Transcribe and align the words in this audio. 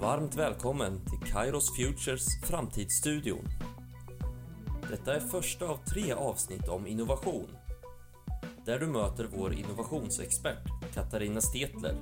Varmt 0.00 0.34
välkommen 0.34 1.00
till 1.06 1.32
Kairos 1.32 1.76
Futures 1.76 2.26
Framtidsstudion. 2.42 3.44
Detta 4.90 5.14
är 5.14 5.20
första 5.20 5.68
av 5.68 5.76
tre 5.76 6.12
avsnitt 6.12 6.68
om 6.68 6.86
innovation. 6.86 7.48
Där 8.64 8.78
du 8.78 8.86
möter 8.86 9.28
vår 9.36 9.52
innovationsexpert 9.52 10.94
Katarina 10.94 11.40
Stetler. 11.40 11.94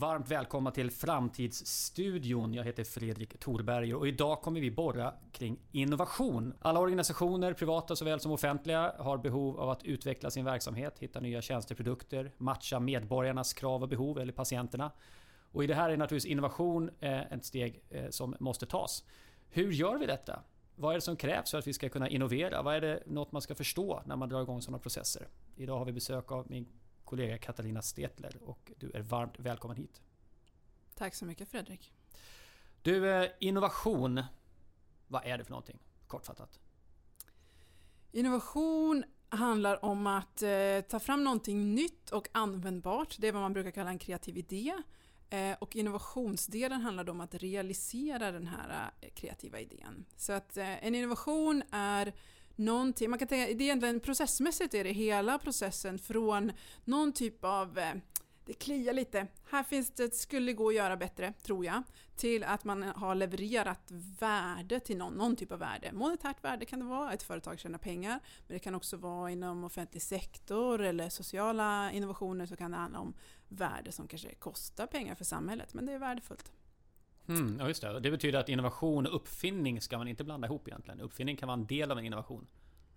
Varmt 0.00 0.30
välkomna 0.30 0.70
till 0.70 0.90
Framtidsstudion. 0.90 2.54
Jag 2.54 2.64
heter 2.64 2.84
Fredrik 2.84 3.40
Thorberger 3.40 3.94
och 3.94 4.08
idag 4.08 4.42
kommer 4.42 4.60
vi 4.60 4.70
borra 4.70 5.14
kring 5.32 5.58
innovation. 5.72 6.54
Alla 6.60 6.80
organisationer, 6.80 7.52
privata 7.52 7.96
såväl 7.96 8.20
som 8.20 8.32
offentliga, 8.32 8.94
har 8.98 9.18
behov 9.18 9.60
av 9.60 9.70
att 9.70 9.84
utveckla 9.84 10.30
sin 10.30 10.44
verksamhet, 10.44 10.98
hitta 10.98 11.20
nya 11.20 11.42
tjänsteprodukter, 11.42 12.32
matcha 12.36 12.80
medborgarnas 12.80 13.52
krav 13.52 13.82
och 13.82 13.88
behov 13.88 14.18
eller 14.18 14.32
patienterna. 14.32 14.90
Och 15.52 15.64
i 15.64 15.66
det 15.66 15.74
här 15.74 15.90
är 15.90 15.96
naturligtvis 15.96 16.32
innovation 16.32 16.90
eh, 17.00 17.32
ett 17.32 17.44
steg 17.44 17.82
eh, 17.90 18.10
som 18.10 18.36
måste 18.40 18.66
tas. 18.66 19.04
Hur 19.48 19.72
gör 19.72 19.98
vi 19.98 20.06
detta? 20.06 20.42
Vad 20.76 20.90
är 20.90 20.94
det 20.94 21.00
som 21.00 21.16
krävs 21.16 21.50
för 21.50 21.58
att 21.58 21.66
vi 21.66 21.72
ska 21.72 21.88
kunna 21.88 22.08
innovera? 22.08 22.62
Vad 22.62 22.74
är 22.74 22.80
det 22.80 23.02
något 23.06 23.32
man 23.32 23.42
ska 23.42 23.54
förstå 23.54 24.02
när 24.06 24.16
man 24.16 24.28
drar 24.28 24.42
igång 24.42 24.62
sådana 24.62 24.78
processer? 24.78 25.28
Idag 25.56 25.78
har 25.78 25.84
vi 25.84 25.92
besök 25.92 26.32
av 26.32 26.50
min 26.50 26.66
kollega 27.10 27.38
Katarina 27.38 27.82
Stetler 27.82 28.36
och 28.42 28.72
du 28.78 28.90
är 28.94 29.00
varmt 29.00 29.38
välkommen 29.38 29.76
hit. 29.76 30.00
Tack 30.94 31.14
så 31.14 31.24
mycket 31.24 31.48
Fredrik. 31.48 31.92
Du, 32.82 33.10
eh, 33.10 33.30
innovation. 33.40 34.22
Vad 35.08 35.24
är 35.24 35.38
det 35.38 35.44
för 35.44 35.50
någonting? 35.50 35.78
Kortfattat. 36.06 36.60
Innovation 38.12 39.04
handlar 39.28 39.84
om 39.84 40.06
att 40.06 40.42
eh, 40.42 40.80
ta 40.88 41.00
fram 41.00 41.24
någonting 41.24 41.74
nytt 41.74 42.10
och 42.10 42.28
användbart. 42.32 43.16
Det 43.18 43.28
är 43.28 43.32
vad 43.32 43.42
man 43.42 43.52
brukar 43.52 43.70
kalla 43.70 43.90
en 43.90 43.98
kreativ 43.98 44.36
idé. 44.36 44.74
Eh, 45.30 45.56
och 45.58 45.76
innovationsdelen 45.76 46.80
handlar 46.80 47.10
om 47.10 47.20
att 47.20 47.34
realisera 47.34 48.30
den 48.32 48.46
här 48.46 48.90
eh, 49.00 49.10
kreativa 49.14 49.60
idén. 49.60 50.04
Så 50.16 50.32
att 50.32 50.56
eh, 50.56 50.86
en 50.86 50.94
innovation 50.94 51.62
är 51.70 52.12
någonting, 52.60 53.10
man 53.10 53.18
kan 53.18 53.28
tänka, 53.28 53.46
det 53.46 53.52
är 53.52 53.64
egentligen 53.64 54.00
processmässigt 54.00 54.74
är 54.74 54.84
det 54.84 54.92
hela 54.92 55.38
processen 55.38 55.98
från 55.98 56.52
någon 56.84 57.12
typ 57.12 57.44
av 57.44 57.78
eh, 57.78 57.94
det 58.50 58.54
kliar 58.54 58.92
lite. 58.92 59.26
Här 59.50 59.62
finns 59.62 59.90
det, 59.90 60.14
skulle 60.14 60.52
gå 60.52 60.68
att 60.68 60.74
göra 60.74 60.96
bättre, 60.96 61.32
tror 61.42 61.64
jag, 61.64 61.82
till 62.16 62.44
att 62.44 62.64
man 62.64 62.82
har 62.82 63.14
levererat 63.14 63.90
värde 64.20 64.80
till 64.80 64.96
någon, 64.96 65.14
någon 65.14 65.36
typ 65.36 65.52
av 65.52 65.58
värde. 65.58 65.92
Monetärt 65.92 66.44
värde 66.44 66.64
kan 66.64 66.78
det 66.78 66.84
vara, 66.84 67.12
ett 67.12 67.22
företag 67.22 67.58
tjänar 67.58 67.78
pengar, 67.78 68.20
men 68.46 68.54
det 68.54 68.58
kan 68.58 68.74
också 68.74 68.96
vara 68.96 69.30
inom 69.30 69.64
offentlig 69.64 70.02
sektor 70.02 70.82
eller 70.82 71.08
sociala 71.08 71.92
innovationer 71.92 72.46
så 72.46 72.56
kan 72.56 72.70
det 72.70 72.76
handla 72.76 72.98
om 72.98 73.14
värde 73.48 73.92
som 73.92 74.08
kanske 74.08 74.34
kostar 74.34 74.86
pengar 74.86 75.14
för 75.14 75.24
samhället, 75.24 75.74
men 75.74 75.86
det 75.86 75.92
är 75.92 75.98
värdefullt. 75.98 76.52
Mm, 77.30 77.56
ja, 77.60 77.68
just 77.68 77.82
det. 77.82 78.00
Det 78.00 78.10
betyder 78.10 78.38
att 78.38 78.48
innovation 78.48 79.06
och 79.06 79.16
uppfinning 79.16 79.80
ska 79.80 79.98
man 79.98 80.08
inte 80.08 80.24
blanda 80.24 80.46
ihop 80.46 80.68
egentligen. 80.68 81.00
Uppfinning 81.00 81.36
kan 81.36 81.46
vara 81.46 81.58
en 81.58 81.66
del 81.66 81.90
av 81.90 81.98
en 81.98 82.04
innovation. 82.04 82.46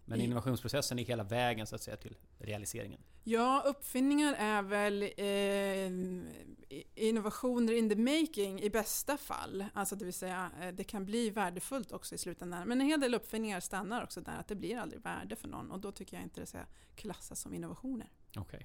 Men 0.05 0.21
innovationsprocessen 0.21 0.99
är 0.99 1.03
hela 1.03 1.23
vägen 1.23 1.67
så 1.67 1.75
att 1.75 1.81
säga 1.81 1.97
till 1.97 2.17
realiseringen. 2.37 3.01
Ja, 3.23 3.63
uppfinningar 3.65 4.35
är 4.37 4.61
väl 4.61 5.03
eh, 5.03 6.79
innovationer 6.95 7.73
in 7.73 7.89
the 7.89 7.95
making 7.95 8.61
i 8.61 8.69
bästa 8.69 9.17
fall. 9.17 9.65
Alltså 9.73 9.95
det 9.95 10.05
vill 10.05 10.13
säga, 10.13 10.51
eh, 10.61 10.73
det 10.73 10.83
kan 10.83 11.05
bli 11.05 11.29
värdefullt 11.29 11.91
också 11.91 12.15
i 12.15 12.17
slutändan. 12.17 12.67
Men 12.67 12.81
en 12.81 12.87
hel 12.87 12.99
del 12.99 13.13
uppfinningar 13.13 13.59
stannar 13.59 14.03
också 14.03 14.21
där, 14.21 14.37
att 14.39 14.47
det 14.47 14.55
blir 14.55 14.77
aldrig 14.77 15.01
värde 15.01 15.35
för 15.35 15.47
någon. 15.47 15.71
Och 15.71 15.79
då 15.79 15.91
tycker 15.91 16.17
jag 16.17 16.23
inte 16.23 16.39
det 16.39 16.45
ska 16.45 16.59
klassas 16.95 17.41
som 17.41 17.53
innovationer. 17.53 18.11
Okej. 18.29 18.41
Okay. 18.41 18.63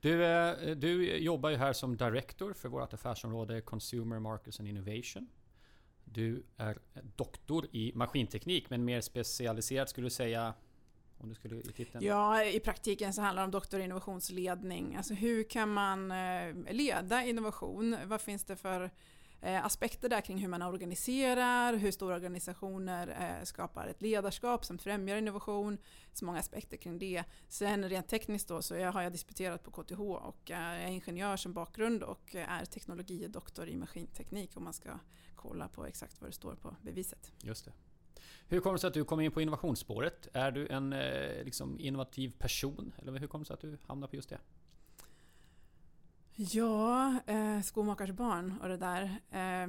Du, 0.00 0.24
eh, 0.24 0.76
du 0.76 1.16
jobbar 1.16 1.50
ju 1.50 1.56
här 1.56 1.72
som 1.72 1.96
director 1.96 2.52
för 2.52 2.68
vårt 2.68 2.92
affärsområde 2.92 3.60
Consumer 3.60 4.18
Markets 4.18 4.60
and 4.60 4.68
Innovation. 4.68 5.28
Du 6.04 6.42
är 6.56 6.78
doktor 7.16 7.66
i 7.72 7.92
maskinteknik 7.94 8.70
men 8.70 8.84
mer 8.84 9.00
specialiserad 9.00 9.88
skulle 9.88 10.06
du 10.06 10.10
säga 10.10 10.54
om 11.18 11.28
du 11.28 11.34
skulle 11.34 11.56
i 11.56 11.62
titeln? 11.62 12.04
Ja, 12.04 12.44
i 12.44 12.60
praktiken 12.60 13.12
så 13.12 13.22
handlar 13.22 13.42
det 13.42 13.44
om 13.44 13.50
doktor 13.50 13.80
i 13.80 13.84
innovationsledning. 13.84 14.96
Alltså 14.96 15.14
hur 15.14 15.42
kan 15.42 15.72
man 15.72 16.10
eh, 16.10 16.54
leda 16.70 17.24
innovation? 17.24 17.96
Vad 18.04 18.20
finns 18.20 18.44
det 18.44 18.56
för 18.56 18.90
Eh, 19.46 19.64
aspekter 19.64 20.08
där 20.08 20.20
kring 20.20 20.38
hur 20.38 20.48
man 20.48 20.62
organiserar, 20.62 21.74
hur 21.74 21.90
stora 21.90 22.14
organisationer 22.14 23.08
eh, 23.08 23.44
skapar 23.44 23.86
ett 23.86 24.02
ledarskap 24.02 24.64
som 24.64 24.78
främjar 24.78 25.16
innovation. 25.16 25.78
Så 26.12 26.24
många 26.24 26.38
aspekter 26.38 26.76
kring 26.76 26.98
det. 26.98 27.24
Sen 27.48 27.88
rent 27.88 28.08
tekniskt 28.08 28.48
då 28.48 28.62
så 28.62 28.84
har 28.84 29.02
jag 29.02 29.12
disputerat 29.12 29.62
på 29.62 29.70
KTH 29.70 30.00
och 30.00 30.50
eh, 30.50 30.58
är 30.58 30.86
ingenjör 30.86 31.36
som 31.36 31.52
bakgrund 31.52 32.02
och 32.02 32.34
är 32.34 32.64
teknologidoktor 32.64 33.68
i 33.68 33.76
maskinteknik 33.76 34.56
om 34.56 34.64
man 34.64 34.72
ska 34.72 34.98
kolla 35.36 35.68
på 35.68 35.86
exakt 35.86 36.20
vad 36.20 36.30
det 36.30 36.34
står 36.34 36.54
på 36.54 36.76
beviset. 36.82 37.32
Just 37.42 37.64
det. 37.64 37.72
Hur 38.48 38.60
kommer 38.60 38.74
det 38.74 38.80
sig 38.80 38.88
att 38.88 38.94
du 38.94 39.04
kom 39.04 39.20
in 39.20 39.30
på 39.30 39.40
innovationsspåret? 39.40 40.28
Är 40.32 40.50
du 40.50 40.68
en 40.68 40.90
liksom, 41.44 41.80
innovativ 41.80 42.32
person? 42.38 42.92
Eller 42.98 43.18
hur 43.18 43.26
kommer 43.26 43.44
det 43.44 43.46
sig 43.46 43.54
att 43.54 43.60
du 43.60 43.78
hamnade 43.86 44.10
på 44.10 44.16
just 44.16 44.28
det? 44.28 44.38
Ja, 46.38 47.14
eh, 47.26 47.60
skomakars 47.60 48.10
barn 48.10 48.54
och 48.62 48.68
det 48.68 48.76
där. 48.76 49.20
Eh, 49.30 49.62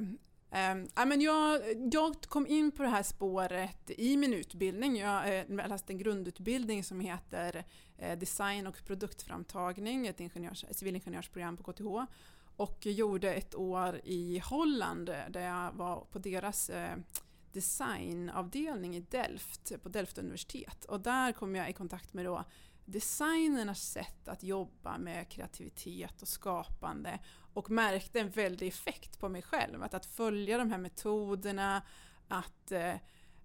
eh, 0.60 1.06
men 1.06 1.20
jag, 1.20 1.62
jag 1.92 2.20
kom 2.22 2.46
in 2.46 2.70
på 2.70 2.82
det 2.82 2.88
här 2.88 3.02
spåret 3.02 3.90
i 3.90 4.16
min 4.16 4.34
utbildning. 4.34 4.96
Jag 4.96 5.38
eh, 5.38 5.68
läste 5.68 5.92
en 5.92 5.98
grundutbildning 5.98 6.84
som 6.84 7.00
heter 7.00 7.64
eh, 7.98 8.18
Design 8.18 8.66
och 8.66 8.84
produktframtagning, 8.86 10.06
ett, 10.06 10.20
ingenjörs, 10.20 10.64
ett 10.64 10.76
civilingenjörsprogram 10.76 11.56
på 11.56 11.72
KTH. 11.72 12.12
Och 12.56 12.86
gjorde 12.86 13.34
ett 13.34 13.54
år 13.54 14.00
i 14.04 14.38
Holland 14.38 15.08
eh, 15.08 15.16
där 15.30 15.40
jag 15.40 15.72
var 15.72 16.00
på 16.00 16.18
deras 16.18 16.70
eh, 16.70 16.96
designavdelning 17.52 18.96
i 18.96 19.00
Delft, 19.00 19.72
på 19.82 19.88
Delft 19.88 20.18
universitet. 20.18 20.84
Och 20.84 21.00
där 21.00 21.32
kom 21.32 21.54
jag 21.54 21.70
i 21.70 21.72
kontakt 21.72 22.14
med 22.14 22.24
då 22.24 22.44
designernas 22.88 23.90
sätt 23.90 24.28
att 24.28 24.42
jobba 24.42 24.98
med 24.98 25.28
kreativitet 25.28 26.22
och 26.22 26.28
skapande 26.28 27.18
och 27.54 27.70
märkte 27.70 28.20
en 28.20 28.30
väldig 28.30 28.68
effekt 28.68 29.18
på 29.18 29.28
mig 29.28 29.42
själv. 29.42 29.82
Att, 29.82 29.94
att 29.94 30.06
följa 30.06 30.58
de 30.58 30.70
här 30.70 30.78
metoderna, 30.78 31.82
att 32.28 32.72
eh, 32.72 32.94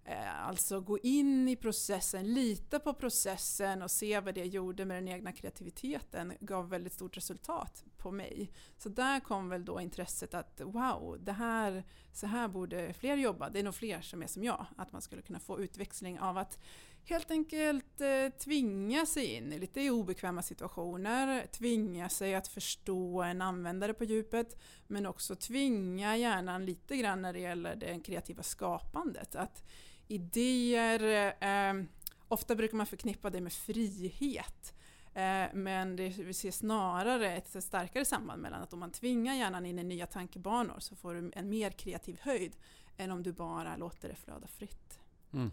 eh, 0.05 0.45
alltså 0.47 0.81
gå 0.81 0.99
in 0.99 1.47
i 1.47 1.55
processen, 1.55 2.33
lita 2.33 2.79
på 2.79 2.93
processen 2.93 3.81
och 3.81 3.91
se 3.91 4.19
vad 4.19 4.35
det 4.35 4.45
gjorde 4.45 4.85
med 4.85 4.97
den 4.97 5.07
egna 5.07 5.31
kreativiteten 5.31 6.33
gav 6.39 6.69
väldigt 6.69 6.93
stort 6.93 7.17
resultat 7.17 7.83
på 7.97 8.11
mig. 8.11 8.51
Så 8.77 8.89
där 8.89 9.19
kom 9.19 9.49
väl 9.49 9.65
då 9.65 9.81
intresset 9.81 10.33
att 10.33 10.61
wow, 10.63 11.17
det 11.19 11.31
här, 11.31 11.83
så 12.11 12.27
här 12.27 12.47
borde 12.47 12.93
fler 12.93 13.17
jobba. 13.17 13.49
Det 13.49 13.59
är 13.59 13.63
nog 13.63 13.75
fler 13.75 14.01
som 14.01 14.23
är 14.23 14.27
som 14.27 14.43
jag, 14.43 14.65
att 14.77 14.91
man 14.91 15.01
skulle 15.01 15.21
kunna 15.21 15.39
få 15.39 15.59
utväxling 15.61 16.19
av 16.19 16.37
att 16.37 16.59
helt 17.05 17.31
enkelt 17.31 18.01
eh, 18.01 18.29
tvinga 18.39 19.05
sig 19.05 19.25
in 19.25 19.53
i 19.53 19.59
lite 19.59 19.89
obekväma 19.89 20.41
situationer, 20.41 21.47
tvinga 21.51 22.09
sig 22.09 22.35
att 22.35 22.47
förstå 22.47 23.21
en 23.21 23.41
användare 23.41 23.93
på 23.93 24.03
djupet, 24.03 24.57
men 24.87 25.05
också 25.05 25.35
tvinga 25.35 26.17
hjärnan 26.17 26.65
lite 26.65 26.97
grann 26.97 27.21
när 27.21 27.33
det 27.33 27.39
gäller 27.39 27.75
det 27.75 27.99
kreativa 27.99 28.43
skapandet. 28.43 29.35
Att 29.35 29.63
idéer, 30.07 31.33
eh, 31.43 31.83
ofta 32.27 32.55
brukar 32.55 32.77
man 32.77 32.85
förknippa 32.85 33.29
det 33.29 33.41
med 33.41 33.53
frihet. 33.53 34.73
Eh, 35.13 35.45
men 35.53 35.95
det, 35.95 36.09
vi 36.09 36.33
ser 36.33 36.51
snarare 36.51 37.31
ett 37.37 37.63
starkare 37.63 38.05
samband 38.05 38.41
mellan 38.41 38.61
att 38.61 38.73
om 38.73 38.79
man 38.79 38.91
tvingar 38.91 39.35
hjärnan 39.35 39.65
in 39.65 39.79
i 39.79 39.83
nya 39.83 40.07
tankebanor 40.07 40.79
så 40.79 40.95
får 40.95 41.13
du 41.13 41.31
en 41.35 41.49
mer 41.49 41.71
kreativ 41.71 42.19
höjd 42.21 42.55
än 42.97 43.11
om 43.11 43.23
du 43.23 43.31
bara 43.31 43.77
låter 43.77 44.09
det 44.09 44.15
flöda 44.15 44.47
fritt. 44.47 44.99
Mm. 45.33 45.51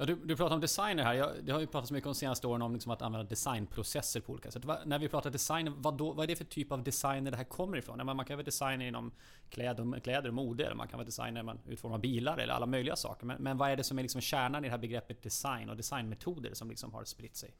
Ja, 0.00 0.06
du, 0.06 0.14
du 0.14 0.36
pratar 0.36 0.54
om 0.54 0.60
designer 0.60 1.04
här. 1.04 1.14
Jag, 1.14 1.30
det 1.42 1.52
har 1.52 1.60
ju 1.60 1.66
pratats 1.66 1.92
mycket 1.92 2.04
de 2.04 2.14
senaste 2.14 2.46
åren 2.46 2.62
om 2.62 2.72
liksom 2.72 2.92
att 2.92 3.02
använda 3.02 3.28
designprocesser 3.28 4.20
på 4.20 4.32
olika 4.32 4.50
sätt. 4.50 4.64
Va, 4.64 4.78
när 4.86 4.98
vi 4.98 5.08
pratar 5.08 5.30
design, 5.30 5.74
vad, 5.76 5.96
då, 5.96 6.12
vad 6.12 6.24
är 6.24 6.26
det 6.26 6.36
för 6.36 6.44
typ 6.44 6.72
av 6.72 6.82
designer 6.82 7.30
det 7.30 7.36
här 7.36 7.44
kommer 7.44 7.76
ifrån? 7.76 8.06
Man, 8.06 8.16
man 8.16 8.24
kan 8.26 8.36
vara 8.36 8.44
designer 8.44 8.86
inom 8.86 9.12
kläder, 9.50 10.00
kläder 10.00 10.28
och 10.28 10.34
mode, 10.34 10.66
eller 10.66 10.76
man 10.76 10.88
kan 10.88 10.98
vara 10.98 11.06
designer 11.06 11.32
när 11.32 11.42
man 11.42 11.58
utformar 11.68 11.98
bilar 11.98 12.38
eller 12.38 12.54
alla 12.54 12.66
möjliga 12.66 12.96
saker. 12.96 13.26
Men, 13.26 13.42
men 13.42 13.58
vad 13.58 13.70
är 13.70 13.76
det 13.76 13.84
som 13.84 13.98
är 13.98 14.02
liksom 14.02 14.20
kärnan 14.20 14.64
i 14.64 14.68
det 14.68 14.70
här 14.70 14.78
begreppet 14.78 15.22
design 15.22 15.70
och 15.70 15.76
designmetoder 15.76 16.54
som 16.54 16.68
liksom 16.68 16.94
har 16.94 17.04
spritt 17.04 17.36
sig? 17.36 17.54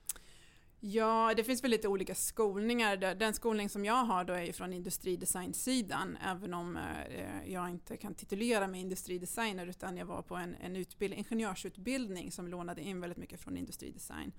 Ja, 0.80 1.32
det 1.36 1.44
finns 1.44 1.64
väl 1.64 1.70
lite 1.70 1.88
olika 1.88 2.14
skolningar. 2.14 2.96
Den 3.14 3.34
skolning 3.34 3.69
som 3.69 3.84
jag 3.84 4.04
har 4.04 4.25
då 4.25 4.32
är 4.32 4.52
från 4.52 4.72
industridesignsidan, 4.72 6.19
även 6.26 6.54
om 6.54 6.76
eh, 6.76 7.52
jag 7.52 7.70
inte 7.70 7.96
kan 7.96 8.14
titulera 8.14 8.66
mig 8.66 8.80
industridesigner 8.80 9.66
utan 9.66 9.96
jag 9.96 10.06
var 10.06 10.22
på 10.22 10.36
en, 10.36 10.54
en 10.54 10.76
utbild, 10.76 11.14
ingenjörsutbildning 11.14 12.32
som 12.32 12.48
lånade 12.48 12.82
in 12.82 13.00
väldigt 13.00 13.19
mycket 13.19 13.40
från 13.40 13.56
industridesign. 13.56 14.32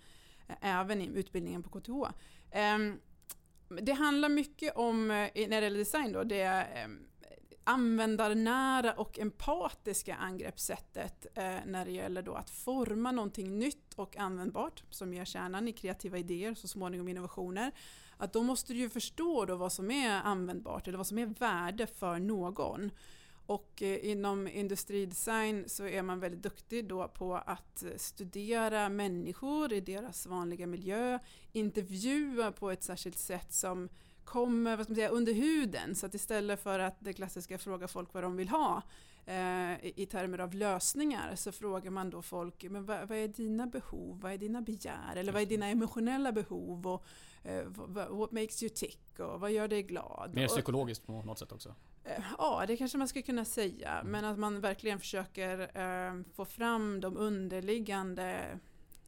Eh, 0.47 0.55
även 0.61 1.01
i 1.01 1.05
utbildningen 1.05 1.63
på 1.63 1.79
KTH. 1.79 2.15
Ehm, 2.51 2.99
det 3.81 3.93
handlar 3.93 4.29
mycket 4.29 4.75
om, 4.75 5.11
eh, 5.11 5.15
när 5.35 5.47
det 5.47 5.63
gäller 5.63 5.77
design 5.79 6.11
då, 6.11 6.23
det 6.23 6.41
ehm, 6.41 7.08
användarnära 7.69 8.93
och 8.93 9.19
empatiska 9.19 10.15
angreppssättet 10.15 11.25
eh, 11.35 11.55
när 11.65 11.85
det 11.85 11.91
gäller 11.91 12.21
då 12.21 12.33
att 12.33 12.49
forma 12.49 13.11
någonting 13.11 13.59
nytt 13.59 13.93
och 13.95 14.17
användbart 14.17 14.83
som 14.89 15.13
ger 15.13 15.25
kärnan 15.25 15.67
i 15.67 15.73
kreativa 15.73 16.17
idéer 16.17 16.51
och 16.51 16.57
så 16.57 16.67
småningom 16.67 17.07
innovationer. 17.07 17.71
att 18.17 18.33
då 18.33 18.43
måste 18.43 18.73
du 18.73 18.79
ju 18.79 18.89
förstå 18.89 19.45
då 19.45 19.55
vad 19.55 19.71
som 19.71 19.91
är 19.91 20.21
användbart 20.21 20.87
eller 20.87 20.97
vad 20.97 21.07
som 21.07 21.17
är 21.17 21.25
värde 21.25 21.87
för 21.87 22.19
någon. 22.19 22.91
Och 23.45 23.83
eh, 23.83 24.09
inom 24.09 24.47
industridesign 24.47 25.69
så 25.69 25.87
är 25.87 26.01
man 26.01 26.19
väldigt 26.19 26.43
duktig 26.43 26.87
då 26.87 27.07
på 27.07 27.35
att 27.35 27.83
studera 27.97 28.89
människor 28.89 29.73
i 29.73 29.81
deras 29.81 30.27
vanliga 30.27 30.67
miljö, 30.67 31.19
intervjua 31.51 32.51
på 32.51 32.71
ett 32.71 32.83
särskilt 32.83 33.17
sätt 33.17 33.53
som 33.53 33.89
kommer 34.29 34.77
vad 34.77 34.85
ska 34.85 34.91
man 34.91 34.95
säga, 34.95 35.09
under 35.09 35.33
huden. 35.33 35.95
Så 35.95 36.05
att 36.05 36.13
istället 36.13 36.63
för 36.63 36.79
att 36.79 36.95
det 36.99 37.13
klassiska 37.13 37.57
fråga 37.57 37.87
folk 37.87 38.13
vad 38.13 38.23
de 38.23 38.35
vill 38.35 38.49
ha 38.49 38.81
eh, 39.25 39.85
i 39.99 40.07
termer 40.11 40.39
av 40.39 40.53
lösningar 40.53 41.35
så 41.35 41.51
frågar 41.51 41.91
man 41.91 42.09
då 42.09 42.21
folk 42.21 42.63
men 42.63 42.85
vad, 42.85 43.07
vad, 43.07 43.17
är 43.17 43.27
dina 43.27 43.67
behov, 43.67 44.19
vad 44.21 44.31
är 44.31 44.37
dina 44.37 44.61
begär 44.61 45.15
eller 45.15 45.31
vad 45.31 45.41
är 45.41 45.45
dina 45.45 45.67
emotionella 45.67 46.31
behov 46.31 46.87
och 46.87 47.05
eh, 47.43 47.67
what 48.09 48.31
makes 48.31 48.63
you 48.63 48.69
tick 48.69 49.19
och 49.19 49.39
vad 49.39 49.51
gör 49.51 49.67
dig 49.67 49.83
glad? 49.83 50.35
Mer 50.35 50.47
psykologiskt 50.47 51.05
på 51.05 51.11
något 51.11 51.39
sätt 51.39 51.51
också? 51.51 51.75
Eh, 52.03 52.23
ja, 52.37 52.63
det 52.67 52.77
kanske 52.77 52.97
man 52.97 53.07
skulle 53.07 53.23
kunna 53.23 53.45
säga. 53.45 53.91
Mm. 53.91 54.11
Men 54.11 54.25
att 54.25 54.39
man 54.39 54.61
verkligen 54.61 54.99
försöker 54.99 55.59
eh, 55.59 56.23
få 56.35 56.45
fram 56.45 57.01
de 57.01 57.17
underliggande 57.17 58.59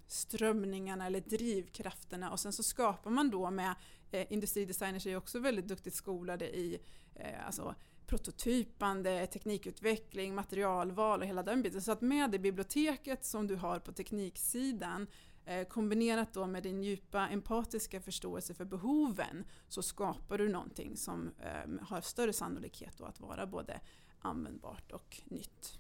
strömningarna 0.07 1.06
eller 1.06 1.19
drivkrafterna 1.19 2.31
och 2.31 2.39
sen 2.39 2.53
så 2.53 2.63
skapar 2.63 3.12
man 3.12 3.29
då 3.29 3.51
med 3.51 3.75
eh, 4.11 4.25
industridesigners 4.29 5.07
är 5.07 5.17
också 5.17 5.39
väldigt 5.39 5.67
duktigt 5.67 5.95
skolade 5.95 6.57
i 6.57 6.79
eh, 7.15 7.45
alltså, 7.45 7.75
prototypande, 8.11 9.27
teknikutveckling, 9.27 10.35
materialval 10.35 11.21
och 11.21 11.27
hela 11.27 11.43
den 11.43 11.61
biten. 11.61 11.81
Så 11.81 11.91
att 11.91 12.01
med 12.01 12.31
det 12.31 12.39
biblioteket 12.39 13.25
som 13.25 13.47
du 13.47 13.55
har 13.55 13.79
på 13.79 13.91
tekniksidan 13.91 15.07
eh, 15.45 15.67
kombinerat 15.67 16.33
då 16.33 16.47
med 16.47 16.63
din 16.63 16.83
djupa 16.83 17.27
empatiska 17.27 18.01
förståelse 18.01 18.53
för 18.53 18.65
behoven 18.65 19.45
så 19.67 19.81
skapar 19.81 20.37
du 20.37 20.49
någonting 20.49 20.97
som 20.97 21.31
eh, 21.39 21.87
har 21.87 22.01
större 22.01 22.33
sannolikhet 22.33 22.97
då 22.97 23.05
att 23.05 23.19
vara 23.19 23.45
både 23.45 23.79
användbart 24.19 24.91
och 24.91 25.21
nytt. 25.25 25.79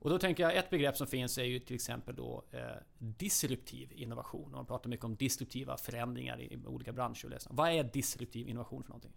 Och 0.00 0.10
då 0.10 0.18
tänker 0.18 0.42
jag 0.42 0.56
ett 0.56 0.70
begrepp 0.70 0.96
som 0.96 1.06
finns 1.06 1.38
är 1.38 1.44
ju 1.44 1.58
till 1.58 1.74
exempel 1.74 2.16
då 2.16 2.44
eh, 2.50 2.60
disruptiv 2.98 3.92
innovation. 3.92 4.50
Man 4.52 4.66
pratar 4.66 4.90
mycket 4.90 5.04
om 5.04 5.16
disruptiva 5.16 5.76
förändringar 5.76 6.40
i, 6.40 6.54
i 6.54 6.66
olika 6.66 6.92
branscher. 6.92 7.38
Vad 7.50 7.70
är 7.70 7.84
disruptiv 7.84 8.48
innovation 8.48 8.82
för 8.82 8.88
någonting? 8.88 9.12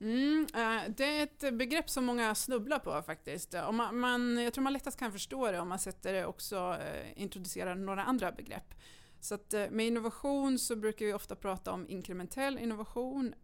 Mm, 0.00 0.46
eh, 0.54 0.90
det 0.96 1.04
är 1.04 1.22
ett 1.22 1.54
begrepp 1.54 1.90
som 1.90 2.04
många 2.04 2.34
snubblar 2.34 2.78
på 2.78 3.02
faktiskt. 3.02 3.54
Om 3.54 3.76
man, 3.76 3.98
man, 3.98 4.38
jag 4.38 4.54
tror 4.54 4.62
man 4.62 4.72
lättast 4.72 4.98
kan 4.98 5.12
förstå 5.12 5.52
det 5.52 5.60
om 5.60 5.68
man 5.68 5.78
sätter 5.78 6.12
det 6.12 6.26
också 6.26 6.76
eh, 6.80 7.22
introducerar 7.22 7.74
några 7.74 8.04
andra 8.04 8.32
begrepp. 8.32 8.74
Så 9.20 9.34
att, 9.34 9.54
eh, 9.54 9.70
med 9.70 9.86
innovation 9.86 10.58
så 10.58 10.76
brukar 10.76 11.06
vi 11.06 11.12
ofta 11.12 11.34
prata 11.34 11.72
om 11.72 11.88
inkrementell 11.88 12.58
innovation, 12.58 13.34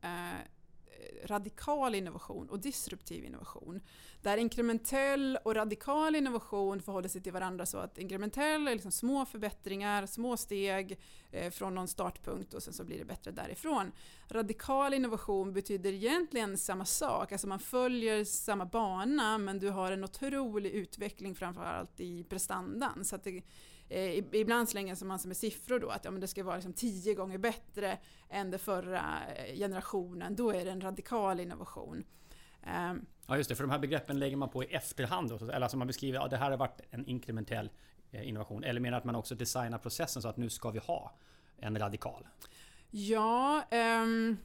radikal 1.24 1.94
innovation 1.94 2.50
och 2.50 2.60
disruptiv 2.60 3.24
innovation. 3.24 3.80
Där 4.22 4.36
inkrementell 4.36 5.38
och 5.44 5.54
radikal 5.54 6.16
innovation 6.16 6.82
förhåller 6.82 7.08
sig 7.08 7.22
till 7.22 7.32
varandra 7.32 7.66
så 7.66 7.78
att 7.78 7.98
inkrementell 7.98 8.68
är 8.68 8.72
liksom 8.72 8.90
små 8.90 9.26
förbättringar, 9.26 10.06
små 10.06 10.36
steg 10.36 10.98
eh, 11.30 11.50
från 11.50 11.74
någon 11.74 11.88
startpunkt 11.88 12.54
och 12.54 12.62
sen 12.62 12.74
så 12.74 12.84
blir 12.84 12.98
det 12.98 13.04
bättre 13.04 13.30
därifrån. 13.30 13.92
Radikal 14.28 14.94
innovation 14.94 15.52
betyder 15.52 15.92
egentligen 15.92 16.58
samma 16.58 16.84
sak, 16.84 17.32
alltså 17.32 17.46
man 17.46 17.58
följer 17.58 18.24
samma 18.24 18.64
bana 18.64 19.38
men 19.38 19.58
du 19.58 19.70
har 19.70 19.92
en 19.92 20.04
otrolig 20.04 20.70
utveckling 20.70 21.34
framförallt 21.34 22.00
i 22.00 22.24
prestandan. 22.24 23.04
Så 23.04 23.16
att 23.16 23.24
det, 23.24 23.42
eh, 23.94 24.24
ibland 24.32 24.68
slänger 24.68 25.04
man 25.04 25.18
sig 25.18 25.28
med 25.28 25.36
siffror 25.36 25.78
då, 25.78 25.88
att 25.88 26.04
ja, 26.04 26.10
men 26.10 26.20
det 26.20 26.28
ska 26.28 26.44
vara 26.44 26.54
liksom 26.54 26.72
tio 26.72 27.14
gånger 27.14 27.38
bättre 27.38 27.98
än 28.28 28.50
den 28.50 28.60
förra 28.60 29.20
eh, 29.36 29.56
generationen. 29.56 30.36
Då 30.36 30.50
är 30.50 30.64
det 30.64 30.70
en 30.70 30.80
radikal 30.80 31.40
innovation. 31.40 32.04
Um, 32.90 33.06
ja 33.26 33.36
just 33.36 33.48
det, 33.48 33.54
för 33.54 33.64
de 33.64 33.70
här 33.70 33.78
begreppen 33.78 34.18
lägger 34.18 34.36
man 34.36 34.48
på 34.48 34.64
i 34.64 34.66
efterhand. 34.66 35.28
Då, 35.28 35.36
eller 35.36 35.60
alltså 35.60 35.76
man 35.76 35.86
beskriver 35.86 36.18
att 36.18 36.24
ja, 36.24 36.28
det 36.28 36.36
här 36.36 36.50
har 36.50 36.58
varit 36.58 36.80
en 36.90 37.06
inkrementell 37.06 37.70
eh, 38.10 38.28
innovation. 38.28 38.64
Eller 38.64 38.80
menar 38.80 38.98
att 38.98 39.04
man 39.04 39.14
också 39.14 39.34
designar 39.34 39.78
processen 39.78 40.22
så 40.22 40.28
att 40.28 40.36
nu 40.36 40.50
ska 40.50 40.70
vi 40.70 40.78
ha 40.78 41.16
en 41.56 41.78
radikal? 41.78 42.26
Ja, 42.90 43.64
um, 44.02 44.36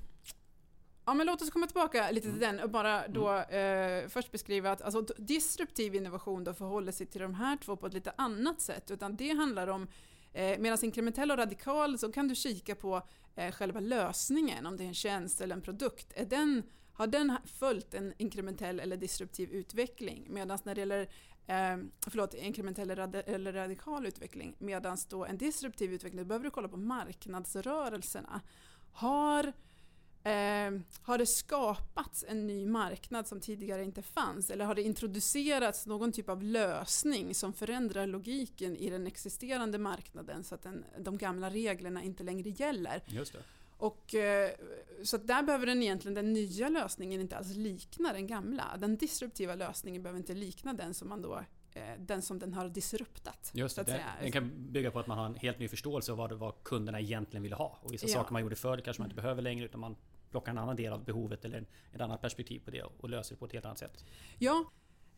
ja 1.10 1.14
men 1.14 1.28
låt 1.28 1.42
oss 1.42 1.50
komma 1.50 1.68
tillbaka 1.68 2.12
lite 2.12 2.28
till 2.28 2.44
mm. 2.44 2.56
den 2.56 2.64
och 2.64 2.70
bara 2.70 3.08
då 3.08 3.30
mm. 3.30 4.04
eh, 4.04 4.10
först 4.10 4.32
beskriva 4.32 4.72
att 4.72 4.82
alltså, 4.82 5.02
disruptiv 5.18 5.96
innovation 5.96 6.44
då 6.44 6.54
förhåller 6.54 6.92
sig 6.92 7.08
till 7.08 7.22
de 7.22 7.34
här 7.34 7.58
två 7.58 7.76
på 7.76 7.88
ett 7.88 7.94
lite 7.94 8.14
annat 8.18 8.62
sätt. 8.62 8.92
Utan 8.92 9.16
det 9.16 9.30
handlar 9.30 9.68
om 9.68 9.88
Eh, 10.34 10.60
Medan 10.60 10.78
inkrementell 10.84 11.32
och 11.32 11.38
radikal 11.38 11.98
så 11.98 12.12
kan 12.12 12.28
du 12.28 12.36
kika 12.36 12.76
på 12.76 13.02
eh, 13.36 13.52
själva 13.52 13.80
lösningen, 13.80 14.66
om 14.66 14.78
det 14.78 14.84
är 14.84 14.88
en 14.88 14.94
tjänst 14.94 15.42
eller 15.42 15.56
en 15.56 15.62
produkt. 15.62 16.14
Är 16.16 16.26
den, 16.26 16.64
har 16.94 17.08
den 17.08 17.38
följt 17.46 17.94
en 17.94 18.14
inkrementell 18.18 18.80
eller 18.80 18.98
disruptiv 18.98 19.52
utveckling? 19.52 20.28
Medan 20.30 20.60
när 20.64 20.76
det 20.76 20.82
gäller 20.82 21.02
eh, 21.48 21.78
förlåt, 22.08 22.34
inkrementell 22.34 22.90
eller 22.90 23.54
radikal 23.54 24.06
utveckling, 24.06 24.56
medan 24.60 24.98
då 25.10 25.26
en 25.26 25.38
disruptiv 25.38 25.94
utveckling, 25.94 26.24
då 26.24 26.28
behöver 26.28 26.46
du 26.46 26.52
kolla 26.52 26.68
på 26.68 26.78
marknadsrörelserna. 26.78 28.42
Har 28.92 29.54
Eh, 30.24 30.80
har 31.02 31.18
det 31.18 31.26
skapats 31.26 32.26
en 32.28 32.48
ny 32.48 32.66
marknad 32.66 33.28
som 33.28 33.40
tidigare 33.40 33.84
inte 33.84 34.02
fanns? 34.02 34.50
Eller 34.50 34.66
har 34.66 34.76
det 34.76 34.82
introducerats 34.82 35.86
någon 35.86 36.12
typ 36.12 36.30
av 36.30 36.44
lösning 36.44 37.36
som 37.36 37.54
förändrar 37.54 38.08
logiken 38.08 38.78
i 38.78 38.90
den 38.90 39.08
existerande 39.08 39.78
marknaden 39.78 40.44
så 40.44 40.56
att 40.56 40.64
den, 40.64 40.86
de 41.00 41.18
gamla 41.18 41.50
reglerna 41.50 42.04
inte 42.04 42.24
längre 42.24 42.50
gäller? 42.50 43.04
Just 43.08 43.34
det. 43.34 43.40
Och, 43.78 44.16
eh, 44.16 44.52
så 45.04 45.18
där 45.18 45.44
behöver 45.44 45.66
den 45.66 45.84
egentligen, 45.84 46.16
den 46.16 46.34
nya 46.34 46.70
lösningen 46.70 47.22
inte 47.22 47.38
alls 47.38 47.56
likna 47.56 48.14
den 48.14 48.28
gamla. 48.28 48.78
Den 48.78 48.98
disruptiva 48.98 49.56
lösningen 49.56 50.04
behöver 50.04 50.20
inte 50.20 50.34
likna 50.34 50.74
den 50.74 50.94
som 50.94 51.10
man 51.10 51.22
då 51.22 51.44
den 51.98 52.22
som 52.22 52.40
den 52.40 52.54
har 52.54 52.70
disruptat. 52.70 53.52
Just 53.54 53.76
det, 53.76 53.84
den, 53.84 54.02
den, 54.22 54.32
kan 54.32 54.72
bygga 54.72 54.92
på 54.92 55.00
att 55.00 55.08
man 55.08 55.18
har 55.18 55.26
en 55.26 55.36
helt 55.36 55.60
ny 55.60 55.68
förståelse 55.68 56.12
av 56.12 56.18
vad, 56.18 56.34
vad 56.34 56.64
kunderna 56.64 57.00
egentligen 57.00 57.44
ville 57.44 57.56
ha. 57.56 57.80
Och 57.82 57.94
vissa 57.94 58.08
ja. 58.08 58.14
saker 58.14 58.34
man 58.34 58.42
gjorde 58.42 58.56
förr 58.56 58.82
kanske 58.86 59.02
man 59.02 59.10
inte 59.10 59.22
behöver 59.22 59.42
längre 59.42 59.66
utan 59.66 59.80
man 59.80 59.96
plockar 60.32 60.52
en 60.52 60.58
annan 60.58 60.76
del 60.76 60.94
av 60.94 61.06
behovet 61.06 61.46
eller 61.46 61.66
ett 61.94 62.02
annat 62.02 62.22
perspektiv 62.22 62.60
på 62.66 62.72
det 62.72 62.84
och 62.84 63.10
löser 63.10 63.36
det 63.36 63.40
på 63.40 63.46
ett 63.46 63.54
helt 63.54 63.66
annat 63.66 63.80
sätt. 63.80 64.06
Ja, 64.38 64.66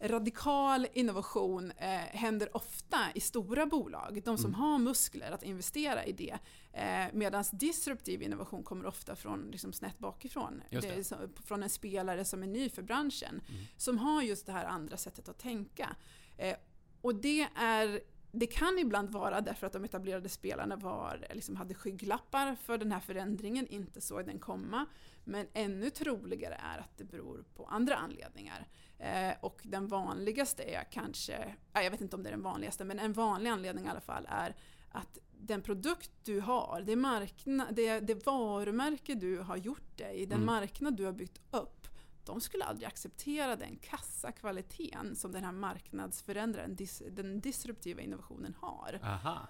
radikal 0.04 0.88
innovation 0.94 1.72
eh, 1.78 1.88
händer 1.98 2.56
ofta 2.58 2.98
i 3.16 3.20
stora 3.20 3.66
bolag, 3.66 4.22
de 4.26 4.38
som 4.38 4.50
mm. 4.50 4.62
har 4.62 4.80
muskler 4.80 5.32
att 5.32 5.44
investera 5.44 6.06
i 6.06 6.12
det. 6.12 6.38
Eh, 6.74 7.14
Medan 7.14 7.44
disruptiv 7.52 8.22
innovation 8.22 8.64
kommer 8.64 8.86
ofta 8.86 9.16
från 9.16 9.50
liksom, 9.52 9.74
snett 9.74 10.00
bakifrån. 10.00 10.62
Det. 10.70 10.80
Det 10.80 11.04
så, 11.04 11.16
från 11.46 11.64
en 11.64 11.70
spelare 11.70 12.26
som 12.26 12.44
är 12.44 12.48
ny 12.48 12.70
för 12.70 12.82
branschen, 12.82 13.42
mm. 13.50 13.62
som 13.78 13.98
har 13.98 14.22
just 14.22 14.46
det 14.46 14.52
här 14.52 14.66
andra 14.66 14.98
sättet 14.98 15.30
att 15.30 15.38
tänka. 15.38 15.96
Eh, 16.42 16.56
och 17.02 17.16
det 17.16 17.48
är 17.56 18.02
det 18.34 18.48
kan 18.48 18.80
ibland 18.80 19.10
vara 19.10 19.42
därför 19.42 19.68
att 19.68 19.74
de 19.74 19.84
etablerade 19.86 20.30
spelarna 20.30 20.76
var, 20.76 21.28
liksom 21.32 21.56
hade 21.56 21.74
skygglappar 21.74 22.56
för 22.56 22.78
den 22.78 22.92
här 22.92 23.00
förändringen, 23.00 23.68
inte 23.68 24.02
såg 24.02 24.26
den 24.26 24.40
komma. 24.40 24.86
Men 25.24 25.48
ännu 25.54 25.90
troligare 25.90 26.56
är 26.56 26.78
att 26.78 26.98
det 26.98 27.04
beror 27.04 27.44
på 27.56 27.66
andra 27.66 27.96
anledningar. 27.96 28.68
Eh, 28.98 29.34
och 29.42 29.62
den 29.64 29.88
vanligaste 29.88 30.64
är 30.64 30.84
kanske, 30.92 31.56
jag 31.74 31.92
vet 31.92 32.02
inte 32.02 32.16
om 32.16 32.24
det 32.24 32.30
är 32.30 32.32
den 32.32 32.44
vanligaste, 32.44 32.86
men 32.86 33.00
en 33.00 33.14
vanlig 33.14 33.50
anledning 33.50 33.86
i 33.86 33.90
alla 33.90 34.02
fall 34.02 34.28
är 34.30 34.56
att 34.92 35.18
den 35.32 35.62
produkt 35.62 36.12
du 36.24 36.40
har, 36.40 36.84
det, 36.86 36.96
markna, 36.96 37.68
det, 37.72 38.00
det 38.00 38.26
varumärke 38.26 39.16
du 39.16 39.40
har 39.40 39.58
gjort 39.58 39.98
dig, 39.98 40.26
den 40.26 40.38
mm. 40.38 40.46
marknad 40.46 40.98
du 40.98 41.06
har 41.06 41.14
byggt 41.14 41.42
upp, 41.52 41.88
de 42.26 42.42
skulle 42.42 42.64
aldrig 42.64 42.88
acceptera 42.88 43.56
den 43.56 43.76
kassakvaliteten 43.76 45.16
som 45.16 45.32
den 45.32 45.44
här 45.44 45.52
marknadsförändraren, 45.52 46.78
den 47.12 47.42
disruptiva 47.42 48.02
innovationen 48.02 48.56
har. 48.60 49.00
Aha. 49.04 49.48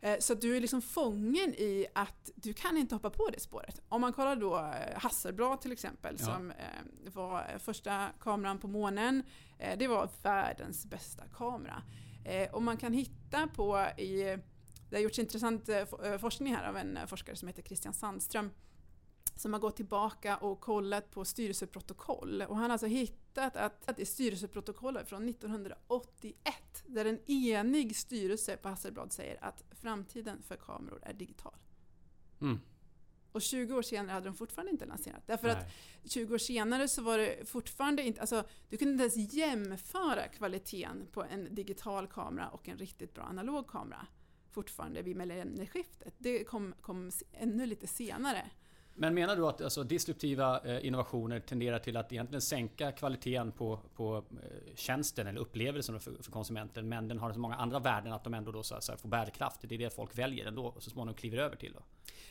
Eh, 0.00 0.18
så 0.18 0.34
du 0.34 0.56
är 0.56 0.60
liksom 0.60 0.82
fången 0.82 1.54
i 1.54 1.86
att 1.94 2.30
du 2.34 2.52
kan 2.52 2.76
inte 2.76 2.94
hoppa 2.94 3.10
på 3.10 3.28
det 3.32 3.40
spåret. 3.40 3.80
Om 3.88 4.00
man 4.00 4.12
kollar 4.12 4.36
då 4.36 4.58
eh, 4.58 5.00
Hasselblad 5.00 5.60
till 5.60 5.72
exempel 5.72 6.16
ja. 6.18 6.24
som 6.24 6.50
eh, 6.50 7.12
var 7.12 7.58
första 7.58 8.08
kameran 8.20 8.58
på 8.58 8.68
månen. 8.68 9.22
Det 9.76 9.88
var 9.88 10.08
världens 10.22 10.86
bästa 10.86 11.22
kamera. 11.28 11.82
Och 12.52 12.62
man 12.62 12.76
kan 12.76 12.92
hitta 12.92 13.46
på 13.46 13.78
i 13.98 14.38
det 14.90 14.96
har 14.96 15.02
gjorts 15.02 15.18
intressant 15.18 15.68
forskning 16.20 16.54
här 16.54 16.68
av 16.68 16.76
en 16.76 16.98
forskare 17.06 17.36
som 17.36 17.48
heter 17.48 17.62
Christian 17.62 17.94
Sandström 17.94 18.50
som 19.40 19.52
har 19.52 19.60
gått 19.60 19.76
tillbaka 19.76 20.36
och 20.36 20.60
kollat 20.60 21.10
på 21.10 21.24
styrelseprotokoll. 21.24 22.42
Och 22.42 22.56
han 22.56 22.64
har 22.64 22.70
alltså 22.70 22.86
hittat 22.86 23.56
att, 23.56 23.88
att 23.88 23.98
i 23.98 24.06
styrelseprotokollet 24.06 25.08
från 25.08 25.28
1981 25.28 26.54
där 26.86 27.04
en 27.04 27.20
enig 27.26 27.96
styrelse 27.96 28.56
på 28.56 28.68
Hasselblad 28.68 29.12
säger 29.12 29.44
att 29.44 29.64
framtiden 29.70 30.42
för 30.42 30.56
kameror 30.56 31.00
är 31.02 31.12
digital. 31.12 31.54
Mm. 32.40 32.60
Och 33.32 33.42
20 33.42 33.74
år 33.74 33.82
senare 33.82 34.12
hade 34.12 34.28
de 34.28 34.34
fortfarande 34.34 34.72
inte 34.72 34.86
lanserat. 34.86 35.22
Därför 35.26 35.46
Nej. 35.46 35.56
att 36.04 36.10
20 36.10 36.34
år 36.34 36.38
senare 36.38 36.88
så 36.88 37.02
var 37.02 37.18
det 37.18 37.48
fortfarande 37.48 38.02
inte, 38.02 38.20
alltså 38.20 38.44
du 38.68 38.76
kunde 38.76 38.92
inte 38.92 39.18
ens 39.18 39.34
jämföra 39.34 40.28
kvaliteten 40.28 41.06
på 41.12 41.24
en 41.24 41.54
digital 41.54 42.06
kamera 42.06 42.48
och 42.48 42.68
en 42.68 42.78
riktigt 42.78 43.14
bra 43.14 43.24
analog 43.24 43.68
kamera. 43.68 44.06
fortfarande 44.50 45.02
vid 45.02 45.16
millennieskiftet. 45.16 46.14
Det 46.18 46.44
kom, 46.44 46.74
kom 46.80 47.10
ännu 47.32 47.66
lite 47.66 47.86
senare. 47.86 48.50
Men 49.00 49.14
menar 49.14 49.36
du 49.36 49.46
att 49.46 49.60
alltså, 49.60 49.82
disruptiva 49.84 50.60
eh, 50.64 50.86
innovationer 50.86 51.40
tenderar 51.40 51.78
till 51.78 51.96
att 51.96 52.12
egentligen 52.12 52.40
sänka 52.40 52.92
kvaliteten 52.92 53.52
på, 53.52 53.80
på 53.96 54.16
eh, 54.16 54.74
tjänsten 54.74 55.26
eller 55.26 55.40
upplevelsen 55.40 56.00
för, 56.00 56.22
för, 56.22 56.32
konsumenten 56.32 56.88
men 56.88 57.08
den 57.08 57.18
har 57.18 57.32
så 57.32 57.38
många 57.38 57.54
andra 57.54 57.78
värden 57.78 58.12
att 58.12 58.24
de 58.24 58.34
ändå 58.34 58.52
då, 58.52 58.62
så 58.62 58.74
här, 58.74 58.96
får 58.96 59.08
bärkraft? 59.08 59.60
Det 59.62 59.74
är 59.74 59.78
det 59.78 59.94
folk 59.94 60.18
väljer 60.18 60.46
ändå 60.46 60.66
och 60.66 60.82
så 60.82 60.90
småningom 60.90 61.14
kliver 61.14 61.38
över 61.38 61.56
till? 61.56 61.72
Då. 61.72 61.80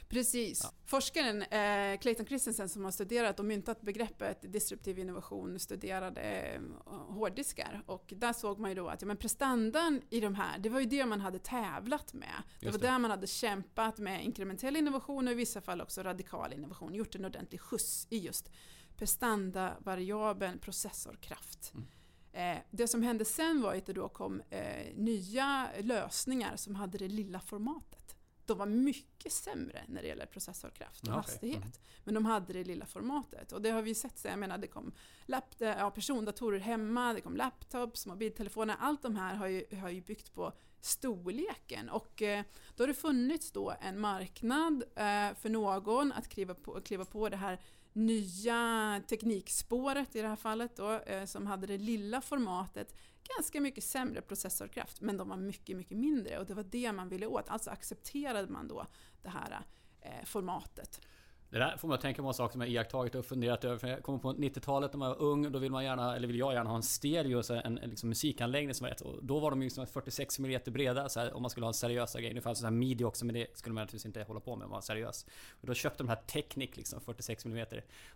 Precis. 0.10 0.62
Ja. 0.64 0.70
Forskaren 0.86 1.42
eh, 1.42 2.00
Clayton 2.00 2.26
Christensen 2.26 2.70
som 2.70 2.84
har 2.84 2.92
studerat 2.92 3.40
och 3.40 3.46
myntat 3.46 3.82
begreppet 3.82 4.54
disruptiv 4.54 5.00
innovation 5.00 5.60
studerade 5.60 6.22
eh, 6.22 6.62
hårddiskar 6.90 7.84
och 7.86 8.14
där 8.18 8.34
såg 8.34 8.60
man 8.60 8.72
ju 8.72 8.76
då 8.76 8.88
att 8.88 9.02
ja, 9.02 9.08
men 9.08 9.18
prestandan 9.18 10.02
i 10.10 10.20
de 10.20 10.36
här, 10.36 10.60
det 10.60 10.70
var 10.70 10.80
ju 10.80 10.86
det 10.86 11.06
man 11.06 11.22
hade 11.22 11.40
tävlat 11.40 12.14
med. 12.14 12.30
Det 12.60 12.66
Just 12.66 12.78
var 12.78 12.82
det. 12.82 12.92
där 12.94 13.00
man 13.00 13.12
hade 13.12 13.28
kämpat 13.28 13.98
med 13.98 14.24
inkrementell 14.24 14.76
innovation 14.76 15.28
och 15.28 15.32
i 15.32 15.36
vissa 15.36 15.62
fall 15.62 15.82
också 15.82 16.04
radikal 16.04 16.54
innovation, 16.54 16.94
gjort 16.94 17.16
en 17.16 17.26
ordentlig 17.26 17.62
skjuts 17.62 18.08
i 18.10 18.18
just 18.18 18.52
prestandavariabeln 18.98 20.60
processorkraft. 20.60 21.74
Mm. 21.74 21.88
Eh, 22.34 22.64
det 22.72 22.88
som 22.88 23.04
hände 23.04 23.26
sen 23.26 23.62
var 23.62 23.76
att 23.76 23.86
det 23.86 23.94
då 23.94 24.10
kom 24.10 24.42
eh, 24.50 24.96
nya 24.96 25.70
lösningar 25.80 26.56
som 26.56 26.76
hade 26.76 26.98
det 26.98 27.08
lilla 27.08 27.40
formatet 27.40 27.99
de 28.54 28.58
var 28.58 28.66
mycket 28.66 29.32
sämre 29.32 29.84
när 29.88 30.02
det 30.02 30.08
gäller 30.08 30.26
processorkraft 30.26 31.02
och 31.02 31.08
okay. 31.08 31.22
hastighet. 31.22 31.64
Mm. 31.64 31.72
Men 32.04 32.14
de 32.14 32.26
hade 32.26 32.54
det 32.54 32.64
lilla 32.64 32.86
formatet. 32.86 33.52
Och 33.52 33.62
det 33.62 33.70
har 33.70 33.82
vi 33.82 33.96
sett, 33.96 34.26
jag 34.26 34.40
menar 34.40 34.58
det 34.58 34.68
kom 34.68 34.92
lapt, 35.26 35.62
ja, 35.62 35.92
persondatorer 35.92 36.60
hemma, 36.60 37.14
det 37.14 37.22
kom 37.22 37.36
laptops, 37.36 38.06
mobiltelefoner. 38.06 38.76
Allt 38.80 39.02
de 39.02 39.16
här 39.16 39.36
har 39.36 39.48
ju, 39.48 39.66
har 39.82 39.90
ju 39.90 40.02
byggt 40.02 40.34
på 40.34 40.54
storleken. 40.82 41.90
Och 41.90 42.22
eh, 42.22 42.44
då 42.76 42.84
har 42.84 42.88
det 42.88 42.94
funnits 42.94 43.52
då 43.52 43.74
en 43.82 44.00
marknad 44.00 44.84
eh, 44.96 45.36
för 45.40 45.50
någon 45.50 46.12
att 46.12 46.30
kliva 46.30 46.54
på, 46.54 46.82
kliva 46.82 47.06
på 47.06 47.30
det 47.30 47.38
här 47.38 47.60
nya 47.94 49.02
teknikspåret 49.08 50.16
i 50.16 50.22
det 50.22 50.28
här 50.28 50.36
fallet 50.36 50.76
då, 50.76 50.92
eh, 50.92 51.26
som 51.26 51.48
hade 51.48 51.68
det 51.68 51.78
lilla 51.78 52.22
formatet 52.22 52.96
ganska 53.38 53.62
mycket 53.62 53.84
sämre 53.84 54.22
processorkraft, 54.22 55.02
men 55.02 55.18
de 55.18 55.30
var 55.30 55.38
mycket, 55.38 55.78
mycket 55.78 55.98
mindre 55.98 56.40
och 56.40 56.46
det 56.46 56.54
var 56.54 56.64
det 56.64 56.92
man 56.92 57.10
ville 57.10 57.26
åt. 57.26 57.50
Alltså 57.50 57.70
accepterade 57.70 58.52
man 58.52 58.68
då 58.68 58.86
det 59.22 59.30
här 59.30 59.66
eh, 60.02 60.26
formatet. 60.26 61.02
Det 61.52 61.60
där 61.60 61.78
får 61.78 61.88
man 61.88 62.00
tänka 62.00 62.22
på 62.22 62.34
saker 62.34 62.52
som 62.52 62.62
jag 62.62 62.70
iakttagit 62.70 63.16
och 63.16 63.26
funderat 63.26 63.64
över. 63.64 63.78
För 63.78 63.88
jag 63.88 64.04
kommer 64.04 64.20
på 64.20 64.34
90-talet 64.34 64.94
när 64.94 64.98
man 64.98 65.10
var 65.10 65.22
ung. 65.22 65.52
Då 65.52 65.60
vill 65.60 65.72
man 65.72 65.84
gärna, 65.84 66.16
eller 66.16 66.28
vill 66.28 66.40
jag 66.40 66.54
gärna 66.54 66.70
ha 66.70 66.78
en 66.78 66.84
stereo, 66.84 67.44
så 67.44 67.54
en, 67.54 67.78
en 67.78 67.90
liksom 67.90 68.10
musikanläggning 68.10 68.74
som 68.74 68.86
var 68.86 68.92
rätt. 68.92 69.02
Och 69.02 69.24
då 69.24 69.40
var 69.40 69.50
de 69.50 69.62
ju 69.62 69.66
liksom 69.66 69.88
46 69.88 70.40
mm 70.40 70.62
breda 70.66 71.10
så 71.10 71.20
här, 71.20 71.34
om 71.34 71.42
man 71.42 71.50
skulle 71.50 71.66
ha 71.66 71.70
en 71.70 71.74
seriösa 71.74 72.22
grej. 72.22 72.34
Nu 72.34 72.42
fanns 72.42 72.60
det 72.60 72.66
här 72.66 72.72
midi 72.72 73.04
också 73.04 73.26
men 73.26 73.36
det 73.36 73.58
skulle 73.58 73.74
man 73.74 73.82
naturligtvis 73.82 74.06
inte 74.06 74.24
hålla 74.24 74.40
på 74.40 74.56
med 74.56 74.66
om 74.66 74.70
man 74.70 74.78
var 74.78 74.82
seriös. 74.82 75.26
Och 75.62 75.68
då 75.68 75.74
köpte 75.74 76.04
de 76.04 76.10
här 76.10 76.20
Technic 76.28 76.78
liksom 76.78 77.02
46 77.02 77.46
mm. 77.46 77.66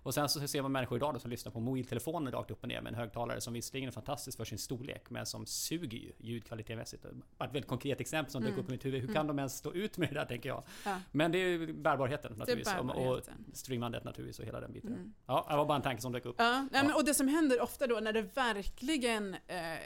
Och 0.03 0.13
sen 0.13 0.29
så 0.29 0.47
ser 0.47 0.61
man 0.61 0.71
människor 0.71 0.97
idag 0.97 1.13
då, 1.13 1.19
som 1.19 1.31
lyssnar 1.31 1.51
på 1.51 1.59
mobiltelefoner 1.59 2.31
rakt 2.31 2.51
upp 2.51 2.61
och 2.61 2.67
ner 2.67 2.81
med 2.81 2.93
en 2.93 2.99
högtalare 2.99 3.41
som 3.41 3.53
visserligen 3.53 3.87
är 3.87 3.91
fantastisk 3.91 4.37
för 4.37 4.45
sin 4.45 4.57
storlek 4.57 5.09
men 5.09 5.25
som 5.25 5.45
suger 5.45 5.97
ju 5.97 6.11
ljudkvalitetsmässigt. 6.17 7.05
Ett 7.05 7.13
väldigt 7.39 7.67
konkret 7.67 8.01
exempel 8.01 8.31
som 8.31 8.43
mm. 8.43 8.55
dök 8.55 8.63
upp 8.63 8.69
i 8.69 8.71
mitt 8.71 8.85
huvud. 8.85 9.01
Hur 9.01 9.07
kan 9.07 9.15
mm. 9.15 9.27
de 9.27 9.39
ens 9.39 9.57
stå 9.57 9.73
ut 9.73 9.97
med 9.97 10.09
det 10.09 10.13
där 10.13 10.25
tänker 10.25 10.49
jag? 10.49 10.63
Ja. 10.85 10.99
Men 11.11 11.31
det 11.31 11.37
är 11.37 11.47
ju 11.47 11.73
bärbarheten 11.73 12.33
naturligtvis. 12.33 12.73
Bärbarheten. 12.73 13.07
Och 13.07 13.22
streamandet 13.53 14.03
naturligtvis 14.03 14.39
och 14.39 14.45
hela 14.45 14.59
den 14.59 14.73
biten. 14.73 14.93
Mm. 14.93 15.13
Ja, 15.25 15.45
det 15.49 15.55
var 15.55 15.65
bara 15.65 15.75
en 15.75 15.81
tanke 15.81 16.01
som 16.01 16.11
dök 16.11 16.25
upp. 16.25 16.35
Ja, 16.37 16.67
ja. 16.71 16.83
Men, 16.83 16.93
och 16.93 17.05
det 17.05 17.13
som 17.13 17.27
händer 17.27 17.61
ofta 17.61 17.87
då 17.87 17.99
när 17.99 18.13
det 18.13 18.21
verkligen 18.21 19.33
eh, 19.33 19.77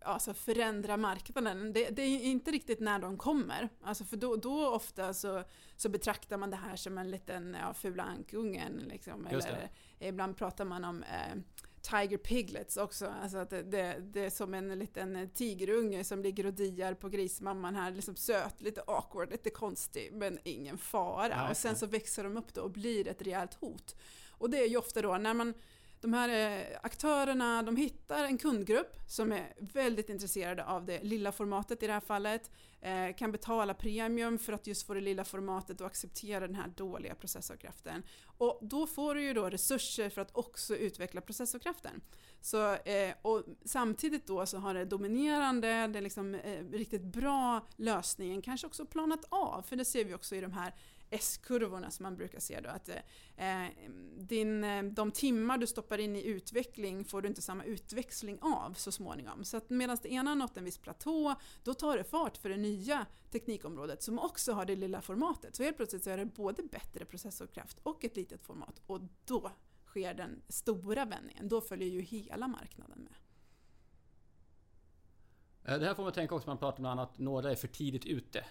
alltså 0.00 0.34
förändrar 0.34 0.96
marknaden, 0.96 1.72
det, 1.72 1.90
det, 1.90 2.02
är 2.02 2.22
inte 2.22 2.50
riktigt 2.50 2.80
när 2.80 2.98
de 2.98 3.16
kommer. 3.16 3.68
Alltså 3.82 4.04
för 4.04 4.16
då, 4.16 4.36
då 4.36 4.68
ofta 4.68 5.14
så, 5.14 5.42
så 5.76 5.88
betraktar 5.88 6.36
man 6.36 6.50
det 6.50 6.56
här 6.56 6.76
som 6.76 6.98
en 6.98 7.10
liten 7.10 7.56
ja, 7.60 7.74
fula 7.74 8.02
ankungen. 8.02 8.82
Liksom, 8.88 9.26
eller 9.26 9.70
ibland 9.98 10.36
pratar 10.36 10.64
man 10.64 10.84
om 10.84 11.02
eh, 11.02 11.36
Tiger 11.90 12.18
Piglets 12.18 12.76
också. 12.76 13.12
Alltså 13.22 13.38
att 13.38 13.50
det, 13.50 13.62
det, 13.62 13.96
det, 14.00 14.24
är 14.24 14.30
som 14.30 14.54
en 14.54 14.78
liten 14.78 15.30
tigerunge 15.34 16.04
som 16.04 16.22
ligger 16.22 16.46
och 16.46 16.52
diar 16.52 16.94
på 16.94 17.08
grismamman 17.08 17.74
här. 17.74 17.90
Liksom 17.90 18.16
söt, 18.16 18.60
lite 18.60 18.82
awkward, 18.86 19.30
lite 19.30 19.50
konstig, 19.50 20.12
men 20.12 20.38
ingen 20.44 20.78
fara. 20.78 21.28
Nej, 21.28 21.50
och 21.50 21.56
sen 21.56 21.76
så 21.76 21.86
växer 21.86 22.24
de 22.24 22.36
upp 22.36 22.54
då 22.54 22.62
och 22.62 22.70
blir 22.70 23.08
ett 23.08 23.22
rejält 23.22 23.54
hot. 23.54 23.96
Och 24.30 24.50
det 24.50 24.58
är 24.58 24.68
ju 24.68 24.76
ofta 24.76 25.02
då 25.02 25.16
när 25.16 25.34
man 25.34 25.54
de 26.00 26.12
här 26.12 26.28
eh, 26.28 26.78
aktörerna 26.82 27.62
de 27.62 27.76
hittar 27.76 28.24
en 28.24 28.38
kundgrupp 28.38 28.96
som 29.06 29.32
är 29.32 29.54
väldigt 29.58 30.08
intresserade 30.08 30.64
av 30.64 30.86
det 30.86 31.02
lilla 31.02 31.32
formatet 31.32 31.82
i 31.82 31.86
det 31.86 31.92
här 31.92 32.00
fallet, 32.00 32.50
eh, 32.80 33.16
kan 33.16 33.32
betala 33.32 33.74
premium 33.74 34.38
för 34.38 34.52
att 34.52 34.66
just 34.66 34.86
få 34.86 34.94
det 34.94 35.00
lilla 35.00 35.24
formatet 35.24 35.80
och 35.80 35.86
acceptera 35.86 36.46
den 36.46 36.56
här 36.56 36.68
dåliga 36.76 37.14
processorkraften. 37.14 38.02
Och 38.38 38.58
då 38.62 38.86
får 38.86 39.14
du 39.14 39.22
ju 39.22 39.32
då 39.32 39.50
resurser 39.50 40.10
för 40.10 40.20
att 40.20 40.36
också 40.36 40.76
utveckla 40.76 41.20
processorkraften. 41.20 42.00
Så, 42.40 42.74
eh, 42.74 43.14
och 43.22 43.42
samtidigt 43.64 44.26
då 44.26 44.46
så 44.46 44.58
har 44.58 44.74
det 44.74 44.84
dominerande, 44.84 45.86
det 45.86 46.00
liksom, 46.00 46.34
riktigt 46.72 47.02
bra 47.02 47.66
lösningen 47.76 48.42
kanske 48.42 48.66
också 48.66 48.86
planat 48.86 49.24
av, 49.28 49.62
för 49.62 49.76
det 49.76 49.84
ser 49.84 50.04
vi 50.04 50.14
också 50.14 50.34
i 50.36 50.40
de 50.40 50.52
här 50.52 50.74
S-kurvorna 51.10 51.90
som 51.90 52.02
man 52.02 52.16
brukar 52.16 52.40
se 52.40 52.60
då. 52.60 52.68
Att 52.68 52.88
eh, 53.36 53.66
din, 54.16 54.64
eh, 54.64 54.82
de 54.82 55.10
timmar 55.10 55.58
du 55.58 55.66
stoppar 55.66 55.98
in 55.98 56.16
i 56.16 56.22
utveckling 56.22 57.04
får 57.04 57.22
du 57.22 57.28
inte 57.28 57.42
samma 57.42 57.64
utväxling 57.64 58.38
av 58.40 58.72
så 58.72 58.92
småningom. 58.92 59.44
Så 59.44 59.56
att 59.56 59.70
medan 59.70 59.98
det 60.02 60.12
ena 60.12 60.30
har 60.30 60.36
nått 60.36 60.56
en 60.56 60.64
viss 60.64 60.78
platå, 60.78 61.34
då 61.64 61.74
tar 61.74 61.96
det 61.96 62.04
fart 62.04 62.36
för 62.36 62.48
det 62.48 62.56
nya 62.56 63.06
teknikområdet 63.30 64.02
som 64.02 64.18
också 64.18 64.52
har 64.52 64.64
det 64.64 64.76
lilla 64.76 65.00
formatet. 65.00 65.56
Så 65.56 65.62
helt 65.62 65.76
plötsligt 65.76 66.04
så 66.04 66.10
är 66.10 66.16
det 66.16 66.26
både 66.26 66.62
bättre 66.62 67.04
processorkraft 67.04 67.78
och 67.82 68.04
ett 68.04 68.16
litet 68.16 68.42
format 68.42 68.80
och 68.86 69.00
då 69.24 69.52
sker 69.86 70.14
den 70.14 70.42
stora 70.48 71.04
vändningen. 71.04 71.48
Då 71.48 71.60
följer 71.60 71.88
ju 71.88 72.00
hela 72.00 72.48
marknaden 72.48 72.98
med. 72.98 73.14
Eh, 75.64 75.80
det 75.80 75.86
här 75.86 75.94
får 75.94 76.02
man 76.02 76.12
tänka 76.12 76.34
också, 76.34 76.46
när 76.46 76.54
man 76.54 76.58
pratar 76.58 76.84
om 76.84 76.98
att 76.98 77.18
några 77.18 77.50
är 77.50 77.56
för 77.56 77.68
tidigt 77.68 78.06
ute 78.06 78.44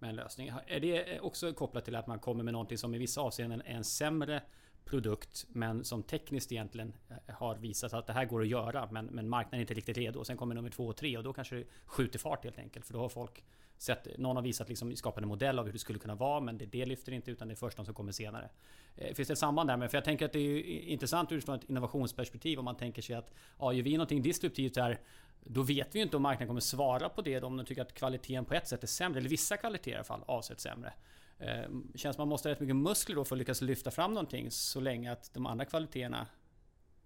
med 0.00 0.10
en 0.10 0.16
lösning. 0.16 0.52
Är 0.66 0.80
det 0.80 1.20
också 1.20 1.52
kopplat 1.52 1.84
till 1.84 1.96
att 1.96 2.06
man 2.06 2.18
kommer 2.18 2.44
med 2.44 2.52
någonting 2.52 2.78
som 2.78 2.94
i 2.94 2.98
vissa 2.98 3.20
avseenden 3.20 3.62
är 3.62 3.74
en 3.74 3.84
sämre 3.84 4.42
produkt 4.88 5.46
men 5.48 5.84
som 5.84 6.02
tekniskt 6.02 6.52
egentligen 6.52 6.92
eh, 7.08 7.34
har 7.34 7.56
visat 7.56 7.92
att 7.92 8.06
det 8.06 8.12
här 8.12 8.24
går 8.24 8.40
att 8.40 8.48
göra 8.48 8.88
men, 8.90 9.06
men 9.06 9.28
marknaden 9.28 9.58
är 9.58 9.60
inte 9.60 9.74
riktigt 9.74 9.96
redo. 9.96 10.24
Sen 10.24 10.36
kommer 10.36 10.54
nummer 10.54 10.70
två 10.70 10.86
och 10.86 10.96
tre 10.96 11.16
och 11.16 11.24
då 11.24 11.32
kanske 11.32 11.56
det 11.56 11.64
skjuter 11.86 12.18
fart 12.18 12.44
helt 12.44 12.58
enkelt 12.58 12.86
för 12.86 12.92
då 12.92 13.00
har 13.00 13.08
folk 13.08 13.44
sett, 13.78 14.18
någon 14.18 14.36
har 14.36 14.42
visat 14.42 14.68
liksom 14.68 14.96
skapade 14.96 15.24
en 15.24 15.28
modell 15.28 15.58
av 15.58 15.64
hur 15.64 15.72
det 15.72 15.78
skulle 15.78 15.98
kunna 15.98 16.14
vara 16.14 16.40
men 16.40 16.58
det, 16.58 16.66
det 16.66 16.86
lyfter 16.86 17.12
inte 17.12 17.30
utan 17.30 17.48
det 17.48 17.54
är 17.54 17.56
först 17.56 17.76
de 17.76 17.84
som 17.84 17.94
kommer 17.94 18.12
senare. 18.12 18.50
Eh, 18.96 19.14
finns 19.14 19.28
det 19.28 19.32
ett 19.32 19.38
samband 19.38 19.68
där? 19.68 19.76
Men 19.76 19.88
för 19.88 19.96
jag 19.96 20.04
tänker 20.04 20.24
att 20.24 20.32
det 20.32 20.38
är 20.38 20.80
intressant 20.80 21.32
utifrån 21.32 21.54
ett 21.54 21.70
innovationsperspektiv 21.70 22.58
om 22.58 22.64
man 22.64 22.76
tänker 22.76 23.02
sig 23.02 23.16
att 23.16 23.34
ja, 23.58 23.72
gör 23.72 23.82
vi 23.82 23.92
någonting 23.92 24.22
disruptivt 24.22 24.76
här 24.76 25.00
då 25.44 25.62
vet 25.62 25.94
vi 25.94 25.98
ju 25.98 26.02
inte 26.02 26.16
om 26.16 26.22
marknaden 26.22 26.48
kommer 26.48 26.60
svara 26.60 27.08
på 27.08 27.22
det 27.22 27.42
om 27.42 27.56
de 27.56 27.66
tycker 27.66 27.82
att 27.82 27.94
kvaliteten 27.94 28.44
på 28.44 28.54
ett 28.54 28.68
sätt 28.68 28.82
är 28.82 28.86
sämre, 28.86 29.18
eller 29.20 29.30
vissa 29.30 29.56
kvaliteter 29.56 29.90
i 29.90 29.94
alla 29.94 30.04
fall 30.04 30.24
avsett 30.26 30.60
sämre. 30.60 30.92
Eh, 31.38 31.64
känns 31.94 32.16
som 32.16 32.20
man 32.20 32.28
måste 32.28 32.48
ha 32.48 32.52
rätt 32.52 32.60
mycket 32.60 32.76
muskler 32.76 33.16
då 33.16 33.24
för 33.24 33.34
att 33.34 33.38
lyckas 33.38 33.60
lyfta 33.60 33.90
fram 33.90 34.14
någonting 34.14 34.50
så 34.50 34.80
länge 34.80 35.12
att 35.12 35.34
de 35.34 35.46
andra 35.46 35.64
kvaliteterna 35.64 36.26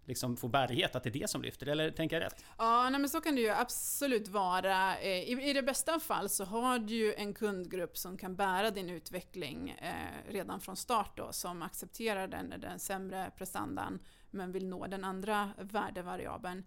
liksom 0.05 0.37
får 0.37 0.49
bärighet, 0.49 0.97
att 0.97 1.03
det 1.03 1.09
är 1.09 1.21
det 1.21 1.31
som 1.31 1.43
lyfter, 1.43 1.67
eller 1.67 1.91
tänker 1.91 2.17
jag 2.17 2.25
rätt? 2.27 2.45
Ja, 2.59 2.89
nej, 2.91 3.01
men 3.01 3.11
så 3.11 3.21
kan 3.21 3.35
det 3.35 3.41
ju 3.41 3.51
absolut 3.51 4.29
vara. 4.29 4.99
Eh, 4.99 5.09
I, 5.09 5.51
I 5.51 5.53
det 5.53 5.63
bästa 5.63 6.01
fall 6.01 6.29
så 6.29 6.45
har 6.45 6.79
du 6.79 6.95
ju 6.95 7.15
en 7.15 7.35
kundgrupp 7.35 7.99
som 7.99 8.17
kan 8.17 8.37
bära 8.37 8.71
din 8.71 8.91
utveckling 8.91 9.71
eh, 9.71 10.33
redan 10.33 10.61
från 10.61 10.77
start 10.77 11.17
då, 11.17 11.33
som 11.33 11.63
accepterar 11.63 12.29
den, 12.29 12.55
den 12.59 12.79
sämre 12.79 13.31
prestandan 13.37 14.01
men 14.31 14.53
vill 14.53 14.69
nå 14.69 14.87
den 14.87 15.05
andra 15.05 15.51
värdevariabeln. 15.59 16.65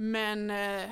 Men 0.00 0.50
eh, 0.50 0.90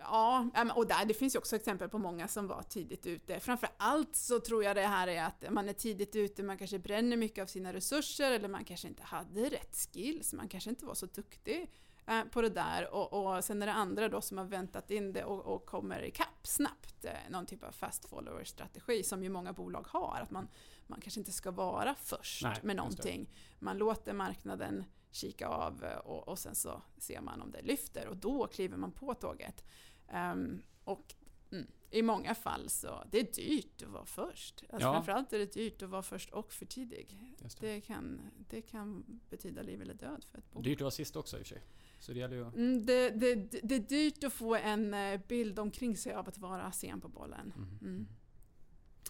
Ja, 0.00 0.46
och 0.74 0.86
där, 0.86 1.04
det 1.04 1.14
finns 1.14 1.34
ju 1.34 1.38
också 1.38 1.56
exempel 1.56 1.88
på 1.88 1.98
många 1.98 2.28
som 2.28 2.46
var 2.46 2.62
tidigt 2.62 3.06
ute. 3.06 3.40
Framför 3.40 3.68
allt 3.76 4.16
så 4.16 4.40
tror 4.40 4.64
jag 4.64 4.76
det 4.76 4.82
här 4.82 5.08
är 5.08 5.24
att 5.24 5.44
man 5.50 5.68
är 5.68 5.72
tidigt 5.72 6.16
ute, 6.16 6.42
man 6.42 6.58
kanske 6.58 6.78
bränner 6.78 7.16
mycket 7.16 7.42
av 7.42 7.46
sina 7.46 7.72
resurser 7.72 8.32
eller 8.32 8.48
man 8.48 8.64
kanske 8.64 8.88
inte 8.88 9.02
hade 9.02 9.48
rätt 9.48 9.76
skills, 9.76 10.32
man 10.32 10.48
kanske 10.48 10.70
inte 10.70 10.86
var 10.86 10.94
så 10.94 11.06
duktig 11.06 11.70
eh, 12.08 12.24
på 12.24 12.42
det 12.42 12.48
där 12.48 12.94
och, 12.94 13.12
och 13.12 13.44
sen 13.44 13.62
är 13.62 13.66
det 13.66 13.72
andra 13.72 14.08
då 14.08 14.20
som 14.20 14.38
har 14.38 14.44
väntat 14.44 14.90
in 14.90 15.12
det 15.12 15.24
och, 15.24 15.54
och 15.54 15.66
kommer 15.66 16.02
ikapp 16.02 16.46
snabbt. 16.46 17.04
Eh, 17.04 17.12
någon 17.30 17.46
typ 17.46 17.62
av 17.62 17.72
fast 17.72 18.04
follower-strategi 18.04 19.02
som 19.02 19.22
ju 19.22 19.28
många 19.28 19.52
bolag 19.52 19.86
har, 19.88 20.20
att 20.22 20.30
man, 20.30 20.48
man 20.86 21.00
kanske 21.00 21.20
inte 21.20 21.32
ska 21.32 21.50
vara 21.50 21.94
först 21.94 22.42
Nej, 22.42 22.56
med 22.62 22.76
någonting. 22.76 23.30
Man 23.58 23.78
låter 23.78 24.12
marknaden 24.12 24.84
kika 25.10 25.48
av 25.48 25.84
eh, 25.84 25.98
och, 25.98 26.28
och 26.28 26.38
sen 26.38 26.54
så 26.54 26.82
ser 26.98 27.20
man 27.20 27.42
om 27.42 27.50
det 27.50 27.62
lyfter 27.62 28.08
och 28.08 28.16
då 28.16 28.46
kliver 28.46 28.76
man 28.76 28.92
på 28.92 29.14
tåget. 29.14 29.64
Um, 30.12 30.62
och 30.84 31.14
Mm. 31.50 31.66
I 31.90 32.02
många 32.02 32.34
fall 32.34 32.68
så, 32.68 33.04
det 33.10 33.18
är 33.18 33.32
dyrt 33.32 33.82
att 33.82 33.88
vara 33.88 34.04
först. 34.04 34.64
Alltså 34.70 34.88
Ja. 34.88 34.92
Framförallt 34.92 35.32
är 35.32 35.38
det 35.38 35.52
dyrt 35.52 35.82
att 35.82 35.88
vara 35.88 36.02
först 36.02 36.30
och 36.30 36.52
för 36.52 36.66
tidig. 36.66 37.36
Det. 37.38 37.60
Det 37.60 37.80
kan, 37.80 38.20
det 38.48 38.62
kan 38.62 39.20
betyda 39.30 39.62
liv 39.62 39.82
eller 39.82 39.94
död 39.94 40.24
för 40.24 40.38
ett 40.38 40.50
bolag. 40.50 40.64
Dyrt 40.64 40.76
att 40.76 40.80
vara 40.80 40.90
sist 40.90 41.16
också 41.16 41.38
i 41.38 41.42
och 41.42 41.46
för 41.46 41.54
sig. 41.54 41.62
Så 41.98 42.12
det 42.12 42.18
gäller 42.18 42.36
ju... 42.36 42.42
Mm, 42.42 42.86
det, 42.86 43.10
det, 43.10 43.34
det 43.62 43.74
är 43.74 43.78
dyrt 43.78 44.24
att 44.24 44.32
få 44.32 44.54
en 44.54 44.94
eh, 44.94 45.20
bild 45.28 45.58
omkring 45.58 45.96
sig 45.96 46.12
av 46.14 46.28
att 46.28 46.38
vara 46.38 46.72
sen 46.72 47.00
på 47.00 47.08
bollen. 47.08 47.52
Mhm. 47.56 47.78
Mm. 47.82 48.08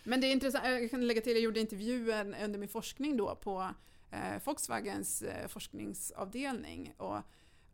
Men 0.04 0.20
det 0.20 0.26
är 0.26 0.32
intressant, 0.32 0.64
jag 0.66 0.90
kan 0.90 1.06
lägga 1.06 1.20
till, 1.20 1.32
jag 1.32 1.42
gjorde 1.42 1.60
intervjuer 1.60 2.44
under 2.44 2.58
min 2.58 2.68
forskning 2.68 3.16
då 3.16 3.36
på 3.36 3.70
eh, 4.10 4.42
Volkswagens 4.44 5.22
eh, 5.22 5.48
forskningsavdelning. 5.48 6.94
Och, 6.96 7.18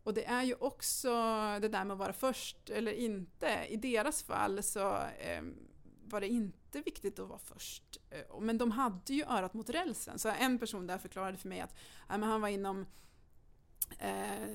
och 0.02 0.14
det 0.14 0.25
är 0.25 0.42
ju 0.42 0.54
också 0.54 1.11
det 1.61 1.68
där 1.68 1.85
med 1.85 1.92
att 1.92 1.99
vara 1.99 2.12
först 2.12 2.71
eller 2.71 2.92
inte. 2.92 3.66
I 3.68 3.76
deras 3.76 4.23
fall 4.23 4.62
så 4.62 4.97
eh, 5.18 5.42
var 6.04 6.21
det 6.21 6.28
inte 6.28 6.80
viktigt 6.80 7.18
att 7.18 7.28
vara 7.28 7.38
först. 7.38 8.00
Eh, 8.11 8.40
Men 8.40 8.59
de 8.59 8.71
hade 8.71 9.14
ju 9.14 9.25
örat 9.25 9.54
mot 9.54 9.71
rälsen. 9.71 10.18
Så 10.18 10.28
en 10.28 10.59
person 10.59 10.87
där 10.87 10.99
förklarade 10.99 11.37
för 11.37 11.49
mig 11.49 11.61
att 11.61 11.75
ja, 12.09 12.18
men 12.18 12.28
han 12.28 12.40
var 12.40 12.49
inom 12.49 12.87
eh, 13.99 14.49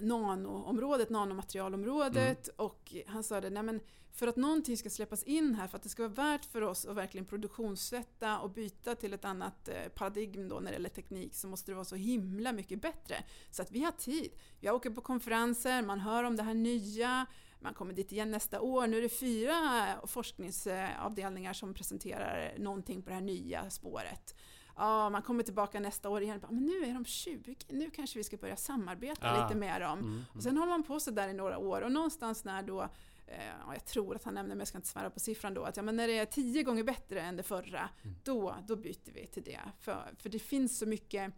nanoområdet, 0.00 1.10
nanomaterialområdet 1.10 2.48
och 2.48 2.94
han 3.06 3.24
sa 3.24 3.40
det, 3.40 3.50
nej 3.50 3.62
men 3.62 3.80
för 4.16 4.26
att 4.26 4.36
någonting 4.36 4.76
ska 4.76 4.90
släppas 4.90 5.22
in 5.22 5.54
här, 5.54 5.66
för 5.66 5.76
att 5.76 5.82
det 5.82 5.88
ska 5.88 6.02
vara 6.02 6.30
värt 6.32 6.44
för 6.44 6.62
oss 6.62 6.86
att 6.86 6.96
verkligen 6.96 7.24
produktionssätta 7.24 8.38
och 8.38 8.50
byta 8.50 8.94
till 8.94 9.12
ett 9.12 9.24
annat 9.24 9.68
eh, 9.68 9.88
paradigm 9.94 10.48
då 10.48 10.60
när 10.60 10.70
det 10.70 10.72
gäller 10.72 10.88
teknik 10.88 11.34
så 11.34 11.48
måste 11.48 11.70
det 11.70 11.74
vara 11.74 11.84
så 11.84 11.96
himla 11.96 12.52
mycket 12.52 12.82
bättre. 12.82 13.16
Så 13.50 13.62
att 13.62 13.70
vi 13.70 13.82
har 13.82 13.92
tid. 13.92 14.32
Jag 14.60 14.74
åker 14.74 14.90
på 14.90 15.00
konferenser, 15.00 15.82
man 15.82 16.00
hör 16.00 16.24
om 16.24 16.36
det 16.36 16.42
här 16.42 16.54
nya, 16.54 17.26
man 17.60 17.74
kommer 17.74 17.92
dit 17.92 18.12
igen 18.12 18.30
nästa 18.30 18.60
år. 18.60 18.86
Nu 18.86 18.98
är 18.98 19.02
det 19.02 19.08
fyra 19.08 19.86
forskningsavdelningar 20.06 21.52
som 21.52 21.74
presenterar 21.74 22.54
någonting 22.58 23.02
på 23.02 23.08
det 23.08 23.14
här 23.14 23.22
nya 23.22 23.70
spåret. 23.70 24.34
Ja, 24.76 25.10
man 25.10 25.22
kommer 25.22 25.42
tillbaka 25.42 25.80
nästa 25.80 26.08
år 26.08 26.22
igen. 26.22 26.40
Bara, 26.40 26.50
Men 26.50 26.66
nu 26.66 26.84
är 26.84 26.94
de 26.94 27.04
20, 27.04 27.56
nu 27.68 27.90
kanske 27.90 28.18
vi 28.18 28.24
ska 28.24 28.36
börja 28.36 28.56
samarbeta 28.56 29.30
Ah. 29.32 29.42
lite 29.48 29.58
med 29.58 29.80
dem. 29.80 29.98
Mm. 29.98 30.22
Och 30.34 30.42
sen 30.42 30.56
håller 30.56 30.70
man 30.72 30.82
på 30.82 31.00
så 31.00 31.10
där 31.10 31.28
i 31.28 31.32
några 31.34 31.58
år 31.58 31.80
och 31.82 31.92
någonstans 31.92 32.44
när 32.44 32.62
då, 32.62 32.82
eh, 33.26 33.46
ja, 33.66 33.72
jag 33.74 33.84
tror 33.84 34.16
att 34.16 34.24
han 34.24 34.34
nämnde, 34.34 34.54
men 34.54 34.58
jag 34.58 34.68
ska 34.68 34.78
inte 34.78 34.88
svära 34.88 35.10
på 35.10 35.20
siffran 35.20 35.54
då, 35.54 35.62
att 35.64 35.76
ja, 35.76 35.82
men 35.82 35.96
när 35.96 36.06
det 36.08 36.18
är 36.18 36.26
tio 36.26 36.62
gånger 36.62 36.82
bättre 36.84 37.20
än 37.20 37.36
det 37.36 37.42
förra, 37.42 37.88
Mm. 38.02 38.16
då, 38.24 38.56
då 38.68 38.76
byter 38.76 39.12
vi 39.12 39.26
till 39.26 39.42
det. 39.42 39.60
För, 39.80 40.10
för 40.18 40.28
det 40.28 40.38
finns 40.38 40.78
så 40.78 40.86
mycket 40.86 41.32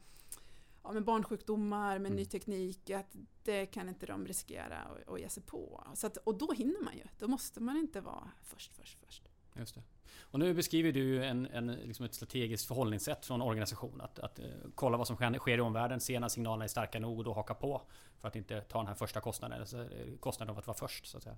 ja, 0.82 0.92
med 0.92 1.04
barnsjukdomar, 1.04 1.98
med 1.98 2.06
Mm. 2.10 2.16
ny 2.16 2.24
teknik, 2.24 2.90
att 2.90 3.16
det 3.44 3.66
kan 3.66 3.88
inte 3.88 4.06
de 4.06 4.26
riskera 4.26 4.78
att, 4.78 5.08
att 5.08 5.20
ge 5.20 5.28
sig 5.28 5.42
på. 5.42 5.84
Så 5.94 6.06
att, 6.06 6.16
och 6.16 6.38
då 6.38 6.52
hinner 6.52 6.84
man 6.84 6.96
ju, 6.96 7.04
då 7.18 7.28
måste 7.28 7.60
man 7.62 7.76
inte 7.76 8.00
vara 8.00 8.30
först, 8.42 8.72
först, 8.74 8.98
först. 9.06 9.22
Just 9.54 9.74
det. 9.74 9.82
Och 10.30 10.38
nu 10.38 10.54
beskriver 10.54 10.92
du 10.92 11.24
en, 11.24 11.46
en, 11.46 11.66
liksom 11.66 12.04
ett 12.04 12.14
strategiskt 12.14 12.66
förhållningssätt 12.68 13.26
från 13.26 13.42
organisationen. 13.42 14.00
Att, 14.00 14.18
att 14.18 14.38
eh, 14.38 14.44
kolla 14.74 14.96
vad 14.96 15.06
som 15.06 15.16
sker, 15.16 15.58
i 15.58 15.60
omvärlden, 15.60 16.00
se 16.00 16.20
när 16.20 16.28
signalerna 16.28 16.64
är 16.64 16.68
starka 16.68 16.98
nog 17.00 17.18
och 17.18 17.24
då 17.24 17.32
haka 17.32 17.54
på. 17.54 17.82
För 18.20 18.28
att 18.28 18.36
inte 18.36 18.60
ta 18.60 18.78
den 18.78 18.86
här 18.86 18.94
första 18.94 19.20
kostnaden, 19.20 19.60
alltså 19.60 19.78
eh, 19.78 20.16
kostnaden 20.20 20.52
av 20.52 20.58
att 20.58 20.66
vara 20.66 20.76
först. 20.76 21.06
Så 21.06 21.16
att 21.16 21.22
säga. 21.22 21.36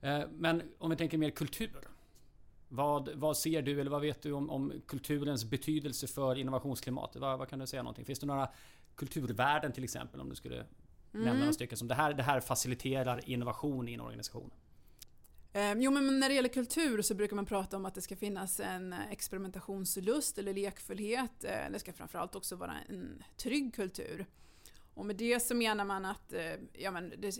Eh, 0.00 0.28
Men 0.30 0.62
om 0.78 0.90
vi 0.90 0.96
tänker 0.96 1.18
mer 1.18 1.30
kultur. 1.30 1.88
Vad, 2.68 3.08
vad 3.14 3.36
ser 3.36 3.62
du 3.62 3.80
eller 3.80 3.90
vad 3.90 4.00
vet 4.00 4.22
du 4.22 4.32
om, 4.32 4.50
om 4.50 4.72
kulturens 4.86 5.44
betydelse 5.44 6.06
för 6.06 6.38
innovationsklimatet? 6.38 7.20
Vad, 7.22 7.38
vad 7.38 7.48
kan 7.48 7.58
du 7.58 7.66
säga 7.66 7.82
någonting? 7.82 8.04
Finns 8.04 8.18
det 8.18 8.26
några 8.26 8.48
kulturvärden 8.94 9.72
till 9.72 9.84
exempel 9.84 10.20
om 10.20 10.28
du 10.28 10.34
skulle 10.34 10.56
nämna 11.10 11.30
Mm. 11.30 11.40
några 11.40 11.52
stycken 11.52 11.78
som 11.78 11.88
det 11.88 11.94
här, 11.94 12.14
det 12.14 12.22
här 12.22 12.40
faciliterar 12.40 13.28
innovation 13.28 13.88
i 13.88 13.94
en 13.94 14.00
organisation? 14.00 14.50
Eh, 15.52 15.74
Jo, 15.78 15.90
men 15.90 16.20
när 16.20 16.28
det 16.28 16.34
gäller 16.34 16.48
kultur 16.48 17.02
så 17.02 17.14
brukar 17.14 17.36
man 17.36 17.46
prata 17.46 17.76
om 17.76 17.86
att 17.86 17.94
det 17.94 18.00
ska 18.02 18.16
finnas 18.16 18.60
en 18.60 18.92
eh, 18.92 19.10
experimentationslust 19.10 20.38
eller 20.38 20.54
lekfullhet. 20.54 21.44
Eh, 21.44 21.70
Det 21.70 21.78
ska 21.78 21.92
framförallt 21.92 22.34
också 22.34 22.56
vara 22.56 22.74
en 22.88 23.22
trygg 23.36 23.74
kultur. 23.74 24.26
Och 24.94 25.06
med 25.06 25.16
det 25.16 25.40
så 25.40 25.54
menar 25.54 25.84
man 25.84 26.04
att 26.04 26.32
eh, 26.32 26.54
ja, 26.72 26.90
men 26.90 27.12
det, 27.18 27.38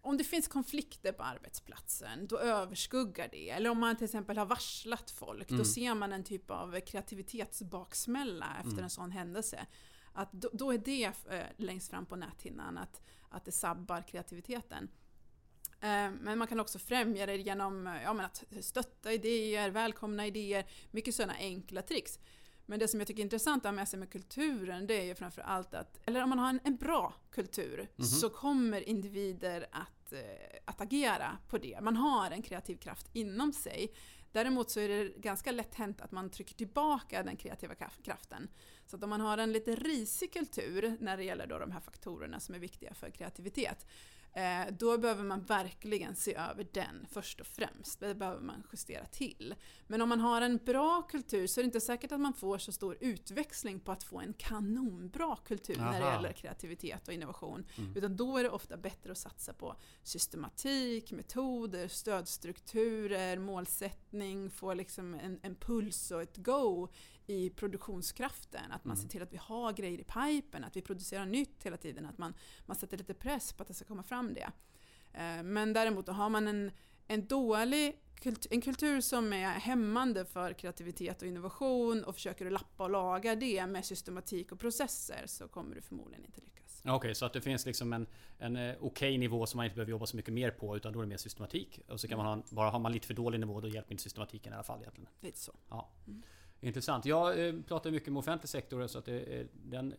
om 0.00 0.16
det 0.16 0.24
finns 0.24 0.48
konflikter 0.48 1.12
på 1.12 1.22
arbetsplatsen, 1.22 2.26
då 2.26 2.38
överskuggar 2.38 3.28
det. 3.32 3.50
Eller 3.50 3.70
om 3.70 3.78
man 3.78 3.96
till 3.96 4.04
exempel 4.04 4.38
har 4.38 4.46
varslat 4.46 5.10
folk, 5.10 5.50
Mm. 5.50 5.58
då 5.58 5.64
ser 5.64 5.94
man 5.94 6.12
en 6.12 6.24
typ 6.24 6.50
av 6.50 6.80
kreativitetsbaksmälla 6.80 8.46
efter 8.58 8.72
Mm. 8.72 8.84
en 8.84 8.90
sån 8.90 9.10
händelse. 9.10 9.66
Att 10.12 10.32
då, 10.32 10.50
då 10.52 10.72
är 10.72 10.78
det 10.78 11.12
längst 11.56 11.90
fram 11.90 12.06
på 12.06 12.16
näthinnan, 12.16 12.78
att, 12.78 13.02
att 13.28 13.44
det 13.44 13.52
sabbar 13.52 14.02
kreativiteten. 14.08 14.88
Eh, 15.80 16.10
Men 16.20 16.38
man 16.38 16.46
kan 16.46 16.60
också 16.60 16.78
främja 16.78 17.26
det 17.26 17.36
genom 17.36 17.86
eh, 17.86 18.02
ja, 18.02 18.22
att 18.22 18.44
stötta 18.60 19.12
idéer, 19.12 19.70
välkomna 19.70 20.26
idéer, 20.26 20.64
mycket 20.90 21.14
sådana 21.14 21.34
enkla 21.38 21.82
tricks. 21.82 22.18
Men 22.66 22.78
det 22.78 22.88
som 22.88 23.00
jag 23.00 23.06
tycker 23.06 23.20
är 23.20 23.24
intressant 23.24 23.64
att 23.64 23.70
ha 23.70 23.72
med 23.76 23.88
sig 23.88 23.98
med 23.98 24.10
kulturen, 24.12 24.86
det 24.86 24.94
är 24.94 25.04
ju 25.04 25.14
framför 25.14 25.42
allt 25.42 25.74
att, 25.74 26.00
eller 26.06 26.22
om 26.22 26.28
man 26.28 26.38
har 26.38 26.48
en, 26.48 26.60
en 26.64 26.76
bra 26.76 27.14
kultur, 27.30 27.88
Mhm. 27.96 28.06
så 28.06 28.28
kommer 28.30 28.88
individer 28.88 29.66
att, 29.72 30.12
eh, 30.12 30.20
att 30.64 30.80
agera 30.80 31.38
på 31.48 31.58
det. 31.58 31.78
Man 31.82 31.96
har 31.96 32.30
en 32.30 32.42
kreativ 32.42 32.76
kraft 32.76 33.06
inom 33.12 33.52
sig. 33.52 33.92
Däremot 34.32 34.70
så 34.70 34.80
är 34.80 34.88
det 34.88 35.04
ganska 35.18 35.52
lätt 35.52 35.74
hänt 35.74 36.00
att 36.00 36.10
man 36.12 36.30
trycker 36.30 36.54
tillbaka 36.54 37.22
den 37.22 37.36
kreativa 37.36 37.74
kraf- 37.74 38.02
kraften. 38.04 38.48
Så 38.86 38.96
att 38.96 39.04
om 39.04 39.10
man 39.10 39.20
har 39.20 39.38
en 39.38 39.52
lite 39.52 39.74
risig 39.74 40.32
kultur 40.32 40.96
när 41.00 41.16
det 41.16 41.24
gäller 41.24 41.46
då 41.46 41.58
de 41.58 41.70
här 41.70 41.80
faktorerna 41.80 42.40
som 42.40 42.54
är 42.54 42.58
viktiga 42.58 42.94
för 42.94 43.10
kreativitet, 43.10 43.86
eh, 44.34 44.74
då 44.78 44.98
behöver 44.98 45.24
man 45.24 45.42
verkligen 45.42 46.16
se 46.16 46.34
över 46.34 46.66
den 46.72 47.06
först 47.10 47.40
och 47.40 47.46
främst. 47.46 48.00
Det 48.00 48.14
behöver 48.14 48.40
man 48.40 48.62
justera 48.72 49.04
till. 49.04 49.54
Men 49.86 50.02
om 50.02 50.08
man 50.08 50.20
har 50.20 50.42
en 50.42 50.56
bra 50.56 51.02
kultur 51.02 51.46
så 51.46 51.60
är 51.60 51.62
det 51.62 51.66
inte 51.66 51.80
säkert 51.80 52.12
att 52.12 52.20
man 52.20 52.34
får 52.34 52.58
så 52.58 52.72
stor 52.72 52.96
utväxling 53.00 53.80
på 53.80 53.92
att 53.92 54.04
få 54.04 54.20
en 54.20 54.32
kanonbra 54.32 55.36
kultur 55.36 55.76
när 55.76 56.00
det 56.00 56.06
Aha. 56.06 56.14
gäller 56.14 56.32
kreativitet 56.32 57.08
och 57.08 57.14
innovation. 57.14 57.66
Mm. 57.78 57.96
Utan 57.96 58.16
då 58.16 58.38
är 58.38 58.42
det 58.42 58.50
ofta 58.50 58.76
bättre 58.76 59.12
att 59.12 59.18
satsa 59.18 59.52
på 59.52 59.76
systematik, 60.02 61.12
metoder, 61.12 61.88
stödstrukturer, 61.88 63.38
målsättning, 63.38 64.50
få 64.50 64.74
liksom 64.74 65.14
en, 65.14 65.40
en 65.42 65.54
puls 65.54 66.10
och 66.10 66.22
ett 66.22 66.36
go 66.36 66.88
i 67.26 67.50
produktionskraften. 67.50 68.72
Att 68.72 68.84
man 68.84 68.96
Mm. 68.96 69.02
ser 69.02 69.08
till 69.08 69.22
att 69.22 69.32
vi 69.32 69.36
har 69.36 69.72
grejer 69.72 69.98
i 70.00 70.04
pipen, 70.04 70.64
att 70.64 70.76
vi 70.76 70.80
producerar 70.82 71.26
nytt 71.26 71.62
hela 71.64 71.76
tiden, 71.76 72.06
att 72.06 72.18
man, 72.18 72.34
man 72.66 72.76
sätter 72.76 72.96
lite 72.96 73.14
press 73.14 73.52
på 73.52 73.62
att 73.62 73.68
det 73.68 73.74
ska 73.74 73.84
komma 73.84 74.02
fram 74.02 74.34
det. 74.34 74.50
Eh, 75.12 75.42
Men 75.42 75.72
däremot 75.72 76.08
har 76.08 76.28
man 76.28 76.48
en, 76.48 76.70
en 77.06 77.26
dålig 77.26 78.00
kultur, 78.20 78.52
en 78.54 78.60
kultur 78.60 79.00
som 79.00 79.32
är 79.32 79.48
hämmande 79.50 80.24
för 80.24 80.52
kreativitet 80.52 81.22
och 81.22 81.28
innovation 81.28 82.04
och 82.04 82.14
försöker 82.14 82.50
lappa 82.50 82.84
och 82.84 82.90
laga 82.90 83.34
det 83.34 83.66
med 83.66 83.84
systematik 83.84 84.52
och 84.52 84.60
processer 84.60 85.22
så 85.26 85.48
kommer 85.48 85.74
du 85.74 85.80
förmodligen 85.80 86.24
inte 86.24 86.40
lyckas. 86.40 86.82
Okej, 86.86 87.14
så 87.14 87.26
att 87.26 87.32
det 87.32 87.40
finns 87.40 87.66
liksom 87.66 87.92
en, 87.92 88.06
en 88.38 88.56
eh, 88.56 88.74
okej 88.80 89.18
nivå 89.18 89.46
som 89.46 89.56
man 89.56 89.64
inte 89.66 89.74
behöver 89.76 89.90
jobba 89.90 90.06
så 90.06 90.16
mycket 90.16 90.34
mer 90.34 90.50
på 90.50 90.76
utan 90.76 90.92
då 90.92 90.98
är 90.98 91.02
det 91.02 91.08
mer 91.08 91.16
systematik. 91.16 91.80
Och 91.88 92.00
så 92.00 92.08
kan 92.08 92.18
man 92.18 92.26
ha, 92.26 92.42
bara 92.50 92.70
har 92.70 92.78
man 92.78 92.92
lite 92.92 93.06
för 93.06 93.14
dålig 93.14 93.40
nivå 93.40 93.60
då 93.60 93.68
hjälper 93.68 93.92
inte 93.92 94.02
systematiken 94.02 94.52
i 94.52 94.54
alla 94.54 94.64
fall 94.64 94.80
egentligen. 94.80 95.10
Lite 95.20 95.38
så. 95.38 95.52
Intressant. 96.64 97.04
Jag 97.04 97.46
eh, 97.48 97.54
pratar 97.68 97.90
mycket 97.90 98.12
med 98.12 98.18
offentlig 98.20 98.48
sektor 98.48 98.86
så 98.86 98.98
att 98.98 99.04
det 99.04 99.20
är 99.20 99.40
eh, 99.40 99.46
den, 99.52 99.94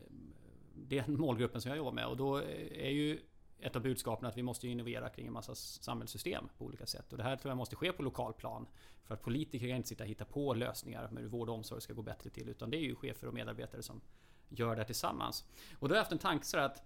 det 0.75 0.97
är 0.97 1.03
den 1.03 1.19
målgruppen 1.19 1.61
som 1.61 1.69
jag 1.69 1.77
jobbar 1.77 1.91
med 1.91 2.07
och 2.07 2.17
då 2.17 2.37
eh, 2.37 2.85
är 2.85 2.89
ju 2.89 3.19
ett 3.59 3.75
av 3.75 3.81
budskapen 3.81 4.27
att 4.27 4.37
vi 4.37 4.43
måste 4.43 4.67
innovera 4.67 5.09
kring 5.09 5.27
en 5.27 5.33
massa 5.33 5.55
samhällssystem 5.55 6.49
på 6.57 6.65
olika 6.65 6.85
sätt. 6.85 7.11
Och 7.11 7.17
det 7.17 7.23
här 7.23 7.35
tror 7.35 7.49
jag 7.49 7.57
måste 7.57 7.75
ske 7.75 7.91
på 7.91 8.03
lokal 8.03 8.33
plan. 8.33 8.67
För 9.03 9.13
att 9.13 9.21
politiker 9.21 9.67
kan 9.67 9.77
inte 9.77 9.89
sitta 9.89 10.03
och 10.03 10.09
hitta 10.09 10.25
på 10.25 10.53
lösningar 10.53 11.09
med 11.11 11.23
hur 11.23 11.29
vård 11.29 11.49
och 11.49 11.55
omsorg 11.55 11.81
ska 11.81 11.93
gå 11.93 12.01
bättre 12.01 12.29
till. 12.29 12.49
Utan 12.49 12.69
det 12.69 12.77
är 12.77 12.81
ju 12.81 12.95
chefer 12.95 13.27
och 13.27 13.33
medarbetare 13.33 13.83
som 13.83 14.01
gör 14.49 14.75
det 14.75 14.85
tillsammans. 14.85 15.45
Och 15.79 15.89
då 15.89 15.93
har 15.93 15.97
jag 15.97 16.03
haft 16.03 16.11
en 16.11 16.17
tanke 16.17 16.45
så 16.45 16.57
här 16.57 16.65
att 16.65 16.83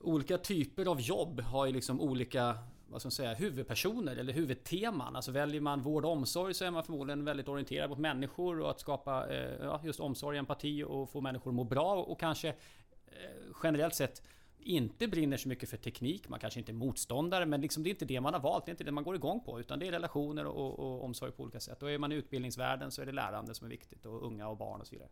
olika 0.00 0.38
typer 0.38 0.86
av 0.86 1.00
jobb 1.00 1.40
har 1.40 1.66
ju 1.66 1.72
liksom 1.72 2.00
olika 2.00 2.58
vad 2.92 3.00
ska 3.00 3.06
man 3.06 3.12
säga, 3.12 3.34
huvudpersoner 3.34 4.16
eller 4.16 4.32
huvudteman. 4.32 5.16
Alltså 5.16 5.32
väljer 5.32 5.60
man 5.60 5.82
vård 5.82 6.04
och 6.04 6.12
omsorg 6.12 6.54
så 6.54 6.64
är 6.64 6.70
man 6.70 6.84
förmodligen 6.84 7.24
väldigt 7.24 7.48
orienterad 7.48 7.90
mot 7.90 7.98
människor 7.98 8.60
och 8.60 8.70
att 8.70 8.80
skapa 8.80 9.28
eh, 9.28 9.64
ja, 9.64 9.80
just 9.84 10.00
omsorg, 10.00 10.38
empati 10.38 10.84
och 10.84 11.10
få 11.10 11.20
människor 11.20 11.50
att 11.50 11.54
må 11.54 11.64
bra 11.64 11.94
och 11.94 12.20
kanske 12.20 12.48
eh, 12.48 12.54
generellt 13.62 13.94
sett 13.94 14.22
inte 14.58 15.08
brinner 15.08 15.36
så 15.36 15.48
mycket 15.48 15.68
för 15.68 15.76
teknik. 15.76 16.28
Man 16.28 16.40
kanske 16.40 16.60
inte 16.60 16.72
är 16.72 16.74
motståndare 16.74 17.46
men 17.46 17.60
liksom 17.60 17.82
det 17.82 17.88
är 17.88 17.90
inte 17.90 18.04
det 18.04 18.20
man 18.20 18.34
har 18.34 18.40
valt. 18.40 18.66
Det 18.66 18.70
är 18.70 18.72
inte 18.72 18.84
det 18.84 18.92
man 18.92 19.04
går 19.04 19.14
igång 19.14 19.40
på 19.40 19.60
utan 19.60 19.78
det 19.78 19.88
är 19.88 19.92
relationer 19.92 20.46
och, 20.46 20.78
och 20.78 21.04
omsorg 21.04 21.32
på 21.32 21.42
olika 21.42 21.60
sätt. 21.60 21.82
Och 21.82 21.90
är 21.90 21.98
man 21.98 22.12
i 22.12 22.14
utbildningsvärlden 22.14 22.90
så 22.90 23.02
är 23.02 23.06
det 23.06 23.12
lärande 23.12 23.54
som 23.54 23.66
är 23.66 23.70
viktigt 23.70 24.06
och 24.06 24.26
unga 24.26 24.48
och 24.48 24.56
barn 24.56 24.80
och 24.80 24.86
så 24.86 24.92
vidare. 24.92 25.08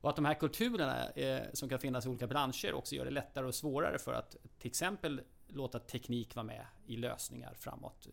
Och 0.00 0.10
att 0.10 0.16
de 0.16 0.24
här 0.24 0.34
kulturerna 0.34 1.10
eh, 1.10 1.42
som 1.52 1.68
kan 1.68 1.78
finnas 1.78 2.06
i 2.06 2.08
olika 2.08 2.26
branscher 2.26 2.72
också 2.72 2.94
gör 2.94 3.04
det 3.04 3.10
lättare 3.10 3.46
och 3.46 3.54
svårare 3.54 3.98
för 3.98 4.12
att 4.12 4.36
till 4.58 4.68
exempel 4.68 5.20
låta 5.54 5.78
teknik 5.78 6.34
vara 6.34 6.46
med 6.46 6.66
i 6.86 6.96
lösningar 6.96 7.54
framåt. 7.54 8.08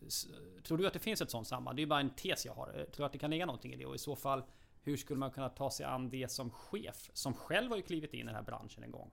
Tror 0.64 0.78
du 0.78 0.86
att 0.86 0.92
det 0.92 0.98
finns 0.98 1.20
ett 1.20 1.30
sånt 1.30 1.48
samband? 1.48 1.76
Det 1.76 1.82
är 1.82 1.86
bara 1.86 2.00
en 2.00 2.10
tes 2.10 2.46
jag 2.46 2.54
har. 2.54 2.68
Eh, 2.68 2.74
Tror 2.84 2.96
du 2.96 3.04
att 3.04 3.12
det 3.12 3.18
kan 3.18 3.30
ligga 3.30 3.46
någonting 3.46 3.72
i 3.72 3.76
det? 3.76 3.86
Och 3.86 3.94
i 3.94 3.98
så 3.98 4.16
fall, 4.16 4.42
hur 4.82 4.96
skulle 4.96 5.18
man 5.18 5.30
kunna 5.30 5.48
ta 5.48 5.70
sig 5.70 5.86
an 5.86 6.10
det 6.10 6.30
som 6.30 6.50
chef? 6.50 7.10
Som 7.12 7.34
själv 7.34 7.70
har 7.70 7.76
ju 7.76 7.82
klivit 7.82 8.14
in 8.14 8.20
i 8.20 8.24
den 8.24 8.34
här 8.34 8.42
branschen 8.42 8.82
en 8.82 8.90
gång. 8.90 9.10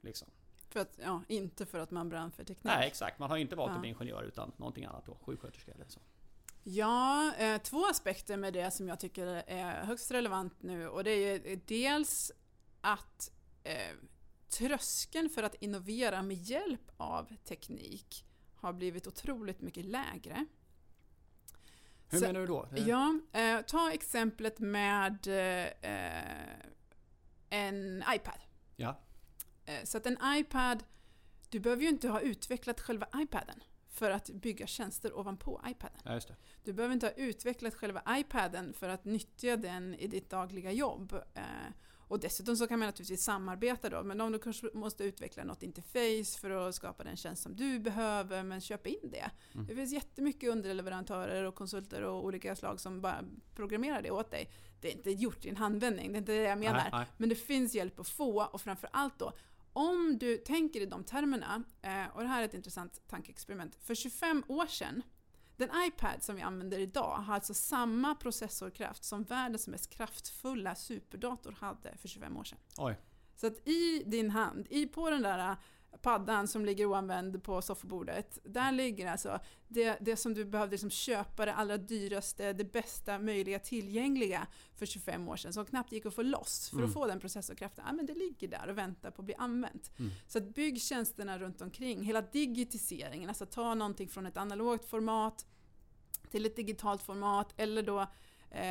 Liksom. 0.00 0.28
För 0.68 0.80
att, 0.80 0.98
ja, 1.02 1.22
inte 1.28 1.66
för 1.66 1.78
att 1.78 1.90
man 1.90 2.08
brann 2.08 2.32
för 2.32 2.44
teknik. 2.44 2.64
Nej, 2.64 2.86
exakt. 2.86 3.18
Man 3.18 3.30
har 3.30 3.36
ju 3.36 3.42
inte 3.42 3.56
valt 3.56 3.70
Ja. 3.70 3.74
att 3.74 3.80
bli 3.80 3.88
ingenjör 3.90 4.22
utan 4.22 4.52
någonting 4.56 4.84
annat 4.84 5.06
då. 5.06 5.14
Sjuksköterska 5.22 5.72
eller 5.72 5.84
så. 5.88 6.00
Ja, 6.62 7.34
eh, 7.38 7.58
två 7.62 7.86
aspekter 7.90 8.36
med 8.36 8.52
det 8.52 8.70
som 8.70 8.88
jag 8.88 9.00
tycker 9.00 9.26
är 9.26 9.84
högst 9.84 10.10
relevant 10.10 10.62
nu 10.62 10.88
och 10.88 11.04
det 11.04 11.10
är 11.10 11.60
dels 11.66 12.32
att 12.80 13.32
eh, 13.64 13.74
tröskeln 14.48 15.30
för 15.30 15.42
att 15.42 15.54
innovera 15.54 16.22
med 16.22 16.36
hjälp 16.36 16.90
av 16.96 17.36
teknik 17.44 18.24
har 18.54 18.72
blivit 18.72 19.06
otroligt 19.06 19.60
mycket 19.60 19.84
lägre. 19.84 20.46
Hur 22.10 22.18
Så- 22.18 22.24
menar 22.26 22.40
du 22.40 22.46
då? 22.46 22.68
Ja, 22.76 23.20
eh, 23.32 23.60
ta 23.60 23.90
exemplet 23.92 24.58
med 24.58 25.26
eh, 25.26 25.72
en 27.50 28.04
iPad. 28.14 28.40
Ja. 28.76 28.98
Eh, 29.64 29.84
så 29.84 29.98
att 29.98 30.06
en 30.06 30.18
iPad, 30.24 30.84
du 31.48 31.60
behöver 31.60 31.82
ju 31.82 31.88
inte 31.88 32.08
ha 32.08 32.20
utvecklat 32.20 32.80
själva 32.80 33.08
iPaden 33.16 33.62
för 33.88 34.10
att 34.10 34.30
bygga 34.30 34.66
tjänster 34.66 35.18
ovanpå 35.18 35.60
iPaden. 35.66 36.00
ja, 36.04 36.14
just 36.14 36.28
det. 36.28 36.36
Du 36.64 36.72
behöver 36.72 36.92
inte 36.94 37.06
ha 37.06 37.12
utvecklat 37.12 37.74
själva 37.74 38.02
iPaden 38.08 38.74
för 38.74 38.88
att 38.88 39.04
nyttja 39.04 39.56
den 39.56 39.94
i 39.94 40.06
ditt 40.06 40.30
dagliga 40.30 40.72
jobb. 40.72 41.22
Och 42.08 42.20
dessutom 42.20 42.56
så 42.56 42.66
kan 42.66 42.78
man 42.78 42.86
naturligtvis 42.86 43.24
samarbeta 43.24 43.90
då, 43.90 44.02
men 44.02 44.20
om 44.20 44.32
du 44.32 44.38
kanske 44.38 44.70
måste 44.74 45.04
utveckla 45.04 45.44
något 45.44 45.62
interface 45.62 46.40
för 46.40 46.50
att 46.50 46.74
skapa 46.74 47.04
den 47.04 47.16
tjänst 47.16 47.42
som 47.42 47.56
du 47.56 47.78
behöver, 47.78 48.42
men 48.42 48.60
köp 48.60 48.86
in 48.86 49.10
det. 49.10 49.30
Mm. 49.54 49.66
Det 49.66 49.74
finns 49.74 49.92
jättemycket 49.92 50.50
underleverantörer 50.50 51.44
och 51.44 51.54
konsulter 51.54 52.02
och 52.02 52.24
olika 52.24 52.56
slag 52.56 52.80
som 52.80 53.00
bara 53.00 53.24
programmerar 53.54 54.02
det 54.02 54.10
åt 54.10 54.30
dig. 54.30 54.50
Det 54.80 54.88
är 54.88 54.92
inte 54.92 55.10
gjort 55.10 55.44
i 55.44 55.48
en 55.48 55.56
handvändning, 55.56 56.12
det 56.12 56.16
är 56.16 56.20
inte 56.20 56.32
det 56.32 56.42
jag 56.42 56.58
menar. 56.58 56.74
Nej, 56.74 56.88
nej. 56.92 57.06
Men 57.16 57.28
det 57.28 57.34
finns 57.34 57.74
hjälp 57.74 58.00
att 58.00 58.08
få 58.08 58.44
och 58.44 58.60
framför 58.60 58.88
allt 58.92 59.18
då 59.18 59.32
om 59.72 60.18
du 60.18 60.36
tänker 60.36 60.80
i 60.80 60.86
de 60.86 61.04
termerna, 61.04 61.62
eh, 61.82 62.06
och 62.14 62.22
det 62.22 62.28
här 62.28 62.40
är 62.40 62.44
ett 62.44 62.54
intressant 62.54 63.00
tankeexperiment. 63.06 63.76
För 63.80 63.94
25 63.94 64.44
år 64.48 64.66
sedan, 64.66 65.02
den 65.58 65.70
iPad 65.86 66.22
som 66.22 66.36
vi 66.36 66.42
använder 66.42 66.78
idag 66.78 67.16
har 67.16 67.34
alltså 67.34 67.54
samma 67.54 68.14
processorkraft 68.14 69.04
som 69.04 69.24
världens 69.24 69.68
mest 69.68 69.90
kraftfulla 69.90 70.74
superdator 70.74 71.52
hade 71.60 71.96
för 71.96 72.08
25 72.08 72.36
år 72.36 72.44
sedan. 72.44 72.58
Oj. 72.76 72.96
Så 73.36 73.46
att 73.46 73.68
i 73.68 74.02
din 74.06 74.30
hand, 74.30 74.66
i, 74.70 74.86
på 74.86 75.10
den 75.10 75.22
där 75.22 75.56
paddan 76.02 76.48
som 76.48 76.64
ligger 76.64 76.86
oanvänd 76.86 77.42
på 77.42 77.62
soffbordet, 77.62 78.38
där 78.44 78.72
ligger 78.72 79.10
alltså 79.10 79.38
det, 79.68 79.98
det 80.00 80.16
som 80.16 80.34
du 80.34 80.44
behövde 80.44 80.70
liksom 80.70 80.90
köpa, 80.90 81.44
det 81.44 81.54
allra 81.54 81.76
dyraste, 81.76 82.52
det 82.52 82.64
bästa 82.64 83.18
möjliga 83.18 83.58
tillgängliga 83.58 84.46
för 84.74 84.86
25 84.86 85.28
år 85.28 85.36
sedan, 85.36 85.52
som 85.52 85.64
knappt 85.64 85.92
gick 85.92 86.06
att 86.06 86.14
få 86.14 86.22
loss 86.22 86.68
för 86.70 86.76
Mm. 86.76 86.88
att 86.88 86.94
få 86.94 87.06
den 87.06 87.20
processorkraften. 87.20 87.84
Ja, 87.86 87.92
men 87.92 88.06
det 88.06 88.14
ligger 88.14 88.48
där 88.48 88.68
och 88.68 88.78
väntar 88.78 89.10
på 89.10 89.22
att 89.22 89.26
bli 89.26 89.34
använt. 89.34 89.90
Mm. 89.98 90.10
Så 90.26 90.38
att 90.38 90.54
bygg 90.54 90.80
tjänsterna 90.80 91.38
runt 91.38 91.60
omkring, 91.60 92.02
hela 92.02 92.20
digitiseringen, 92.22 93.28
alltså 93.28 93.46
ta 93.46 93.74
någonting 93.74 94.08
från 94.08 94.26
ett 94.26 94.36
analogt 94.36 94.84
format 94.84 95.46
till 96.30 96.46
ett 96.46 96.56
digitalt 96.56 97.02
format 97.02 97.54
eller 97.56 97.82
då 97.82 98.06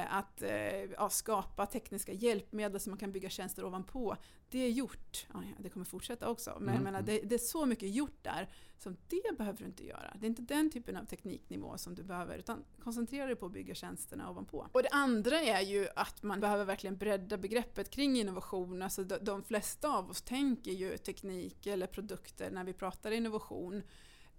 att 0.10 0.42
eh, 0.42 0.84
ja, 0.84 1.10
skapa 1.10 1.66
tekniska 1.66 2.14
hjälpmedel 2.14 2.80
som 2.80 2.92
man 2.92 2.98
kan 2.98 3.12
bygga 3.12 3.30
tjänster 3.30 3.66
ovanpå. 3.66 4.18
Det 4.50 4.60
är 4.60 4.70
gjort. 4.70 5.28
Ja, 5.34 5.44
det 5.60 5.70
kommer 5.70 5.86
fortsätta 5.86 6.30
också. 6.30 6.58
Men 6.60 6.68
jag 6.68 6.82
Mm, 6.82 6.84
menar, 6.84 7.00
mm. 7.00 7.06
det, 7.06 7.30
det 7.30 7.36
är 7.36 7.40
så 7.40 7.66
mycket 7.66 7.96
gjort 7.96 8.24
där 8.24 8.50
som 8.78 8.98
det 9.08 9.38
behöver 9.38 9.60
du 9.60 9.66
inte 9.66 9.86
göra. 9.86 10.14
Det 10.20 10.26
är 10.26 10.30
inte 10.30 10.42
den 10.42 10.70
typen 10.72 10.98
av 10.98 11.06
tekniknivå 11.06 11.78
som 11.78 11.96
du 11.96 12.04
behöver 12.04 12.38
utan 12.38 12.64
koncentrera 12.84 13.26
dig 13.26 13.36
på 13.36 13.46
att 13.46 13.52
bygga 13.52 13.76
tjänsterna 13.76 14.30
ovanpå. 14.30 14.68
Och 14.72 14.84
det 14.84 14.90
andra 14.90 15.42
är 15.42 15.62
ju 15.62 15.88
att 15.96 16.24
man 16.24 16.40
behöver 16.40 16.66
verkligen 16.66 16.98
bredda 16.98 17.38
begreppet 17.38 17.90
kring 17.90 18.20
innovation. 18.20 18.82
Alltså 18.82 19.04
de, 19.04 19.18
de 19.22 19.44
flesta 19.44 19.90
av 19.90 20.10
oss 20.10 20.22
tänker 20.22 20.72
ju 20.72 20.98
teknik 20.98 21.68
eller 21.68 21.88
produkter 21.88 22.52
när 22.52 22.64
vi 22.64 22.74
pratar 22.74 23.12
innovation. 23.12 23.84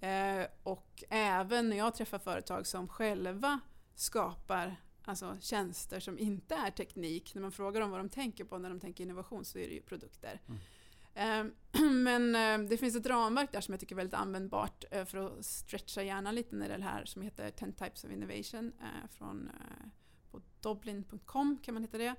Eh, 0.00 0.46
och 0.62 1.04
även 1.10 1.68
när 1.68 1.76
jag 1.76 1.94
träffar 1.94 2.18
företag 2.18 2.66
som 2.66 2.88
själva 2.88 3.60
skapar 3.94 4.76
alltså, 5.08 5.36
tjänster 5.40 6.00
som 6.00 6.18
inte 6.18 6.54
är 6.54 6.70
teknik, 6.70 7.34
när 7.34 7.42
man 7.42 7.52
frågar 7.52 7.80
dem 7.80 7.90
vad 7.90 8.00
de 8.00 8.08
tänker 8.08 8.44
på 8.44 8.58
när 8.58 8.68
de 8.68 8.80
tänker 8.80 9.04
innovation 9.04 9.44
så 9.44 9.58
är 9.58 9.68
det 9.68 9.74
ju 9.74 9.82
produkter. 9.82 10.40
Eh, 11.18 11.44
men 11.90 12.34
eh, 12.34 12.68
det 12.68 12.76
finns 12.76 12.96
ett 12.96 13.06
ramverk 13.06 13.52
där 13.52 13.60
som 13.60 13.72
jag 13.72 13.80
tycker 13.80 13.94
är 13.94 13.96
väldigt 13.96 14.14
användbart 14.14 14.84
eh, 14.90 15.04
för 15.04 15.18
att 15.18 15.44
stretcha 15.44 16.02
hjärnan 16.02 16.34
lite 16.34 16.56
när 16.56 16.68
det 16.68 16.74
är 16.74 16.78
det 16.78 16.84
här 16.84 17.04
som 17.04 17.22
heter 17.22 17.50
10 17.50 17.72
Types 17.72 18.04
of 18.04 18.10
Innovation 18.10 18.72
eh, 18.80 19.10
från 19.10 19.48
eh, 19.48 19.88
på 20.30 20.40
doblin.com 20.60 21.58
kan 21.62 21.74
man 21.74 21.82
hitta 21.82 21.98
det. 21.98 22.14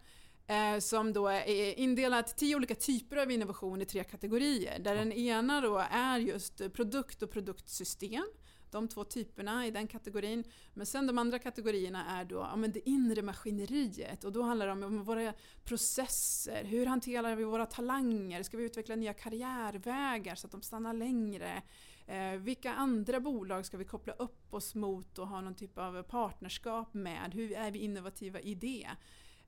Som 0.79 1.13
då 1.13 1.27
är 1.27 1.79
indelat 1.79 2.37
tio 2.37 2.55
olika 2.55 2.75
typer 2.75 3.17
av 3.17 3.31
innovation 3.31 3.81
i 3.81 3.85
tre 3.85 4.03
kategorier. 4.03 4.79
Där 4.79 4.95
den 4.95 5.11
ena 5.11 5.61
då 5.61 5.77
är 5.91 6.19
just 6.19 6.73
produkt 6.73 7.23
och 7.23 7.31
produktsystem. 7.31 8.25
De 8.71 8.87
två 8.87 9.03
typerna 9.03 9.67
i 9.67 9.71
den 9.71 9.87
kategorin. 9.87 10.43
Men 10.73 10.85
sen 10.85 11.07
de 11.07 11.17
andra 11.17 11.39
kategorierna 11.39 12.19
är 12.19 12.25
då 12.25 12.35
ja, 12.35 12.55
men 12.55 12.71
det 12.71 12.89
inre 12.89 13.21
maskineriet 13.21 14.23
och 14.23 14.31
då 14.31 14.41
handlar 14.41 14.65
det 14.65 14.71
om, 14.71 14.83
om 14.83 15.03
våra 15.03 15.33
processer. 15.63 16.63
Hur 16.63 16.85
hanterar 16.85 17.35
vi 17.35 17.43
våra 17.43 17.65
talanger? 17.65 18.43
Ska 18.43 18.57
vi 18.57 18.63
utveckla 18.63 18.95
nya 18.95 19.13
karriärvägar 19.13 20.35
så 20.35 20.47
att 20.47 20.51
de 20.51 20.61
stannar 20.61 20.93
längre? 20.93 21.61
Eh, 22.09 22.39
vilka 22.39 22.73
andra 22.73 23.19
bolag 23.19 23.65
ska 23.65 23.77
vi 23.77 23.85
koppla 23.85 24.13
upp 24.13 24.53
oss 24.53 24.75
mot 24.75 25.19
och 25.19 25.27
ha 25.27 25.41
någon 25.41 25.55
typ 25.55 25.77
av 25.77 26.03
partnerskap 26.03 26.93
med? 26.93 27.33
Hur 27.33 27.51
är 27.51 27.71
vi 27.71 27.79
innovativa 27.79 28.39
i 28.39 28.55
det? 28.55 28.89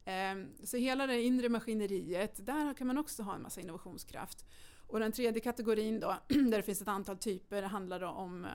Eh, 0.05 0.63
så 0.63 0.77
hela 0.77 1.07
det 1.07 1.21
inre 1.21 1.49
maskineriet, 1.49 2.45
där 2.45 2.73
kan 2.73 2.87
man 2.87 2.97
också 2.97 3.23
ha 3.23 3.35
en 3.35 3.41
massa 3.41 3.61
innovationskraft. 3.61 4.45
Och 4.87 4.99
den 4.99 5.11
tredje 5.11 5.41
kategorin 5.41 5.99
då, 5.99 6.15
där 6.27 6.57
det 6.57 6.63
finns 6.63 6.81
ett 6.81 6.87
antal 6.87 7.17
typer, 7.17 7.63
handlar 7.63 7.99
då 7.99 8.07
om 8.07 8.45
eh, 8.45 8.51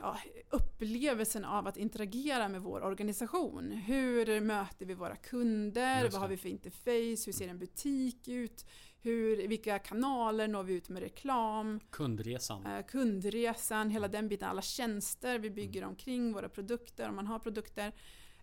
ja, 0.00 0.18
upplevelsen 0.50 1.44
av 1.44 1.66
att 1.66 1.76
interagera 1.76 2.48
med 2.48 2.62
vår 2.62 2.82
organisation. 2.82 3.72
Hur 3.72 4.40
möter 4.40 4.86
vi 4.86 4.94
våra 4.94 5.16
kunder? 5.16 6.10
Vad 6.10 6.20
har 6.20 6.28
vi 6.28 6.36
för 6.36 6.48
interface? 6.48 7.26
Hur 7.26 7.32
ser 7.32 7.48
en 7.48 7.58
butik 7.58 8.28
ut? 8.28 8.66
Hur, 9.04 9.48
vilka 9.48 9.78
kanaler 9.78 10.48
når 10.48 10.62
vi 10.62 10.74
ut 10.74 10.88
med 10.88 11.02
reklam? 11.02 11.80
Kundresan. 11.90 12.66
Eh, 12.66 12.86
kundresan, 12.86 13.90
hela 13.90 14.08
den 14.08 14.28
biten, 14.28 14.48
alla 14.48 14.62
tjänster 14.62 15.38
vi 15.38 15.50
bygger 15.50 15.84
omkring 15.84 16.32
våra 16.32 16.48
produkter, 16.48 17.08
om 17.08 17.16
man 17.16 17.26
har 17.26 17.38
produkter. 17.38 17.92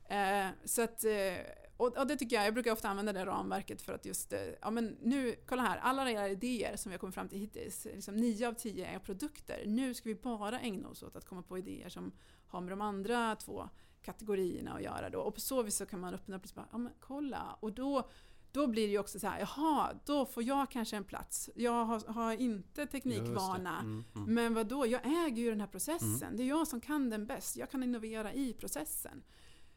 Eh, 0.09 0.47
så 0.65 0.81
att, 0.81 1.03
eh, 1.03 1.11
och, 1.79 1.97
och 1.97 2.07
det 2.07 2.15
tycker 2.15 2.35
jag, 2.35 2.45
jag 2.45 2.53
brukar 2.53 2.71
ofta 2.71 2.89
använda 2.89 3.13
det 3.13 3.25
ramverket 3.25 3.81
för 3.81 3.93
att 3.93 4.05
just, 4.05 4.33
eh, 4.33 4.39
ja 4.61 4.69
men 4.69 4.97
nu, 5.01 5.35
kolla 5.45 5.61
här, 5.61 5.77
alla 5.77 6.11
era 6.11 6.29
idéer 6.29 6.75
som 6.75 6.89
vi 6.89 6.93
har 6.93 6.99
kommit 6.99 7.15
fram 7.15 7.29
till 7.29 7.39
hittills, 7.39 7.85
liksom 7.85 8.15
nio 8.15 8.47
av 8.47 8.53
tio 8.53 8.85
är 8.85 8.99
produkter. 8.99 9.63
Nu 9.65 9.93
ska 9.93 10.09
vi 10.09 10.15
bara 10.15 10.59
ägna 10.59 10.87
oss 10.87 11.03
åt 11.03 11.15
att 11.15 11.25
komma 11.25 11.41
på 11.41 11.57
idéer 11.57 11.89
som 11.89 12.11
har 12.47 12.61
med 12.61 12.71
de 12.71 12.81
andra 12.81 13.35
två 13.35 13.69
kategorierna 14.01 14.73
att 14.73 14.83
göra 14.83 15.09
då. 15.09 15.19
Och 15.19 15.33
på 15.33 15.39
så 15.39 15.63
vis 15.63 15.75
så 15.75 15.85
kan 15.85 15.99
man 15.99 16.13
öppna 16.13 16.35
upp 16.35 16.43
och 16.43 16.51
bara, 16.55 16.67
ja 16.71 16.77
men 16.77 16.93
kolla, 16.99 17.57
och 17.59 17.73
då 17.73 18.09
då 18.51 18.67
blir 18.67 18.87
det 18.87 18.91
ju 18.91 18.99
också 18.99 19.19
så 19.19 19.27
här, 19.27 19.39
jaha, 19.39 19.93
då 20.05 20.25
får 20.25 20.43
jag 20.43 20.71
kanske 20.71 20.97
en 20.97 21.03
plats. 21.03 21.49
Jag 21.55 21.85
har, 21.85 22.13
har 22.13 22.33
inte 22.33 22.85
teknikvana. 22.85 23.79
Mm, 23.79 24.03
mm. 24.15 24.33
Men 24.33 24.53
vad 24.53 24.67
då? 24.67 24.85
jag 24.85 25.05
äger 25.05 25.43
ju 25.43 25.49
den 25.49 25.61
här 25.61 25.67
processen. 25.67 26.37
Det 26.37 26.43
är 26.43 26.47
jag 26.47 26.67
som 26.67 26.81
kan 26.81 27.09
den 27.09 27.25
bäst. 27.25 27.57
Jag 27.57 27.71
kan 27.71 27.83
innovera 27.83 28.33
i 28.33 28.53
processen. 28.53 29.23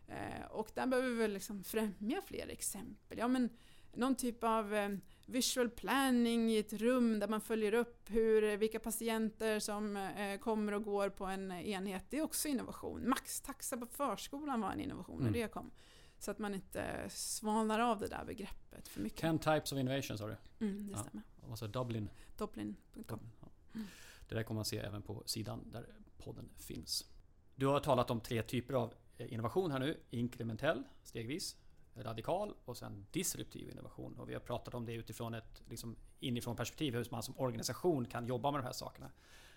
Eh, 0.08 0.46
och 0.50 0.70
där 0.74 0.86
behöver 0.86 1.08
vi 1.08 1.14
väl 1.14 1.32
liksom 1.32 1.64
främja 1.64 2.22
fler 2.26 2.48
exempel. 2.48 3.18
Ja, 3.18 3.28
men 3.28 3.48
någon 3.94 4.14
typ 4.16 4.44
av 4.44 4.74
eh, 4.74 4.88
visual 5.26 5.70
planning 5.70 6.50
i 6.50 6.58
ett 6.58 6.72
rum 6.72 7.18
där 7.20 7.28
man 7.28 7.40
följer 7.40 7.74
upp 7.74 8.10
hur, 8.10 8.56
vilka 8.56 8.80
patienter 8.80 9.58
som 9.60 9.96
eh, 9.96 10.38
kommer 10.38 10.72
och 10.72 10.82
går 10.84 11.08
på 11.08 11.24
en 11.26 11.52
enhet. 11.52 12.04
Det 12.10 12.18
är 12.18 12.22
också 12.22 12.48
innovation. 12.48 13.08
Maxtaxa 13.08 13.76
på 13.76 13.86
förskolan 13.86 14.60
var 14.60 14.72
en 14.72 14.80
innovation 14.80 15.20
när 15.20 15.28
Mm. 15.28 15.40
det 15.40 15.48
kom. 15.48 15.70
Så 16.18 16.30
att 16.30 16.38
man 16.38 16.54
inte 16.54 17.06
svalnar 17.10 17.80
av 17.80 17.98
det 18.00 18.06
där 18.08 18.24
begreppet 18.24 18.88
för 18.88 19.00
mycket. 19.00 19.20
10 19.20 19.38
types 19.38 19.72
of 19.72 19.78
innovation 19.78 20.18
sa 20.18 20.26
du? 20.28 20.36
Mm, 20.66 20.86
det 20.86 20.92
Ja. 20.92 20.98
stämmer. 20.98 21.22
Och 21.50 21.58
så 21.58 21.66
Dublin. 21.66 22.10
Dublin.com. 22.38 23.04
Dublin 23.08 23.30
ja. 23.40 23.48
Det 24.28 24.34
där 24.34 24.42
kommer 24.42 24.58
man 24.58 24.64
se 24.64 24.78
även 24.78 25.02
på 25.02 25.22
sidan 25.26 25.70
där 25.72 25.86
podden 26.18 26.48
finns. 26.58 27.04
Du 27.54 27.66
har 27.66 27.80
talat 27.80 28.10
om 28.10 28.20
tre 28.20 28.42
typer 28.42 28.74
av 28.74 28.88
eh, 28.92 28.96
Eh, 29.18 29.32
innovation 29.32 29.70
här 29.70 29.78
nu. 29.78 30.00
Inkrementell, 30.10 30.82
stegvis. 31.02 31.56
Radikal 31.94 32.54
och 32.64 32.76
sen 32.76 33.06
disruptiv 33.10 33.70
innovation. 33.70 34.18
Och 34.18 34.28
vi 34.28 34.32
har 34.32 34.40
pratat 34.40 34.74
om 34.74 34.86
det 34.86 34.92
utifrån 34.92 35.34
ett 35.34 35.62
liksom, 35.68 35.96
inifrån 36.20 36.56
perspektiv 36.56 36.94
hur 36.94 37.08
man 37.10 37.22
som 37.22 37.38
organisation 37.38 38.06
kan 38.06 38.26
jobba 38.26 38.50
med 38.50 38.60
de 38.60 38.64
här 38.64 38.72
sakerna. 38.72 39.10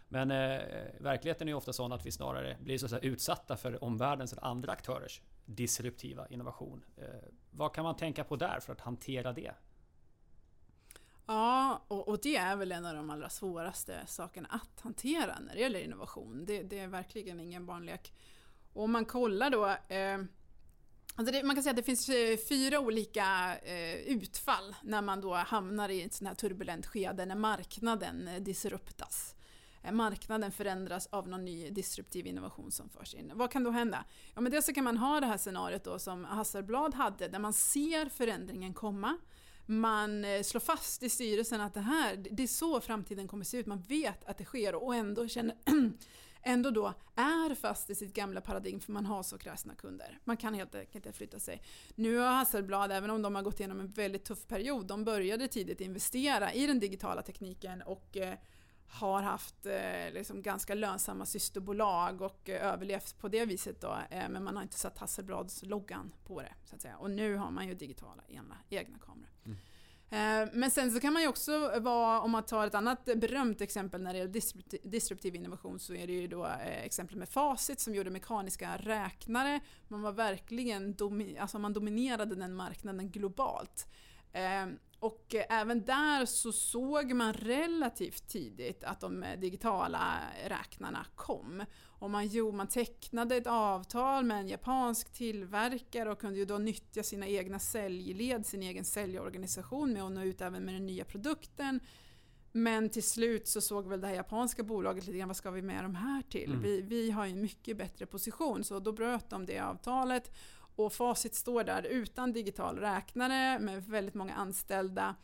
Men 0.07 0.31
eh, 0.31 0.61
verkligheten 0.99 1.47
är 1.47 1.51
ju 1.51 1.55
ofta 1.55 1.73
sån 1.73 1.91
att 1.91 2.05
vi 2.05 2.11
snarare 2.11 2.57
blir 2.61 2.77
så 2.77 2.85
att 2.85 2.89
säga, 2.89 3.01
utsatta 3.01 3.57
för 3.57 3.83
omvärldens 3.83 4.31
eller 4.31 4.45
andra 4.45 4.71
aktörers 4.71 5.21
disruptiva 5.45 6.27
innovation. 6.27 6.85
Eh, 6.97 7.05
vad 7.51 7.73
kan 7.73 7.83
man 7.83 7.95
tänka 7.95 8.23
på 8.23 8.35
där 8.35 8.59
för 8.59 8.73
att 8.73 8.81
hantera 8.81 9.33
det? 9.33 9.51
Ja, 11.25 11.81
och, 11.87 12.07
och 12.07 12.19
det 12.21 12.35
är 12.35 12.55
väl 12.55 12.71
en 12.71 12.85
av 12.85 12.95
de 12.95 13.09
allra 13.09 13.29
svåraste 13.29 14.03
sakerna 14.07 14.47
att 14.51 14.81
hantera 14.81 15.39
när 15.39 15.53
det 15.53 15.59
gäller 15.59 15.79
innovation. 15.79 16.45
Det, 16.45 16.63
det 16.63 16.79
är 16.79 16.87
verkligen 16.87 17.39
ingen 17.39 17.65
barnlek. 17.65 18.13
Och 18.75 18.83
om 18.83 18.91
man 18.91 19.05
kollar 19.05 19.49
då 19.49 19.65
eh, 19.95 20.17
Alltså 21.17 21.31
det, 21.33 21.43
man 21.43 21.55
kan 21.55 21.63
säga 21.63 21.71
att 21.71 21.77
det 21.77 21.83
finns 21.83 22.09
eh, 22.09 22.37
fyra 22.49 22.79
olika 22.79 23.57
eh, 23.63 23.95
utfall 23.95 24.75
när 24.83 25.01
man 25.01 25.21
då 25.21 25.33
hamnar 25.33 25.89
i 25.89 26.01
ett 26.01 26.13
sånt 26.13 26.27
här 26.27 26.35
turbulent 26.35 26.85
skede 26.85 27.25
när 27.25 27.35
marknaden 27.35 28.27
eh, 28.27 28.41
disruptas. 28.41 29.35
eh, 29.83 29.91
marknaden 29.91 30.51
förändras 30.51 31.07
av 31.07 31.27
någon 31.27 31.45
ny 31.45 31.69
disruptiv 31.69 32.27
innovation 32.27 32.71
som 32.71 32.89
förs 32.89 33.13
in. 33.13 33.31
Vad 33.35 33.51
kan 33.51 33.63
då 33.63 33.71
hända? 33.71 34.05
Ja, 34.33 34.41
men 34.41 34.51
dels 34.51 34.65
så 34.65 34.73
kan 34.73 34.83
man 34.83 34.97
ha 34.97 35.19
det 35.19 35.25
här 35.25 35.37
scenariot 35.37 35.83
då 35.83 35.99
som 35.99 36.25
Hasselblad 36.25 36.95
hade, 36.95 37.27
där 37.27 37.39
man 37.39 37.53
ser 37.53 38.09
förändringen 38.09 38.73
komma. 38.73 39.17
Man 39.65 40.25
eh, 40.25 40.41
slår 40.41 40.61
fast 40.61 41.03
i 41.03 41.09
styrelsen 41.09 41.61
att 41.61 41.73
det 41.73 41.79
här, 41.79 42.15
det 42.31 42.43
är 42.43 42.47
så 42.47 42.81
framtiden 42.81 43.27
kommer 43.27 43.45
se 43.45 43.57
ut. 43.57 43.65
Man 43.65 43.81
vet 43.81 44.25
att 44.25 44.37
det 44.37 44.45
sker 44.45 44.75
och 44.75 44.95
ändå 44.95 45.27
känner 45.27 45.55
ändå 46.45 46.71
då 46.71 46.93
är 47.15 47.55
fast 47.55 47.89
i 47.89 47.95
sitt 47.95 48.13
gamla 48.13 48.41
paradigm 48.41 48.79
för 48.79 48.91
man 48.91 49.05
har 49.05 49.23
så 49.23 49.37
kräsna 49.37 49.75
kunder. 49.75 50.19
Man 50.23 50.37
kan 50.37 50.53
helt 50.53 50.75
enkelt 50.75 50.95
inte 50.95 51.17
flytta 51.17 51.39
sig. 51.39 51.61
Nu 51.95 52.17
har 52.17 52.27
Hasselblad, 52.27 52.91
även 52.91 53.09
om 53.09 53.21
de 53.21 53.35
har 53.35 53.41
gått 53.41 53.59
igenom 53.59 53.79
en 53.79 53.87
väldigt 53.87 54.25
tuff 54.25 54.47
period, 54.47 54.85
de 54.85 55.03
började 55.03 55.47
tidigt 55.47 55.81
investera 55.81 56.53
i 56.53 56.67
den 56.67 56.79
digitala 56.79 57.21
tekniken 57.21 57.81
och 57.81 58.17
eh, 58.17 58.37
har 58.87 59.21
haft 59.21 59.65
eh, 59.65 60.13
liksom 60.13 60.41
ganska 60.41 60.75
lönsamma 60.75 61.25
systerbolag 61.25 62.21
och 62.21 62.49
eh, 62.49 62.73
överlevt 62.73 63.17
på 63.19 63.27
det 63.27 63.45
viset 63.45 63.81
då. 63.81 63.97
Eh, 64.09 64.29
men 64.29 64.43
man 64.43 64.55
har 64.55 64.63
inte 64.63 64.79
satt 64.79 64.97
Hasselblads 64.97 65.63
loggan 65.63 66.13
på 66.23 66.41
det. 66.41 66.53
Så 66.65 66.75
att 66.75 66.81
säga. 66.81 66.97
Och 66.97 67.11
nu 67.11 67.35
har 67.35 67.51
man 67.51 67.67
ju 67.67 67.73
digitala 67.73 68.23
egna, 68.27 68.57
egna 68.69 68.97
kameror. 68.97 69.29
Mm. 69.45 69.57
Eh, 70.15 70.47
men 70.53 70.71
sen 70.71 70.91
så 70.91 70.99
kan 70.99 71.13
man 71.13 71.21
ju 71.21 71.27
också 71.27 71.79
vara, 71.79 72.21
om 72.21 72.31
man 72.31 72.43
tar 72.43 72.67
ett 72.67 72.75
annat 72.75 73.05
berömt 73.05 73.61
exempel 73.61 74.01
när 74.01 74.13
det 74.13 74.19
gäller 74.19 74.89
disruptiv 74.89 75.35
innovation 75.35 75.79
så 75.79 75.93
är 75.93 76.07
det 76.07 76.13
ju 76.13 76.27
då 76.27 76.45
exemplet 76.45 76.85
exempel 76.85 77.17
med 77.17 77.29
Facit 77.29 77.79
som 77.79 77.95
gjorde 77.95 78.09
mekaniska 78.09 78.77
räknare. 78.77 79.59
Man 79.87 80.01
var 80.01 80.11
verkligen, 80.11 80.93
domi 80.93 81.37
alltså 81.37 81.59
man 81.59 81.73
dominerade 81.73 82.35
den 82.35 82.55
marknaden 82.55 83.11
globalt. 83.11 83.87
Eh, 84.33 84.65
Eh, 85.05 85.11
och 85.11 85.35
även 85.49 85.85
där 85.85 86.25
så 86.25 86.51
såg 86.51 87.13
man 87.13 87.33
relativt 87.33 88.27
tidigt 88.27 88.83
att 88.83 88.99
de 88.99 89.25
digitala 89.37 90.19
räknarna 90.47 91.05
kom. 91.15 91.63
Och 91.99 92.09
man, 92.09 92.27
jo, 92.27 92.51
man 92.51 92.67
tecknade 92.67 93.35
ett 93.35 93.47
avtal 93.47 94.25
med 94.25 94.39
en 94.39 94.47
japansk 94.47 95.13
tillverkare 95.13 96.11
och 96.11 96.19
kunde 96.19 96.39
ju 96.39 96.45
då 96.45 96.57
nyttja 96.57 97.03
sina 97.03 97.27
egna 97.27 97.59
säljled, 97.59 98.45
sin 98.45 98.63
egen 98.63 98.85
säljorganisation 98.85 99.93
med 99.93 100.03
att 100.03 100.11
nå 100.11 100.21
ut 100.21 100.41
även 100.41 100.65
med 100.65 100.75
den 100.75 100.85
nya 100.85 101.05
produkten. 101.05 101.79
Men 102.51 102.89
till 102.89 103.03
slut 103.03 103.47
så 103.47 103.61
såg 103.61 103.87
väl 103.87 104.01
det 104.01 104.07
här 104.07 104.15
japanska 104.15 104.63
bolaget 104.63 105.05
lite 105.05 105.17
grann, 105.17 105.27
vad 105.27 105.37
ska 105.37 105.51
vi 105.51 105.61
med 105.61 105.83
de 105.83 105.95
här 105.95 106.21
till? 106.21 106.51
Mm. 106.51 106.61
Vi, 106.61 106.81
vi 106.81 107.11
har 107.11 107.25
ju 107.25 107.31
en 107.31 107.41
mycket 107.41 107.77
bättre 107.77 108.05
position, 108.05 108.63
så 108.63 108.79
då 108.79 108.91
bröt 108.91 109.29
de 109.29 109.45
det 109.45 109.59
avtalet. 109.59 110.31
Och 110.75 110.93
facit 110.93 111.35
står 111.35 111.63
där 111.63 111.83
utan 111.83 112.33
digital 112.33 112.77
räknare 112.77 113.59
med 113.59 113.85
väldigt 113.85 114.15
många 114.15 114.33
anställda 114.33 115.15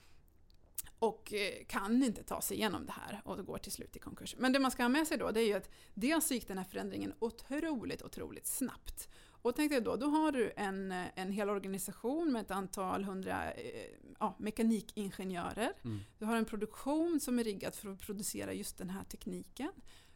och 0.99 1.33
eh, 1.33 1.65
kan 1.67 2.03
inte 2.03 2.23
ta 2.23 2.41
sig 2.41 2.57
igenom 2.57 2.85
det 2.85 2.91
här 2.91 3.21
och 3.25 3.45
går 3.45 3.57
till 3.57 3.71
slut 3.71 3.95
i 3.95 3.99
konkurs. 3.99 4.35
Men 4.37 4.53
det 4.53 4.59
man 4.59 4.71
ska 4.71 4.83
ha 4.83 4.89
med 4.89 5.07
sig 5.07 5.17
då 5.17 5.31
det 5.31 5.41
är 5.41 5.47
ju 5.47 5.53
att 5.53 5.69
dels 5.93 6.31
gick 6.31 6.47
den 6.47 6.57
här 6.57 6.65
förändringen 6.65 7.13
otroligt, 7.19 8.01
otroligt 8.01 8.47
snabbt. 8.47 9.09
Och 9.41 9.55
tänkte 9.55 9.75
jag 9.75 9.83
då, 9.83 9.95
då 9.95 10.07
har 10.07 10.31
du 10.31 10.51
en, 10.55 10.91
en 10.91 11.31
hel 11.31 11.49
organisation 11.49 12.31
med 12.31 12.41
ett 12.41 12.51
antal 12.51 13.03
hundra 13.03 13.53
eh, 13.53 13.89
ja, 14.19 14.35
mekanikingenjörer. 14.39 15.73
Mm. 15.83 15.99
Du 16.17 16.25
har 16.25 16.35
en 16.37 16.45
produktion 16.45 17.19
som 17.19 17.39
är 17.39 17.43
riggad 17.43 17.75
för 17.75 17.89
att 17.89 17.99
producera 17.99 18.53
just 18.53 18.77
den 18.77 18.89
här 18.89 19.03
tekniken. 19.03 19.71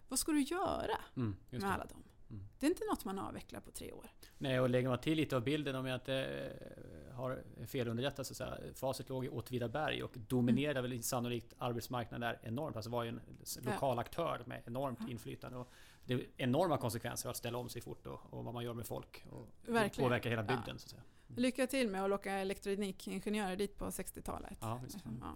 Vad 0.07 0.19
ska 0.19 0.31
du 0.31 0.41
göra 0.41 0.97
mm, 1.15 1.35
med 1.49 1.63
alla 1.63 1.85
dem? 1.85 2.03
Mm. 2.29 2.47
Det 2.59 2.65
är 2.65 2.69
inte 2.69 2.85
något 2.85 3.05
man 3.05 3.19
avvecklar 3.19 3.59
på 3.59 3.71
tre 3.71 3.91
år. 3.91 4.05
Nej, 4.37 4.59
och 4.59 4.69
lägger 4.69 4.89
man 4.89 4.99
till 4.99 5.17
lite 5.17 5.35
av 5.35 5.43
bilden 5.43 5.75
om 5.75 5.85
jag 5.85 5.95
inte 5.95 6.15
eh, 6.15 7.15
har 7.15 7.43
felunderrättat 7.67 8.27
så 8.27 8.33
att 8.33 8.37
säga. 8.37 8.73
Facit 8.73 9.09
låg 9.09 9.25
i 9.25 9.29
Åtvidaberg 9.29 10.03
och 10.03 10.11
dominerade 10.27 10.79
mm. 10.79 10.91
väl 10.91 11.03
sannolikt 11.03 11.53
arbetsmarknaden 11.57 12.21
där 12.21 12.39
enormt. 12.49 12.75
Alltså 12.75 12.91
var 12.91 13.03
ju 13.03 13.09
en 13.09 13.21
lokal 13.61 13.99
aktör 13.99 14.43
med 14.45 14.61
enormt 14.65 14.99
ja. 15.01 15.09
inflytande. 15.09 15.57
Och 15.57 15.71
det 16.05 16.13
är 16.13 16.21
enorma 16.37 16.77
konsekvenser 16.77 17.29
att 17.29 17.37
ställa 17.37 17.57
om 17.57 17.69
sig 17.69 17.81
fort 17.81 18.07
och, 18.07 18.19
och 18.29 18.43
vad 18.43 18.53
man 18.53 18.63
gör 18.63 18.73
med 18.73 18.87
folk. 18.87 19.25
Och 19.31 19.47
Verkligen. 19.65 20.09
påverkar 20.09 20.29
hela 20.29 20.43
bygden. 20.43 20.63
Ja. 20.67 20.77
Så 20.77 20.85
att 20.85 20.89
säga. 20.89 21.03
Mm. 21.27 21.41
Lycka 21.41 21.67
till 21.67 21.89
med 21.89 22.03
att 22.03 22.09
locka 22.09 22.31
elektronikingenjörer 22.31 23.55
dit 23.55 23.77
på 23.77 23.85
60-talet. 23.85 24.57
Ja, 24.61 24.81
ja. 25.21 25.35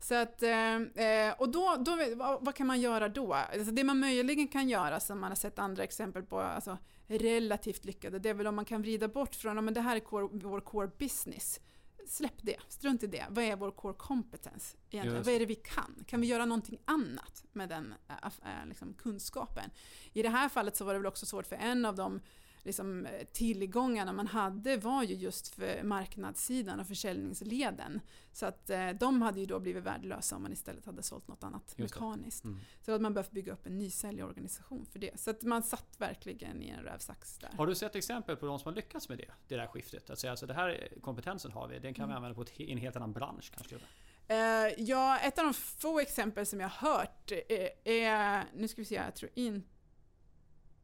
Så 0.00 0.14
att, 0.14 0.42
eh, 0.42 0.76
eh, 0.76 1.34
och 1.38 1.48
då, 1.48 1.76
då, 1.78 1.98
vad, 2.40 2.54
kan 2.54 2.66
man 2.66 2.80
göra 2.80 3.08
då? 3.08 3.34
Alltså 3.34 3.70
det 3.72 3.84
man 3.84 4.00
möjligen 4.00 4.48
kan 4.48 4.68
göra, 4.68 5.00
som 5.00 5.20
man 5.20 5.30
har 5.30 5.36
sett 5.36 5.58
andra 5.58 5.84
exempel 5.84 6.22
på, 6.22 6.40
alltså 6.40 6.78
relativt 7.06 7.84
lyckade, 7.84 8.18
det 8.18 8.28
är 8.28 8.34
väl 8.34 8.46
om 8.46 8.54
man 8.54 8.64
kan 8.64 8.82
vrida 8.82 9.08
bort 9.08 9.34
från 9.34 9.68
att 9.68 9.74
det 9.74 9.80
här 9.80 9.96
är 9.96 10.00
core, 10.00 10.28
vår 10.32 10.60
core 10.60 10.90
business. 10.98 11.60
Släpp 12.06 12.42
det, 12.42 12.56
strunt 12.68 13.02
i 13.02 13.06
det. 13.06 13.26
Vad 13.30 13.44
är 13.44 13.56
vår 13.56 13.70
core 13.70 13.94
competence 13.94 14.76
egentligen? 14.90 15.22
Vad 15.22 15.34
är 15.34 15.38
det 15.38 15.46
vi 15.46 15.54
kan? 15.54 16.04
Kan 16.06 16.20
vi 16.20 16.26
göra 16.26 16.44
någonting 16.44 16.78
annat 16.84 17.44
med 17.52 17.68
den 17.68 17.94
äh, 18.08 18.66
liksom, 18.66 18.94
kunskapen? 18.94 19.70
I 20.12 20.22
det 20.22 20.28
här 20.28 20.48
fallet 20.48 20.76
så 20.76 20.84
var 20.84 20.92
det 20.92 20.98
väl 20.98 21.06
också 21.06 21.26
svårt 21.26 21.46
för 21.46 21.56
en 21.56 21.84
av 21.84 21.96
de 21.96 22.20
liksom, 22.62 23.06
eh, 23.06 23.26
tillgångarna 23.32 24.12
man 24.12 24.26
hade 24.26 24.76
var 24.76 25.02
ju 25.02 25.14
just 25.14 25.48
för 25.48 25.82
marknadssidan 25.82 26.80
och 26.80 26.86
försäljningsleden. 26.86 28.00
Så 28.32 28.46
att 28.46 28.70
eh, 28.70 28.90
de 28.90 29.22
hade 29.22 29.40
ju 29.40 29.46
då 29.46 29.60
blivit 29.60 29.84
värdelösa 29.84 30.36
om 30.36 30.42
man 30.42 30.52
istället 30.52 30.86
hade 30.86 31.02
sålt 31.02 31.28
något 31.28 31.44
annat 31.44 31.74
just 31.76 31.94
mekaniskt. 31.94 32.44
Mm. 32.44 32.60
Så 32.80 32.92
att 32.92 33.00
man 33.00 33.14
behövt 33.14 33.30
bygga 33.30 33.52
upp 33.52 33.66
en 33.66 33.78
ny 33.78 33.90
säljorganisation 33.90 34.86
för 34.86 34.98
det. 34.98 35.20
Så 35.20 35.30
att 35.30 35.42
man 35.42 35.62
satt 35.62 35.94
verkligen 35.98 36.62
i 36.62 36.68
en 36.68 36.84
rävsax 36.84 37.38
där. 37.38 37.50
Har 37.56 37.66
du 37.66 37.74
sett 37.74 37.96
exempel 37.96 38.36
på 38.36 38.46
de 38.46 38.58
som 38.58 38.68
har 38.68 38.76
lyckats 38.76 39.08
med 39.08 39.18
det? 39.18 39.30
Det 39.48 39.56
där 39.56 39.66
skiftet? 39.66 40.10
Att 40.10 40.18
säga 40.18 40.30
alltså 40.30 40.46
det 40.46 40.54
här 40.54 40.88
kompetensen 41.00 41.52
har 41.52 41.68
vi, 41.68 41.78
den 41.78 41.94
kan 41.94 42.04
mm. 42.04 42.14
vi 42.14 42.16
använda 42.16 42.34
på 42.34 42.42
ett, 42.42 42.60
en 42.60 42.78
helt 42.78 42.96
annan 42.96 43.12
bransch 43.12 43.52
kanske? 43.56 43.76
Uh, 44.30 44.82
ja, 44.82 45.18
ett 45.18 45.38
av 45.38 45.44
de 45.44 45.54
få 45.54 46.00
exempel 46.00 46.46
som 46.46 46.60
jag 46.60 46.68
har 46.68 46.88
hört 46.90 47.32
är, 47.48 47.70
är 47.84 48.44
nu 48.54 48.68
ska 48.68 48.80
vi 48.80 48.84
se, 48.84 48.94
jag 48.94 49.14
tror 49.14 49.30
inte, 49.34 49.68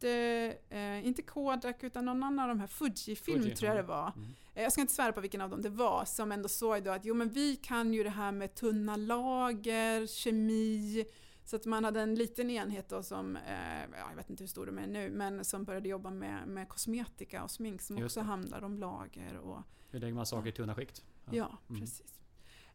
eh, 0.05 1.07
inte 1.07 1.23
Kodak 1.23 1.85
utan 1.85 2.05
någon 2.05 2.23
annan 2.23 2.39
av 2.41 2.49
de 2.49 2.61
här, 2.61 2.67
Fujifilm 2.67 3.43
Fuji, 3.43 3.57
tror 3.57 3.69
jag 3.69 3.77
det 3.77 3.89
var. 3.89 4.13
Mm. 4.17 4.35
Eh, 4.55 4.63
jag 4.63 4.73
ska 4.73 4.81
inte 4.81 4.95
svära 4.95 5.13
på 5.13 5.21
vilken 5.21 5.41
av 5.41 5.51
dem 5.51 5.63
det 5.63 5.69
var, 5.69 6.05
som 6.05 6.33
ändå 6.33 6.49
såg 6.49 6.83
då 6.83 6.91
att 6.91 7.05
jo 7.05 7.15
men 7.15 7.29
vi 7.29 7.57
kan 7.57 7.95
ju 7.95 8.03
det 8.05 8.11
här 8.11 8.33
med 8.33 8.55
tunna 8.55 8.97
lager, 8.97 10.07
kemi, 10.07 11.05
så 11.45 11.57
att 11.57 11.67
man 11.67 11.85
hade 11.85 12.01
en 12.01 12.15
liten 12.15 12.51
enhet 12.51 12.89
då 12.89 13.03
som, 13.03 13.37
eh, 13.37 13.99
jag 14.11 14.17
vet 14.17 14.31
inte 14.31 14.43
hur 14.43 14.49
stor 14.49 14.67
de 14.67 14.79
är 14.79 14.87
nu, 14.87 15.11
men 15.11 15.45
som 15.45 15.65
började 15.65 15.89
jobba 15.89 16.11
med, 16.11 16.49
med 16.49 16.69
kosmetika 16.69 17.45
och 17.45 17.51
smink 17.51 17.83
som 17.83 17.99
Just 17.99 18.07
också 18.17 18.21
det. 18.21 18.27
handlar 18.27 18.63
om 18.63 18.79
lager. 18.79 19.37
Och, 19.37 19.59
hur 19.91 20.01
lägger 20.01 20.15
man 20.15 20.27
saker 20.27 20.49
i 20.49 20.53
tunna 20.53 20.75
skikt? 20.75 21.05
Ja, 21.25 21.33
ja 21.33 21.59
mm. 21.69 21.81
precis. 21.81 22.17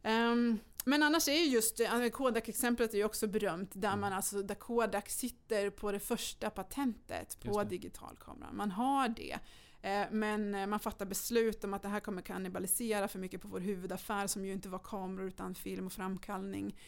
Um, 0.04 0.58
men 0.84 1.02
annars 1.02 1.28
är 1.28 1.32
just 1.32 1.80
alltså 1.80 2.10
Kodak-exemplet 2.10 2.94
är 2.94 2.98
ju 2.98 3.04
också 3.04 3.26
berömt 3.26 3.70
där, 3.74 3.88
mm. 3.88 4.00
man 4.00 4.12
alltså, 4.12 4.42
där 4.42 4.54
Kodak 4.54 5.08
sitter 5.08 5.70
på 5.70 5.92
det 5.92 6.00
första 6.00 6.50
patentet 6.50 7.40
på 7.40 7.64
digitalkameran. 7.64 8.56
Man 8.56 8.70
har 8.70 9.08
det. 9.08 9.38
Eh, 9.82 10.06
men 10.10 10.54
eh, 10.54 10.66
man 10.66 10.80
fattar 10.80 11.06
beslut 11.06 11.64
om 11.64 11.74
att 11.74 11.82
det 11.82 11.88
här 11.88 12.00
kommer 12.00 12.22
kannibalisera 12.22 13.08
för 13.08 13.18
mycket 13.18 13.42
på 13.42 13.48
vår 13.48 13.60
huvudaffär 13.60 14.26
som 14.26 14.44
ju 14.44 14.52
inte 14.52 14.68
var 14.68 14.78
kameror 14.78 15.28
utan 15.28 15.54
film 15.54 15.86
och 15.86 15.92
framkallning. 15.92 16.78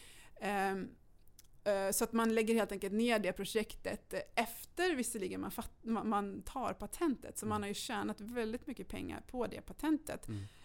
Ehm, 0.41 0.89
eh, 1.63 1.91
så 1.91 2.03
att 2.03 2.13
man 2.13 2.35
lägger 2.35 2.53
helt 2.53 2.71
enkelt 2.71 2.93
ner 2.93 3.19
det 3.19 3.33
projektet 3.33 4.13
efter 4.35 4.95
visserligen 4.95 5.41
man, 5.41 5.51
fatt, 5.51 5.71
man 5.83 6.41
tar 6.41 6.73
patentet. 6.73 7.37
Så 7.37 7.45
man 7.45 7.55
mm. 7.55 7.63
har 7.63 7.67
ju 7.67 7.73
tjänat 7.73 8.21
väldigt 8.21 8.67
mycket 8.67 8.87
pengar 8.87 9.23
på 9.27 9.47
det 9.47 9.61
patentet. 9.61 10.27
Mm 10.27 10.43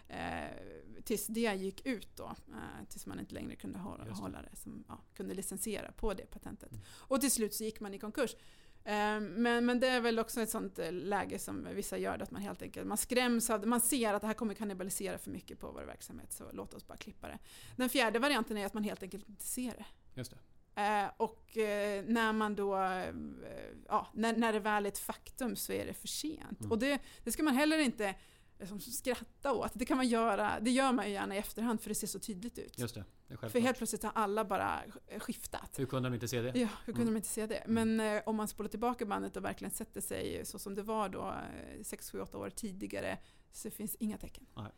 tills 1.03 1.27
det 1.27 1.55
gick 1.55 1.85
ut 1.85 2.15
då, 2.15 2.25
eh, 2.25 2.87
tills 2.89 3.05
man 3.05 3.19
inte 3.19 3.33
längre 3.33 3.55
kunde 3.55 3.79
hålla, 3.79 4.03
det. 4.03 4.11
hålla 4.11 4.41
det, 4.41 4.55
som, 4.55 4.83
ja, 4.87 5.01
kunde 5.13 5.33
licensiera 5.33 5.91
på 5.91 6.13
det 6.13 6.25
patentet. 6.25 6.71
Mm. 6.71 6.83
Och 6.89 7.21
till 7.21 7.31
slut 7.31 7.53
så 7.53 7.63
gick 7.63 7.79
man 7.79 7.93
i 7.93 7.99
konkurs. 7.99 8.35
Eh, 8.83 9.19
men, 9.19 9.65
men 9.65 9.79
det 9.79 9.87
är 9.87 10.01
väl 10.01 10.19
också 10.19 10.41
ett 10.41 10.49
sånt 10.49 10.79
eh, 10.79 10.91
läge 10.91 11.39
som 11.39 11.67
vissa 11.73 11.97
gör, 11.97 12.19
att 12.19 12.31
man 12.31 12.41
helt 12.41 12.61
enkelt 12.61 12.87
man 12.87 12.97
skräms 12.97 13.49
av 13.49 13.67
man 13.67 13.81
ser 13.81 14.13
att 14.13 14.21
det 14.21 14.27
här 14.27 14.33
kommer 14.33 14.53
kannibalisera 14.53 15.17
för 15.17 15.31
mycket 15.31 15.59
på 15.59 15.71
vår 15.71 15.83
verksamhet, 15.83 16.33
så 16.33 16.43
låt 16.53 16.73
oss 16.73 16.87
bara 16.87 16.97
klippa 16.97 17.27
det. 17.27 17.39
Den 17.75 17.89
fjärde 17.89 18.19
varianten 18.19 18.57
är 18.57 18.65
att 18.65 18.73
man 18.73 18.83
helt 18.83 19.03
enkelt 19.03 19.29
inte 19.29 19.43
ser 19.43 19.71
det. 19.71 19.85
Just 20.15 20.31
det. 20.31 20.37
Eh, 20.75 21.09
och 21.17 21.57
eh, 21.57 22.03
när 22.07 22.33
man 22.33 22.55
då, 22.55 22.75
eh, 22.77 23.13
ja, 23.87 24.07
när, 24.13 24.37
när 24.37 24.53
det 24.53 24.59
väl 24.59 24.85
är 24.85 24.89
ett 24.89 24.97
faktum 24.97 25.55
så 25.55 25.73
är 25.73 25.85
det 25.85 25.93
för 25.93 26.07
sent. 26.07 26.59
Mm. 26.59 26.71
Och 26.71 26.79
det, 26.79 26.99
det 27.23 27.31
ska 27.31 27.43
man 27.43 27.53
heller 27.53 27.77
inte 27.77 28.15
liksom 28.61 28.79
skratta 28.79 29.53
åt. 29.53 29.71
Det 29.73 29.85
kan 29.85 29.97
man 29.97 30.07
göra, 30.07 30.59
det 30.59 30.71
gör 30.71 30.91
man 30.91 31.07
ju 31.07 31.13
gärna 31.13 31.35
i 31.35 31.37
efterhand 31.37 31.81
för 31.81 31.89
det 31.89 31.95
ser 31.95 32.07
så 32.07 32.19
tydligt 32.19 32.57
ut. 32.57 32.79
Just 32.79 32.95
det, 32.95 33.03
det 33.27 33.49
för 33.49 33.59
helt 33.59 33.77
plötsligt 33.77 34.03
har 34.03 34.11
alla 34.15 34.45
bara 34.45 34.81
skiftat. 35.19 35.79
Hur 35.79 35.85
kunde 35.85 36.09
de 36.09 36.13
inte 36.13 36.27
se 36.27 36.41
det? 36.41 36.59
Ja, 36.59 36.67
hur 36.85 36.93
kunde 36.93 37.01
mm. 37.01 37.13
de 37.13 37.17
inte 37.17 37.29
se 37.29 37.47
det? 37.47 37.55
Mm. 37.55 37.95
Men 37.95 38.15
eh, 38.15 38.23
om 38.25 38.35
man 38.35 38.47
spolar 38.47 38.69
tillbaka 38.69 39.05
bandet 39.05 39.37
och 39.37 39.45
verkligen 39.45 39.71
sätter 39.71 40.01
sig 40.01 40.45
så 40.45 40.59
som 40.59 40.75
det 40.75 40.83
var 40.83 41.09
då 41.09 41.35
6, 41.83 42.11
7, 42.11 42.19
8 42.19 42.37
år 42.37 42.49
tidigare 42.49 43.17
så 43.51 43.71
finns 43.71 43.95
inga 43.95 44.17
tecken. 44.17 44.45
Nej. 44.55 44.71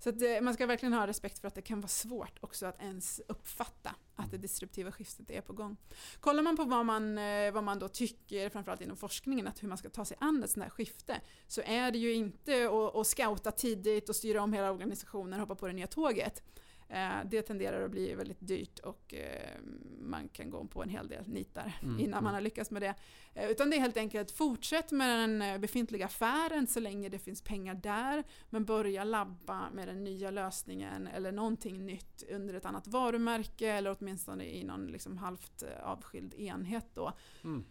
Så 0.00 0.08
att, 0.08 0.22
eh, 0.22 0.40
man 0.40 0.54
ska 0.54 0.66
verkligen 0.66 0.92
ha 0.92 1.06
respekt 1.06 1.38
för 1.38 1.48
att 1.48 1.54
det 1.54 1.62
kan 1.62 1.80
vara 1.80 1.88
svårt 1.88 2.38
också 2.40 2.66
att 2.66 2.82
ens 2.82 3.20
uppfatta 3.28 3.94
att 4.16 4.30
det 4.30 4.38
disruptiva 4.38 4.92
skiftet 4.92 5.30
är 5.30 5.40
på 5.40 5.52
gång. 5.52 5.76
Kollar 6.20 6.42
man 6.42 6.56
på 6.56 6.64
vad 6.64 6.86
man, 6.86 7.18
eh, 7.18 7.52
vad 7.52 7.64
man 7.64 7.78
då 7.78 7.88
tycker, 7.88 8.48
framförallt 8.50 8.80
inom 8.80 8.96
forskningen, 8.96 9.46
att 9.46 9.62
hur 9.62 9.68
man 9.68 9.78
ska 9.78 9.90
ta 9.90 10.04
sig 10.04 10.16
an 10.20 10.44
ett 10.44 10.50
sånt 10.50 10.64
här 10.64 10.70
skifte, 10.70 11.20
så 11.46 11.60
är 11.64 11.90
det 11.90 11.98
ju 11.98 12.14
inte 12.14 12.66
att, 12.66 12.96
att 12.96 13.06
scouta 13.06 13.52
tidigt 13.52 14.08
och 14.08 14.16
styra 14.16 14.42
om 14.42 14.52
hela 14.52 14.70
organisationen 14.70 15.32
och 15.32 15.40
hoppa 15.40 15.54
på 15.54 15.66
det 15.66 15.72
nya 15.72 15.86
tåget. 15.86 16.42
Eh, 16.92 17.24
det 17.24 17.42
tenderar 17.42 17.82
att 17.82 17.90
bli 17.90 18.14
väldigt 18.14 18.40
dyrt 18.40 18.78
och 18.78 19.14
eh, 19.14 19.60
man 20.00 20.28
kan 20.28 20.50
gå 20.50 20.64
på 20.64 20.82
en 20.82 20.88
hel 20.88 21.08
del 21.08 21.28
nitar 21.28 21.78
Mm, 21.82 22.00
innan 22.00 22.10
man 22.10 22.18
mm. 22.18 22.34
har 22.34 22.40
lyckats 22.40 22.70
med 22.70 22.82
det. 22.82 22.94
Eh, 23.34 23.50
utan 23.50 23.70
det 23.70 23.76
är 23.76 23.80
helt 23.80 23.96
enkelt 23.96 24.30
fortsätt 24.30 24.92
med 24.92 25.18
den 25.18 25.60
befintliga 25.60 26.06
affären 26.06 26.66
så 26.66 26.80
länge 26.80 27.08
det 27.08 27.18
finns 27.18 27.42
pengar 27.42 27.74
där, 27.74 28.24
men 28.50 28.64
börja 28.64 29.04
labba 29.04 29.70
med 29.70 29.88
den 29.88 30.04
nya 30.04 30.30
lösningen 30.30 31.06
eller 31.06 31.32
någonting 31.32 31.86
nytt 31.86 32.22
under 32.30 32.54
ett 32.54 32.64
annat 32.64 32.86
varumärke 32.86 33.72
eller 33.72 33.96
åtminstone 34.00 34.44
i 34.44 34.64
någon 34.64 34.86
liksom 34.86 35.18
halvt 35.18 35.64
avskild 35.82 36.34
enhet 36.34 36.86
då. 36.94 37.12
Mm. 37.44 37.64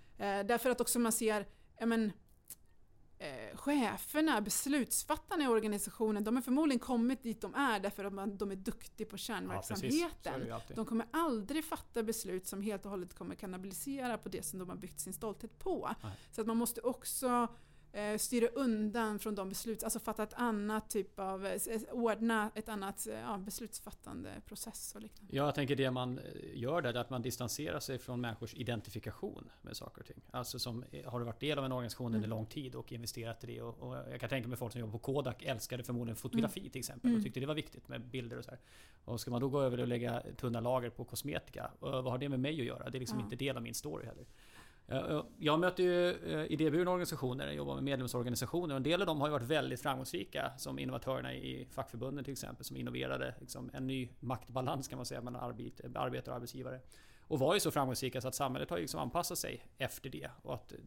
Därför 0.47 0.69
att 0.69 0.81
också 0.81 0.99
man 0.99 1.11
ser, 1.11 1.45
men, 1.85 2.11
eh, 3.19 3.57
cheferna, 3.57 4.41
beslutsfattarna 4.41 5.43
i 5.43 5.47
organisationen, 5.47 6.23
de 6.23 6.35
har 6.35 6.41
förmodligen 6.43 6.79
kommit 6.79 7.23
dit 7.23 7.41
de 7.41 7.55
är 7.55 7.79
därför 7.79 8.05
att 8.05 8.13
man, 8.13 8.37
de 8.37 8.51
är 8.51 8.55
duktiga 8.55 9.07
på 9.07 9.13
Ja, 9.13 9.17
kärnverksamheten. 9.17 10.51
alltid. 10.53 10.75
de 10.75 10.85
kommer 10.85 11.07
aldrig 11.13 11.65
fatta 11.65 12.03
beslut 12.03 12.47
som 12.47 12.61
helt 12.61 12.85
och 12.85 12.91
hållet 12.91 13.13
kommer 13.13 13.35
kannibalisera 13.35 14.17
på 14.17 14.29
det 14.29 14.45
som 14.45 14.59
de 14.59 14.69
har 14.69 14.75
byggt 14.75 14.99
sin 14.99 15.13
stolthet 15.13 15.59
på. 15.59 15.89
Nej. 16.03 16.11
Så 16.31 16.41
att 16.41 16.47
man 16.47 16.57
måste 16.57 16.81
också 16.81 17.47
eh, 17.93 18.17
styra 18.17 18.47
undan 18.47 19.19
från 19.19 19.35
de 19.35 19.49
beslut, 19.49 19.83
alltså 19.83 19.99
fatta 19.99 20.23
ett 20.23 20.33
annat 20.33 20.89
typ 20.89 21.19
av, 21.19 21.45
eh, 21.45 21.59
ordna 21.91 22.51
ett 22.55 22.69
annat 22.69 23.07
eh, 23.07 23.13
ja, 23.19 23.37
beslutsfattande 23.37 24.29
process 24.45 24.95
och 24.95 25.01
liknande. 25.01 25.35
Ja, 25.35 25.45
jag 25.45 25.55
tänker 25.55 25.75
det 25.75 25.91
man 25.91 26.19
gör 26.53 26.81
där, 26.81 26.93
är 26.93 26.97
att 26.97 27.09
man 27.09 27.21
distanserar 27.21 27.79
sig 27.79 27.99
från 27.99 28.21
människors 28.21 28.53
identifikation 28.53 29.49
med 29.61 29.77
saker 29.77 30.01
och 30.01 30.07
ting. 30.07 30.21
Alltså 30.31 30.59
som 30.59 30.83
har 31.05 31.19
varit 31.19 31.39
del 31.39 31.57
av 31.59 31.65
en 31.65 31.71
organisation 31.71 32.05
under 32.05 32.17
Mm. 32.19 32.29
lång 32.29 32.45
tid 32.45 32.75
och 32.75 32.91
investerat 32.91 33.43
i 33.43 33.47
det. 33.47 33.61
Och, 33.61 33.79
och 33.89 33.95
jag 34.11 34.19
kan 34.19 34.29
tänka 34.29 34.49
mig 34.49 34.57
folk 34.57 34.71
som 34.71 34.81
jobbar 34.81 34.91
på 34.91 34.99
Kodak 34.99 35.43
älskade 35.43 35.83
förmodligen 35.83 36.15
fotografi 36.15 36.69
till 36.69 36.79
exempel 36.79 37.09
och 37.09 37.13
Mm. 37.13 37.23
tyckte 37.23 37.39
det 37.39 37.45
var 37.45 37.55
viktigt 37.55 37.87
med 37.87 38.01
bilder 38.05 38.37
och 38.37 38.45
så 38.45 38.51
här. 38.51 38.59
Och 39.05 39.19
ska 39.21 39.31
man 39.31 39.41
då 39.41 39.49
gå 39.49 39.61
över 39.61 39.79
och 39.79 39.87
lägga 39.87 40.23
tunna 40.37 40.59
lager 40.59 40.89
på 40.89 41.03
kosmetika, 41.05 41.71
och 41.79 41.91
vad 41.91 42.03
har 42.11 42.17
det 42.17 42.29
med 42.29 42.39
mig 42.39 42.59
att 42.59 42.65
göra? 42.65 42.89
Det 42.89 42.97
är 42.97 42.99
liksom 42.99 43.17
Ja. 43.19 43.23
inte 43.23 43.35
del 43.35 43.57
av 43.57 43.63
min 43.63 43.73
story 43.73 44.05
heller. 44.05 44.25
Eh, 44.91 45.23
Jag 45.39 45.59
möter 45.59 45.83
ju 45.83 46.09
eh, 46.09 46.51
idéburna 46.51 46.91
organisationer, 46.91 47.45
jag 47.45 47.55
jobbar 47.55 47.75
med 47.75 47.83
medlemsorganisationer 47.83 48.73
och 48.73 48.77
en 48.77 48.83
del 48.83 49.01
av 49.01 49.07
dem 49.07 49.19
har 49.21 49.27
ju 49.27 49.31
varit 49.31 49.47
väldigt 49.47 49.81
framgångsrika 49.81 50.51
som 50.57 50.79
innovatörerna 50.79 51.33
i 51.33 51.67
fackförbunden 51.71 52.23
till 52.23 52.31
exempel 52.31 52.65
som 52.65 52.77
innoverade 52.77 53.35
liksom 53.39 53.69
en 53.73 53.87
ny 53.87 54.09
maktbalans 54.19 54.87
kan 54.87 54.97
man 54.97 55.05
säga 55.05 55.21
mellan 55.21 55.41
arbet, 55.43 55.95
arbetare 55.95 56.31
och 56.31 56.35
arbetsgivare. 56.35 56.79
Och 57.27 57.39
var 57.39 57.53
ju 57.53 57.59
så 57.59 57.71
framgångsrika 57.71 58.21
så 58.21 58.27
att 58.27 58.35
samhället 58.35 58.69
har 58.69 58.77
ju 58.77 58.81
liksom 58.81 58.99
anpassat 58.99 59.37
sig 59.37 59.65
efter 59.77 60.09
det. 60.09 60.29
Och 60.41 60.53
att 60.53 60.71
eh, 60.71 60.77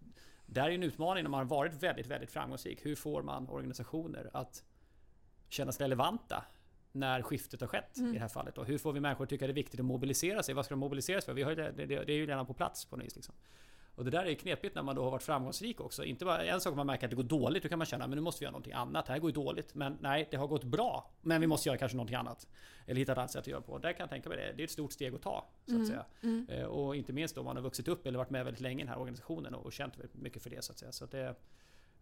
där 0.46 0.64
är 0.64 0.70
en 0.70 0.82
utmaning 0.82 1.22
när 1.22 1.30
man 1.30 1.38
har 1.38 1.44
varit 1.56 1.82
väldigt, 1.82 2.06
väldigt 2.06 2.30
framgångsrik. 2.30 2.86
Hur 2.86 2.94
får 2.94 3.22
man 3.22 3.48
organisationer 3.48 4.30
att 4.32 4.64
kännas 5.48 5.80
relevanta 5.80 6.44
när 6.92 7.22
skiftet 7.22 7.60
har 7.60 7.68
skett 7.68 7.96
Mm. 7.98 8.10
i 8.10 8.14
det 8.14 8.20
här 8.20 8.28
fallet. 8.28 8.58
Och 8.58 8.66
hur 8.66 8.78
får 8.78 8.92
vi 8.92 9.00
människor 9.00 9.24
att 9.24 9.30
tycka 9.30 9.46
det 9.46 9.52
är 9.52 9.54
viktigt 9.54 9.80
att 9.80 9.86
mobilisera 9.86 10.42
sig? 10.42 10.54
Vad 10.54 10.64
ska 10.64 10.72
de 10.74 10.78
mobiliseras 10.78 11.24
för? 11.24 11.32
Vi 11.34 11.42
har 11.42 11.54
det, 11.54 11.72
det, 11.72 11.86
det 11.86 12.12
är 12.12 12.16
ju 12.16 12.26
redan 12.26 12.46
på 12.46 12.54
plats 12.54 12.84
på 12.84 12.96
något 12.96 13.06
vis. 13.06 13.16
Liksom. 13.16 13.34
Och 13.94 14.04
det 14.04 14.10
där 14.10 14.24
är 14.24 14.28
ju 14.30 14.34
knepigt 14.34 14.74
när 14.74 14.82
man 14.82 14.96
då 14.96 15.04
har 15.04 15.10
varit 15.10 15.22
framgångsrik 15.22 15.80
också. 15.80 16.04
Inte 16.04 16.24
bara 16.24 16.44
en 16.44 16.60
sak 16.60 16.70
om 16.70 16.76
man 16.76 16.86
märker 16.86 17.06
att 17.06 17.10
det 17.10 17.16
går 17.16 17.22
dåligt, 17.22 17.62
då 17.62 17.68
kan 17.68 17.78
man 17.78 17.86
känna 17.86 18.06
men 18.06 18.16
nu 18.16 18.22
måste 18.22 18.40
vi 18.40 18.44
göra 18.44 18.50
någonting 18.52 18.72
annat. 18.72 19.06
Det 19.06 19.12
här 19.12 19.18
går 19.20 19.30
ju 19.30 19.34
dåligt. 19.34 19.74
Men 19.74 19.98
nej, 20.00 20.28
det 20.30 20.36
har 20.36 20.46
gått 20.46 20.64
bra. 20.64 21.10
Men 21.20 21.40
vi 21.40 21.46
måste 21.46 21.68
göra 21.68 21.78
kanske 21.78 21.96
någonting 21.96 22.16
annat. 22.16 22.46
Eller 22.86 22.98
hitta 22.98 23.12
ett 23.12 23.18
annat 23.18 23.30
sätt 23.30 23.40
att 23.40 23.46
göra 23.46 23.60
på. 23.60 23.78
Där 23.78 23.92
kan 23.92 24.00
jag 24.00 24.10
tänka 24.10 24.28
mig 24.28 24.38
det. 24.38 24.52
Det 24.56 24.62
är 24.62 24.64
ett 24.64 24.70
stort 24.70 24.92
steg 24.92 25.14
att 25.14 25.22
ta. 25.22 25.44
Så 25.66 25.72
att 25.72 25.76
Mm, 25.76 25.86
säga. 25.86 26.04
mm. 26.22 26.46
Eh, 26.50 26.64
Och 26.64 26.96
inte 26.96 27.12
minst 27.12 27.38
om 27.38 27.44
man 27.44 27.56
har 27.56 27.62
vuxit 27.62 27.88
upp 27.88 28.06
eller 28.06 28.18
varit 28.18 28.30
med 28.30 28.44
väldigt 28.44 28.60
länge 28.60 28.80
i 28.82 28.84
den 28.84 28.88
här 28.92 28.98
organisationen 29.00 29.54
och 29.54 29.66
och 29.66 29.72
känt 29.72 29.94
mycket 30.14 30.42
för 30.42 30.50
det 30.50 30.64
så 30.64 30.72
att 30.72 30.78
säga. 30.78 30.92
Så 30.92 31.04
att 31.04 31.10
det, 31.10 31.34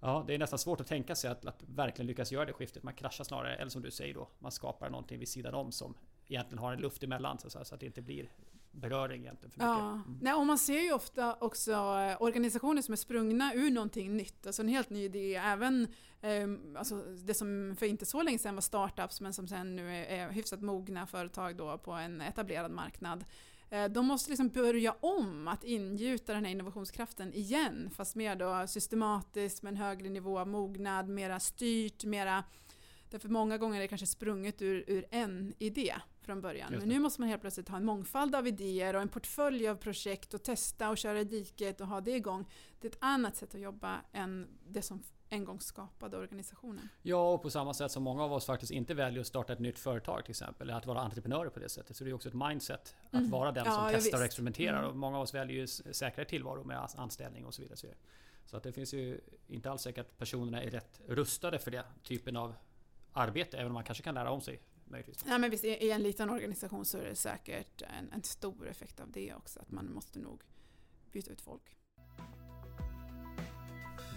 ja, 0.01 0.25
det 0.27 0.35
är 0.35 0.39
nästan 0.39 0.59
svårt 0.59 0.81
att 0.81 0.87
tänka 0.87 1.15
sig 1.15 1.31
att, 1.31 1.45
att 1.47 1.63
verkligen 1.67 2.07
lyckas 2.07 2.33
göra 2.33 2.45
det 2.45 2.53
skiftet. 2.53 2.83
Man 2.83 2.95
kraschar 2.95 3.25
snarare, 3.25 3.57
eller 3.57 3.71
som 3.71 3.83
du 3.83 3.91
säger 3.91 4.15
då, 4.15 4.29
man 4.39 4.53
skapar 4.53 4.91
någonting 4.91 5.19
vid 5.19 5.29
sidan 5.29 5.55
om 5.55 5.73
som 5.73 5.95
egentligen 6.29 6.59
har 6.59 6.73
en 6.73 6.81
luft 6.81 7.03
emellan 7.03 7.39
att, 7.45 7.67
så 7.67 7.75
att 7.75 7.81
det 7.81 7.87
inte 7.87 8.03
blir 8.03 8.29
beröring 8.73 9.23
egentligen 9.23 9.51
för 9.51 9.59
mycket. 9.59 9.79
Ja. 9.79 9.93
Mm. 9.93 10.19
Nej, 10.21 10.35
och 10.35 10.47
man 10.47 10.59
ser 10.59 10.81
ju 10.81 10.93
ofta 10.93 11.37
också 11.41 11.73
eh, 11.73 12.23
organisationer 12.23 12.83
som 12.83 12.93
är 12.93 12.97
sprungna 12.97 13.55
ur 13.55 13.71
någonting 13.71 14.17
nytt, 14.17 14.47
alltså 14.47 14.63
en 14.63 14.69
helt 14.69 14.91
ny 14.91 15.05
idé. 15.05 15.35
Även 15.35 15.89
eh, 16.21 16.49
alltså 16.77 16.95
det 17.03 17.35
som 17.35 17.77
för 17.79 17.87
inte 17.87 18.07
så 18.07 18.23
länge 18.23 18.39
sedan 18.39 18.55
var 18.55 18.63
startups 18.63 19.21
men 19.21 19.33
som 19.33 19.49
sen 19.49 19.77
nu 19.77 19.97
är, 19.97 20.05
är 20.05 20.31
hyfsat 20.31 20.63
mogna 20.63 21.07
företag 21.07 21.57
då 21.57 21.79
på 21.79 21.93
en 21.93 22.21
etablerad 22.21 22.71
marknad. 22.71 23.25
Eh, 23.71 23.85
de 23.85 24.07
måste 24.07 24.31
liksom 24.31 24.49
börja 24.49 24.95
om 25.01 25.49
att 25.49 25.65
ingjuta 25.65 26.35
den 26.35 26.45
här 26.45 26.53
innovationskraften 26.53 27.35
igen 27.35 27.91
fast 27.97 28.17
mer 28.17 28.37
då 28.37 28.67
systematiskt 28.67 29.63
med 29.63 29.71
en 29.71 29.77
högre 29.77 30.09
nivå 30.09 30.39
av 30.39 30.49
mognad, 30.49 31.09
mera 31.09 31.41
styrt, 31.41 32.05
mera 32.05 32.45
Därför 33.11 33.29
många 33.29 33.59
gånger 33.59 33.77
är 33.77 33.81
det 33.81 33.89
kanske 33.89 34.07
sprunget 34.07 34.63
ur, 34.63 34.85
ur 34.87 35.07
en 35.11 35.55
idé 35.59 35.95
från 36.21 36.41
början. 36.41 36.75
Men 36.79 36.89
nu 36.89 36.99
måste 36.99 37.21
man 37.21 37.29
helt 37.29 37.41
plötsligt 37.41 37.69
ha 37.69 37.77
en 37.77 37.85
mångfald 37.85 38.35
av 38.35 38.47
idéer 38.47 38.97
och 38.97 39.03
en 39.03 39.09
portfölj 39.09 39.69
av 39.69 39.75
projekt 39.77 40.35
och 40.35 40.43
testa 40.43 40.91
och 40.91 40.99
köra 40.99 41.21
i 41.21 41.25
diket 41.25 41.81
och 41.81 41.87
ha 41.87 42.01
det 42.01 42.17
igång. 42.17 42.45
Det 42.81 42.87
är 42.87 42.91
ett 42.91 42.99
annat 43.01 43.37
sätt 43.37 43.55
att 43.55 43.61
jobba 43.61 44.01
än 44.13 44.49
det 44.69 44.83
som 44.83 45.03
en 45.29 45.45
gång 45.45 45.61
skapade 45.61 46.17
organisationen. 46.17 46.89
Ja, 47.03 47.33
och 47.33 47.43
på 47.43 47.51
samma 47.51 47.75
sätt 47.75 47.93
som 47.93 48.03
många 48.03 48.25
av 48.25 48.33
oss 48.33 48.47
faktiskt 48.47 48.73
inte 48.73 48.95
väljer 48.95 49.21
att 49.21 49.27
starta 49.27 49.53
ett 49.53 49.59
nytt 49.59 49.79
företag 49.79 50.25
till 50.25 50.33
exempel. 50.33 50.69
Eller 50.69 50.79
att 50.79 50.87
vara 50.87 51.01
entreprenörer 51.01 51.51
på 51.51 51.61
det 51.61 51.69
sättet. 51.69 51.97
Så 51.97 52.05
det 52.05 52.11
är 52.11 52.15
också 52.15 52.29
ett 52.29 52.35
mindset 52.35 52.97
att 53.07 53.15
Mm. 53.15 53.31
vara 53.31 53.53
den 53.53 53.65
Ja, 53.67 53.73
som 53.73 53.89
testar 53.93 54.19
och 54.19 54.25
experimenterar. 54.25 54.79
Mm. 54.79 54.91
Och 54.91 54.97
många 54.97 55.17
av 55.17 55.23
oss 55.23 55.35
väljer 55.35 55.57
ju 55.57 55.67
säkrare 55.67 56.29
tillvaro 56.29 56.65
med 56.65 56.89
anställning 56.97 57.47
och 57.47 57.55
så 57.55 57.63
vidare. 57.63 57.77
Så 57.77 57.87
vidare. 57.87 57.99
Så 58.45 58.57
att 58.57 58.63
det 58.63 58.73
finns 58.73 58.95
ju 58.95 59.21
inte 59.47 59.71
alls 59.71 59.83
säkert 59.83 60.07
att 60.07 60.19
personerna 60.19 60.63
är 60.63 60.71
rätt 60.71 61.01
rustade 61.07 61.59
för 61.59 61.71
den 61.71 61.85
typen 62.03 62.37
av 62.37 62.55
arbete. 63.13 63.57
Även 63.57 63.67
om 63.67 63.75
man 63.75 63.85
kanske 63.85 64.05
kan 64.05 64.15
lära 64.15 64.31
om 64.31 64.41
sig 64.41 64.61
möjligtvis. 64.85 65.25
Ja, 65.29 65.39
men 65.39 65.51
visst, 65.51 65.65
i 65.65 65.69
i 65.69 65.91
en 65.91 66.03
liten 66.03 66.31
organisation 66.31 66.85
så 66.85 66.99
är 66.99 67.05
det 67.05 67.17
säkert 67.17 67.83
en, 67.83 68.13
en 68.13 68.23
stor 68.23 68.69
effekt 68.69 69.01
av 69.01 69.11
det 69.11 69.35
också. 69.35 69.61
Att 69.61 69.71
man 69.71 69.93
måste 69.93 70.19
nog 70.19 70.43
byta 71.13 71.31
ut 71.31 71.41
folk. 71.41 71.77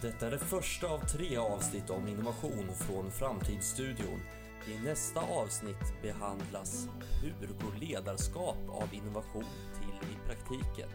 Detta 0.01 0.27
är 0.27 0.31
det 0.31 0.39
första 0.39 0.87
av 0.87 0.99
tre 0.99 1.37
avsnitt 1.37 1.89
om 1.89 2.07
innovation 2.07 2.75
från 2.75 3.11
Framtidsstudion. 3.11 4.19
I 4.67 4.79
nästa 4.79 5.21
avsnitt 5.21 6.01
behandlas 6.01 6.87
hur 7.21 7.47
går 7.47 7.79
ledarskap 7.79 8.57
av 8.69 8.93
innovation 8.93 9.45
till 9.79 10.09
i 10.09 10.27
praktiken? 10.27 10.89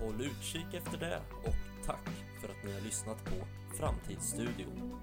Håll 0.00 0.20
utkik 0.20 0.74
efter 0.74 0.98
det 0.98 1.20
och 1.44 1.84
tack 1.86 2.08
för 2.40 2.48
att 2.48 2.64
ni 2.64 2.72
har 2.72 2.80
lyssnat 2.80 3.24
på 3.24 3.46
Framtidsstudion. 3.78 5.00